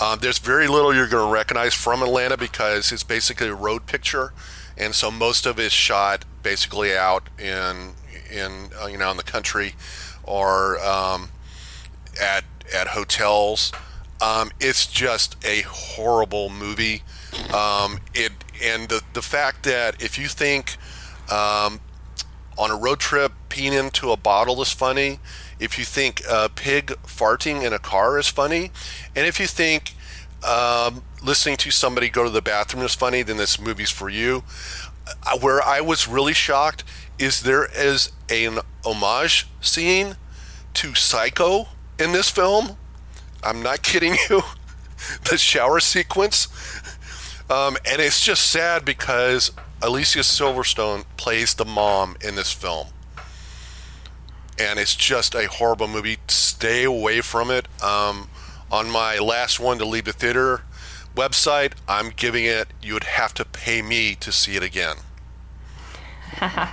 Um, 0.00 0.18
there's 0.20 0.38
very 0.38 0.68
little 0.68 0.94
you're 0.94 1.08
going 1.08 1.26
to 1.26 1.32
recognize 1.32 1.72
from 1.72 2.02
Atlanta 2.02 2.36
because 2.36 2.92
it's 2.92 3.02
basically 3.02 3.48
a 3.48 3.54
road 3.54 3.86
picture, 3.86 4.34
and 4.76 4.94
so 4.94 5.10
most 5.10 5.46
of 5.46 5.58
it's 5.58 5.74
shot 5.74 6.26
basically 6.42 6.94
out 6.94 7.28
in 7.38 7.94
in 8.30 8.70
uh, 8.80 8.86
you 8.86 8.98
know 8.98 9.10
in 9.10 9.16
the 9.16 9.22
country 9.22 9.74
or 10.22 10.78
um, 10.84 11.30
at 12.20 12.44
at 12.74 12.88
hotels. 12.88 13.72
Um, 14.20 14.50
it's 14.60 14.86
just 14.86 15.36
a 15.44 15.62
horrible 15.62 16.50
movie. 16.50 17.02
Um, 17.54 18.00
it 18.14 18.32
and 18.62 18.88
the 18.88 19.02
the 19.14 19.22
fact 19.22 19.62
that 19.64 20.02
if 20.02 20.18
you 20.18 20.28
think 20.28 20.76
um, 21.30 21.80
on 22.58 22.70
a 22.70 22.76
road 22.76 23.00
trip 23.00 23.32
peeing 23.48 23.78
into 23.78 24.10
a 24.10 24.16
bottle 24.16 24.60
is 24.62 24.72
funny, 24.72 25.18
if 25.58 25.78
you 25.78 25.84
think 25.84 26.22
a 26.28 26.48
pig 26.48 26.88
farting 27.06 27.62
in 27.64 27.72
a 27.72 27.78
car 27.78 28.18
is 28.18 28.28
funny, 28.28 28.70
and 29.14 29.26
if 29.26 29.40
you 29.40 29.46
think 29.46 29.94
um, 30.46 31.02
listening 31.22 31.56
to 31.58 31.70
somebody 31.70 32.08
go 32.08 32.24
to 32.24 32.30
the 32.30 32.42
bathroom 32.42 32.84
is 32.84 32.94
funny, 32.94 33.22
then 33.22 33.36
this 33.36 33.58
movie's 33.58 33.90
for 33.90 34.08
you. 34.08 34.44
Uh, 35.26 35.38
where 35.38 35.62
I 35.62 35.80
was 35.80 36.08
really 36.08 36.32
shocked 36.32 36.84
is 37.18 37.42
there 37.42 37.68
is 37.74 38.12
an 38.28 38.58
homage 38.84 39.46
scene 39.60 40.16
to 40.74 40.94
Psycho 40.94 41.68
in 41.98 42.12
this 42.12 42.28
film. 42.28 42.76
I'm 43.42 43.62
not 43.62 43.82
kidding 43.82 44.16
you. 44.30 44.42
the 45.30 45.38
shower 45.38 45.80
sequence. 45.80 46.48
Um, 47.48 47.76
and 47.88 48.00
it's 48.00 48.20
just 48.20 48.50
sad 48.50 48.84
because 48.84 49.52
Alicia 49.82 50.20
Silverstone 50.20 51.04
plays 51.16 51.54
the 51.54 51.64
mom 51.64 52.16
in 52.20 52.34
this 52.34 52.52
film. 52.52 52.88
And 54.58 54.78
it's 54.78 54.96
just 54.96 55.34
a 55.34 55.48
horrible 55.48 55.86
movie. 55.86 56.16
Stay 56.28 56.84
away 56.84 57.20
from 57.20 57.50
it. 57.50 57.68
Um, 57.82 58.28
on 58.70 58.90
my 58.90 59.18
last 59.18 59.60
one 59.60 59.78
to 59.78 59.84
leave 59.84 60.04
the 60.04 60.12
theater 60.12 60.62
website, 61.14 61.72
I'm 61.88 62.10
giving 62.10 62.44
it, 62.44 62.68
you 62.82 62.94
would 62.94 63.04
have 63.04 63.34
to 63.34 63.44
pay 63.44 63.82
me 63.82 64.14
to 64.16 64.30
see 64.30 64.56
it 64.56 64.62
again. 64.62 64.96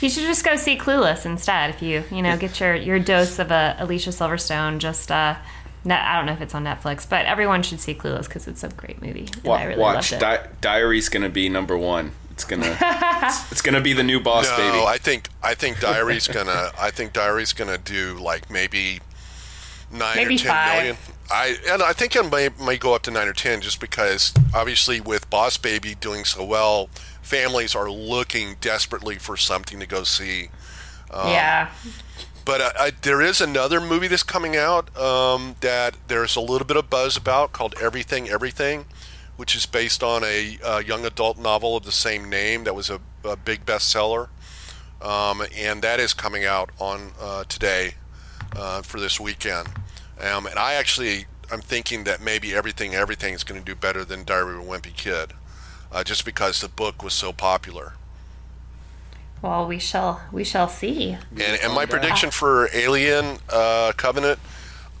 you 0.00 0.08
should 0.08 0.24
just 0.24 0.44
go 0.44 0.56
see 0.56 0.76
Clueless 0.76 1.26
instead. 1.26 1.70
If 1.70 1.82
you 1.82 2.04
you 2.10 2.22
know 2.22 2.36
get 2.36 2.58
your 2.60 2.74
your 2.74 2.98
dose 2.98 3.38
of 3.38 3.50
a 3.50 3.76
Alicia 3.78 4.10
Silverstone, 4.10 4.78
just 4.78 5.10
uh, 5.10 5.36
ne- 5.84 5.94
I 5.94 6.16
don't 6.16 6.26
know 6.26 6.32
if 6.32 6.40
it's 6.40 6.54
on 6.54 6.64
Netflix, 6.64 7.08
but 7.08 7.26
everyone 7.26 7.62
should 7.62 7.80
see 7.80 7.94
Clueless 7.94 8.24
because 8.24 8.48
it's 8.48 8.64
a 8.64 8.68
great 8.70 9.02
movie. 9.02 9.28
And 9.34 9.44
Wa- 9.44 9.56
I 9.56 9.64
really 9.64 9.80
watch 9.80 10.12
loved 10.12 10.12
it. 10.12 10.20
Di- 10.20 10.48
Diary's 10.60 11.08
gonna 11.08 11.28
be 11.28 11.48
number 11.48 11.76
one. 11.76 12.12
It's 12.36 12.44
gonna 12.44 12.76
it's, 12.80 13.50
it's 13.52 13.62
gonna 13.62 13.80
be 13.80 13.94
the 13.94 14.02
new 14.04 14.20
boss 14.20 14.46
no, 14.50 14.56
baby. 14.58 14.84
I 14.86 14.98
think 14.98 15.30
I 15.42 15.54
think 15.54 15.80
Diary's 15.80 16.28
gonna 16.28 16.70
I 16.78 16.90
think 16.90 17.12
Diary's 17.14 17.54
gonna 17.54 17.78
do 17.78 18.18
like 18.20 18.50
maybe 18.50 19.00
nine 19.90 20.16
Maybe 20.16 20.34
or 20.34 20.38
ten 20.38 20.48
five. 20.48 20.76
million. 20.76 20.96
I 21.30 21.56
and 21.70 21.82
I 21.82 21.92
think 21.94 22.14
it 22.14 22.30
may, 22.30 22.50
may 22.62 22.76
go 22.76 22.94
up 22.94 23.02
to 23.04 23.10
nine 23.10 23.26
or 23.26 23.32
ten 23.32 23.62
just 23.62 23.80
because 23.80 24.34
obviously 24.54 25.00
with 25.00 25.30
Boss 25.30 25.56
Baby 25.56 25.94
doing 25.94 26.24
so 26.26 26.44
well, 26.44 26.88
families 27.22 27.74
are 27.74 27.90
looking 27.90 28.56
desperately 28.60 29.16
for 29.16 29.36
something 29.38 29.80
to 29.80 29.86
go 29.86 30.04
see. 30.04 30.50
yeah, 31.10 31.70
But 32.44 32.60
uh, 32.60 32.70
I, 32.78 32.92
there 33.02 33.22
is 33.22 33.40
another 33.40 33.80
movie 33.80 34.08
that's 34.08 34.22
coming 34.22 34.56
out 34.56 34.94
um, 34.96 35.56
that 35.62 35.96
there's 36.08 36.36
a 36.36 36.40
little 36.40 36.66
bit 36.66 36.76
of 36.76 36.90
buzz 36.90 37.16
about 37.16 37.52
called 37.52 37.74
Everything 37.80 38.28
Everything, 38.28 38.84
which 39.36 39.54
is 39.54 39.66
based 39.66 40.02
on 40.02 40.24
a, 40.24 40.58
uh 40.62 40.78
young 40.78 41.04
adult 41.04 41.38
novel 41.38 41.76
of 41.76 41.84
the 41.84 41.92
same 41.92 42.28
name 42.28 42.64
that 42.64 42.74
was 42.74 42.90
a, 42.90 43.00
a 43.24 43.36
big 43.36 43.64
bestseller. 43.66 44.28
Um, 45.02 45.42
and 45.54 45.82
that 45.82 46.00
is 46.00 46.14
coming 46.14 46.44
out 46.44 46.70
on 46.80 47.12
uh, 47.20 47.44
today 47.44 47.94
uh, 48.56 48.82
for 48.82 48.98
this 48.98 49.20
weekend. 49.20 49.68
Um, 50.18 50.46
and 50.46 50.58
I 50.58 50.74
actually, 50.74 51.26
I'm 51.52 51.60
thinking 51.60 52.04
that 52.04 52.20
maybe 52.22 52.54
Everything 52.54 52.94
Everything 52.94 53.34
is 53.34 53.44
going 53.44 53.60
to 53.60 53.64
do 53.64 53.74
better 53.74 54.04
than 54.04 54.24
Diary 54.24 54.54
of 54.56 54.62
a 54.62 54.64
Wimpy 54.64 54.96
Kid, 54.96 55.32
uh, 55.92 56.02
just 56.02 56.24
because 56.24 56.60
the 56.60 56.68
book 56.68 57.02
was 57.02 57.12
so 57.12 57.32
popular. 57.32 57.92
well 59.42 59.66
we 59.66 59.78
shall 59.78 60.22
we 60.32 60.44
shall 60.44 60.68
see. 60.68 61.16
And, 61.32 61.60
and 61.62 61.74
my 61.74 61.84
prediction 61.86 62.30
for 62.30 62.68
Alien 62.72 63.38
uh, 63.50 63.92
Covenant, 63.96 64.38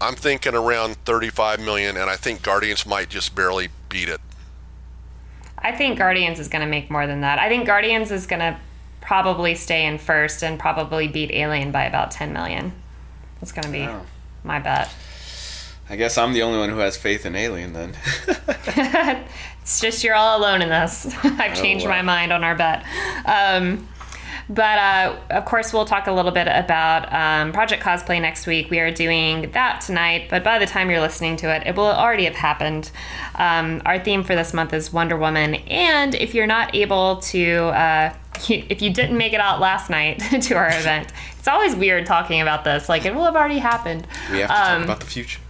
I'm 0.00 0.14
thinking 0.14 0.54
around 0.54 0.96
35 1.06 1.58
million, 1.60 1.96
and 1.96 2.10
I 2.10 2.16
think 2.16 2.42
Guardians 2.42 2.84
might 2.86 3.08
just 3.08 3.34
barely 3.34 3.68
beat 3.88 4.10
it. 4.10 4.20
I 5.66 5.72
think 5.72 5.98
Guardians 5.98 6.38
is 6.38 6.48
going 6.48 6.62
to 6.62 6.68
make 6.68 6.90
more 6.90 7.06
than 7.06 7.22
that. 7.22 7.40
I 7.40 7.48
think 7.48 7.66
Guardians 7.66 8.12
is 8.12 8.26
going 8.26 8.38
to 8.40 8.56
probably 9.00 9.54
stay 9.56 9.84
in 9.86 9.98
first 9.98 10.44
and 10.44 10.58
probably 10.58 11.08
beat 11.08 11.32
Alien 11.32 11.72
by 11.72 11.84
about 11.84 12.12
10 12.12 12.32
million. 12.32 12.72
That's 13.40 13.52
going 13.52 13.64
to 13.64 13.72
be 13.72 13.80
Wow. 13.80 14.02
my 14.44 14.60
bet. 14.60 14.92
I 15.90 15.96
guess 15.96 16.18
I'm 16.18 16.32
the 16.32 16.42
only 16.42 16.58
one 16.58 16.68
who 16.68 16.78
has 16.78 16.96
faith 16.96 17.26
in 17.26 17.34
Alien 17.34 17.72
then. 17.72 17.96
It's 19.66 19.80
just 19.80 20.04
you're 20.04 20.14
all 20.14 20.38
alone 20.38 20.62
in 20.62 20.68
this. 20.68 21.12
I've 21.24 21.60
changed 21.60 21.86
wow. 21.86 21.90
my 21.90 22.02
mind 22.02 22.32
on 22.32 22.44
our 22.44 22.54
bet. 22.54 22.84
Um, 23.24 23.88
but 24.48 24.78
uh, 24.78 25.16
of 25.30 25.44
course, 25.44 25.72
we'll 25.72 25.84
talk 25.84 26.06
a 26.06 26.12
little 26.12 26.30
bit 26.30 26.46
about 26.46 27.12
um, 27.12 27.52
Project 27.52 27.82
Cosplay 27.82 28.20
next 28.20 28.46
week. 28.46 28.70
We 28.70 28.78
are 28.80 28.90
doing 28.90 29.50
that 29.52 29.80
tonight, 29.80 30.28
but 30.30 30.44
by 30.44 30.58
the 30.58 30.66
time 30.66 30.90
you're 30.90 31.00
listening 31.00 31.36
to 31.38 31.54
it, 31.54 31.66
it 31.66 31.76
will 31.76 31.86
already 31.86 32.24
have 32.24 32.36
happened. 32.36 32.90
Um, 33.34 33.82
our 33.84 33.98
theme 33.98 34.22
for 34.22 34.34
this 34.34 34.54
month 34.54 34.72
is 34.72 34.92
Wonder 34.92 35.16
Woman, 35.16 35.56
and 35.66 36.14
if 36.14 36.34
you're 36.34 36.46
not 36.46 36.74
able 36.74 37.16
to 37.16 37.56
uh, 37.66 38.14
if 38.48 38.82
you 38.82 38.92
didn't 38.92 39.16
make 39.16 39.32
it 39.32 39.40
out 39.40 39.60
last 39.60 39.90
night 39.90 40.18
to 40.42 40.54
our 40.54 40.68
event, 40.68 41.12
it's 41.38 41.48
always 41.48 41.74
weird 41.74 42.06
talking 42.06 42.40
about 42.40 42.64
this. 42.64 42.88
Like 42.88 43.04
it 43.04 43.14
will 43.14 43.24
have 43.24 43.36
already 43.36 43.58
happened. 43.58 44.06
We 44.30 44.40
have 44.40 44.50
to 44.50 44.54
um, 44.54 44.78
talk 44.80 44.84
about 44.84 45.00
the 45.00 45.06
future. 45.06 45.40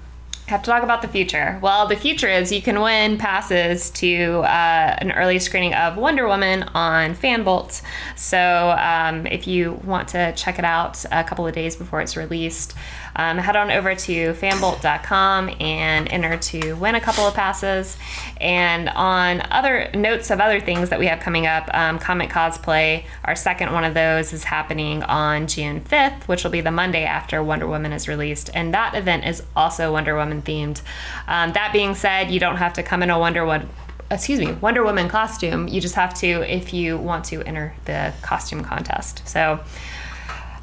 Have 0.46 0.62
to 0.62 0.70
talk 0.70 0.84
about 0.84 1.02
the 1.02 1.08
future. 1.08 1.58
Well, 1.60 1.88
the 1.88 1.96
future 1.96 2.28
is 2.28 2.52
you 2.52 2.62
can 2.62 2.80
win 2.80 3.18
passes 3.18 3.90
to 3.90 4.42
uh, 4.42 4.96
an 4.98 5.10
early 5.10 5.40
screening 5.40 5.74
of 5.74 5.96
Wonder 5.96 6.28
Woman 6.28 6.62
on 6.72 7.16
Fanbolt. 7.16 7.82
So 8.14 8.76
um, 8.78 9.26
if 9.26 9.48
you 9.48 9.72
want 9.84 10.06
to 10.10 10.32
check 10.36 10.60
it 10.60 10.64
out 10.64 11.04
a 11.10 11.24
couple 11.24 11.48
of 11.48 11.52
days 11.52 11.74
before 11.74 12.00
it's 12.00 12.16
released, 12.16 12.74
um, 13.16 13.38
head 13.38 13.56
on 13.56 13.70
over 13.70 13.94
to 13.94 14.32
fanbolt.com 14.34 15.50
and 15.58 16.12
enter 16.12 16.36
to 16.36 16.74
win 16.74 16.94
a 16.94 17.00
couple 17.00 17.24
of 17.24 17.34
passes. 17.34 17.96
And 18.40 18.88
on 18.90 19.42
other 19.50 19.90
notes 19.94 20.30
of 20.30 20.40
other 20.40 20.60
things 20.60 20.90
that 20.90 20.98
we 20.98 21.06
have 21.06 21.20
coming 21.20 21.46
up, 21.46 21.68
um, 21.74 21.98
Comic 21.98 22.30
Cosplay, 22.30 23.04
our 23.24 23.34
second 23.34 23.72
one 23.72 23.84
of 23.84 23.94
those 23.94 24.32
is 24.32 24.44
happening 24.44 25.02
on 25.02 25.46
June 25.46 25.80
5th, 25.80 26.28
which 26.28 26.44
will 26.44 26.50
be 26.50 26.60
the 26.60 26.70
Monday 26.70 27.04
after 27.04 27.42
Wonder 27.42 27.66
Woman 27.66 27.92
is 27.92 28.06
released. 28.06 28.50
And 28.54 28.74
that 28.74 28.94
event 28.94 29.24
is 29.26 29.42
also 29.56 29.92
Wonder 29.92 30.14
Woman 30.14 30.42
themed. 30.42 30.82
Um, 31.26 31.52
that 31.54 31.72
being 31.72 31.94
said, 31.94 32.30
you 32.30 32.38
don't 32.38 32.56
have 32.56 32.74
to 32.74 32.82
come 32.82 33.02
in 33.02 33.10
a 33.10 33.18
Wonder 33.18 33.44
Woman 33.44 33.68
excuse 34.10 34.38
me, 34.38 34.52
Wonder 34.52 34.84
Woman 34.84 35.08
costume. 35.08 35.68
You 35.68 35.80
just 35.80 35.94
have 35.94 36.14
to 36.14 36.42
if 36.42 36.72
you 36.72 36.96
want 36.96 37.24
to 37.26 37.42
enter 37.42 37.74
the 37.86 38.12
costume 38.22 38.62
contest. 38.62 39.26
So 39.26 39.60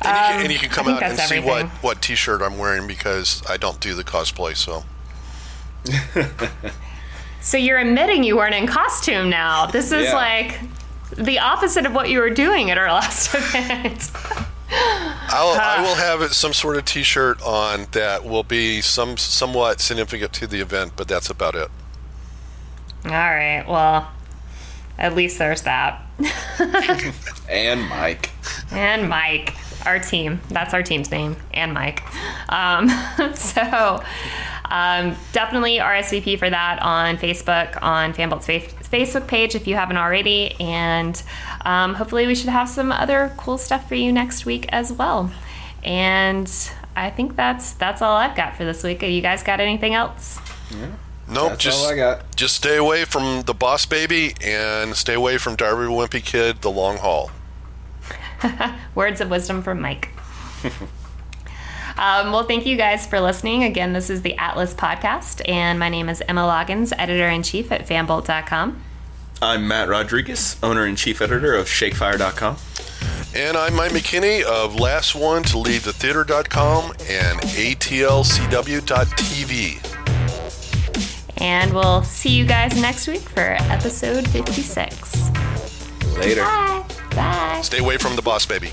and, 0.06 0.16
you 0.16 0.34
can, 0.34 0.42
and 0.42 0.52
you 0.54 0.60
can 0.60 0.70
um, 0.70 0.74
come 0.74 0.88
out 0.88 1.04
and 1.04 1.20
everything. 1.20 1.44
see 1.44 1.48
what, 1.48 1.68
what 1.84 2.02
T-shirt 2.02 2.42
I'm 2.42 2.58
wearing 2.58 2.88
because 2.88 3.44
I 3.48 3.58
don't 3.58 3.80
do 3.80 3.94
the 3.94 4.04
cosplay. 4.04 4.56
So. 4.56 4.84
so 7.42 7.58
you're 7.58 7.80
admitting 7.80 8.24
you 8.24 8.38
weren't 8.38 8.56
in 8.56 8.68
costume 8.68 9.30
now. 9.30 9.66
This 9.66 9.92
is 9.92 10.06
yeah. 10.06 10.16
like 10.16 10.60
the 11.18 11.40
opposite 11.40 11.86
of 11.86 11.94
what 11.94 12.10
you 12.10 12.20
were 12.20 12.30
doing 12.30 12.72
at 12.72 12.78
our 12.78 12.92
last 12.92 13.34
event. 13.36 14.12
I'll, 14.72 15.60
I 15.60 15.82
will 15.82 15.96
have 15.96 16.34
some 16.34 16.54
sort 16.54 16.78
of 16.78 16.86
T-shirt 16.86 17.42
on 17.44 17.88
that 17.92 18.24
will 18.26 18.44
be 18.44 18.82
some 18.82 19.18
somewhat 19.18 19.82
significant 19.82 20.34
to 20.34 20.48
the 20.48 20.62
event, 20.62 20.94
but 20.96 21.08
that's 21.08 21.30
about 21.30 21.56
it. 21.56 21.70
All 23.06 23.12
right. 23.12 23.66
Well, 23.68 24.10
at 24.98 25.16
least 25.16 25.38
there's 25.38 25.64
that. 25.64 26.02
and 27.50 27.82
Mike. 27.90 28.30
And 28.72 29.10
Mike 29.10 29.54
our 29.86 30.00
team. 30.00 30.42
That's 30.50 30.74
our 30.74 30.84
team's 30.84 31.12
name, 31.12 31.36
and 31.54 31.74
Mike. 31.74 32.04
Um, 32.50 32.90
so 33.36 34.04
um, 34.70 35.16
definitely 35.32 35.78
RSVP 35.78 36.40
for 36.40 36.50
that 36.50 36.82
on 36.82 37.18
Facebook, 37.18 37.78
on 37.82 38.14
Fanbolt's 38.14 38.48
Facebook 38.48 39.28
page 39.28 39.56
if 39.56 39.68
you 39.68 39.76
haven't 39.76 39.98
already. 39.98 40.56
And 40.60 41.22
um, 41.66 41.94
hopefully, 41.94 42.28
we 42.28 42.36
should 42.36 42.50
have 42.50 42.70
some 42.70 42.92
other 42.92 43.34
cool 43.38 43.58
stuff 43.58 43.88
for 43.88 43.96
you 43.96 44.12
next 44.12 44.46
week 44.46 44.66
as 44.70 44.92
well. 44.92 45.32
And 45.84 46.52
I 46.96 47.10
think 47.10 47.36
that's 47.36 47.74
that's 47.74 48.02
all 48.02 48.16
I've 48.16 48.36
got 48.36 48.56
for 48.56 48.66
this 48.66 48.84
week. 48.84 49.02
You 49.02 49.22
guys 49.22 49.44
got 49.44 49.60
anything 49.60 49.94
else? 49.94 50.40
Yeah. 50.72 50.88
Nope, 51.28 51.50
That's 51.52 51.64
just 51.64 51.88
I 51.88 51.96
got. 51.96 52.36
Just 52.36 52.56
stay 52.56 52.78
away 52.78 53.06
from 53.06 53.44
the 53.44 53.54
Boss 53.54 53.86
Baby 53.86 54.36
and 54.42 54.96
stay 54.96 55.14
away 55.14 55.38
from 55.38 55.56
Darby 55.56 55.84
Wimpy 55.84 56.24
Kid, 56.24 56.62
the 56.62 56.70
long 56.72 56.98
haul. 56.98 57.32
Words 58.96 59.22
of 59.22 59.30
wisdom 59.30 59.62
from 59.62 59.82
Mike. 59.82 60.10
Um, 61.96 62.32
well, 62.32 62.44
thank 62.44 62.66
you 62.66 62.76
guys 62.76 63.06
for 63.06 63.22
listening. 63.22 63.64
Again, 63.64 63.94
this 63.94 64.10
is 64.10 64.24
the 64.24 64.36
Atlas 64.38 64.74
Podcast, 64.74 65.48
and 65.48 65.78
my 65.78 65.90
name 65.90 66.10
is 66.10 66.24
Emma 66.28 66.42
Loggins, 66.42 66.92
editor 66.98 67.28
in 67.28 67.44
chief 67.44 67.72
at 67.72 67.88
fanbolt.com. 67.88 68.82
I'm 69.42 69.68
Matt 69.68 69.90
Rodriguez, 69.90 70.58
owner 70.64 70.86
and 70.86 70.98
chief 70.98 71.22
editor 71.22 71.54
of 71.54 71.68
Shakefire.com. 71.68 72.58
And 73.36 73.58
I'm 73.58 73.76
Mike 73.76 73.92
McKinney 73.92 74.42
of 74.44 74.80
Last 74.80 75.16
One 75.16 75.44
to 75.44 75.58
Leave 75.58 75.84
the 75.84 75.94
Theater.com 75.94 76.92
and 77.10 77.40
ATLCW.tv. 77.40 77.82
And 81.42 81.74
we'll 81.74 82.04
see 82.04 82.30
you 82.30 82.46
guys 82.46 82.80
next 82.80 83.08
week 83.08 83.22
for 83.22 83.58
episode 83.60 84.28
56. 84.30 85.53
Later. 86.18 86.44
Bye. 86.44 86.86
Bye. 87.16 87.62
Stay 87.62 87.80
away 87.80 87.98
from 87.98 88.16
the 88.16 88.22
boss, 88.22 88.46
baby. 88.46 88.72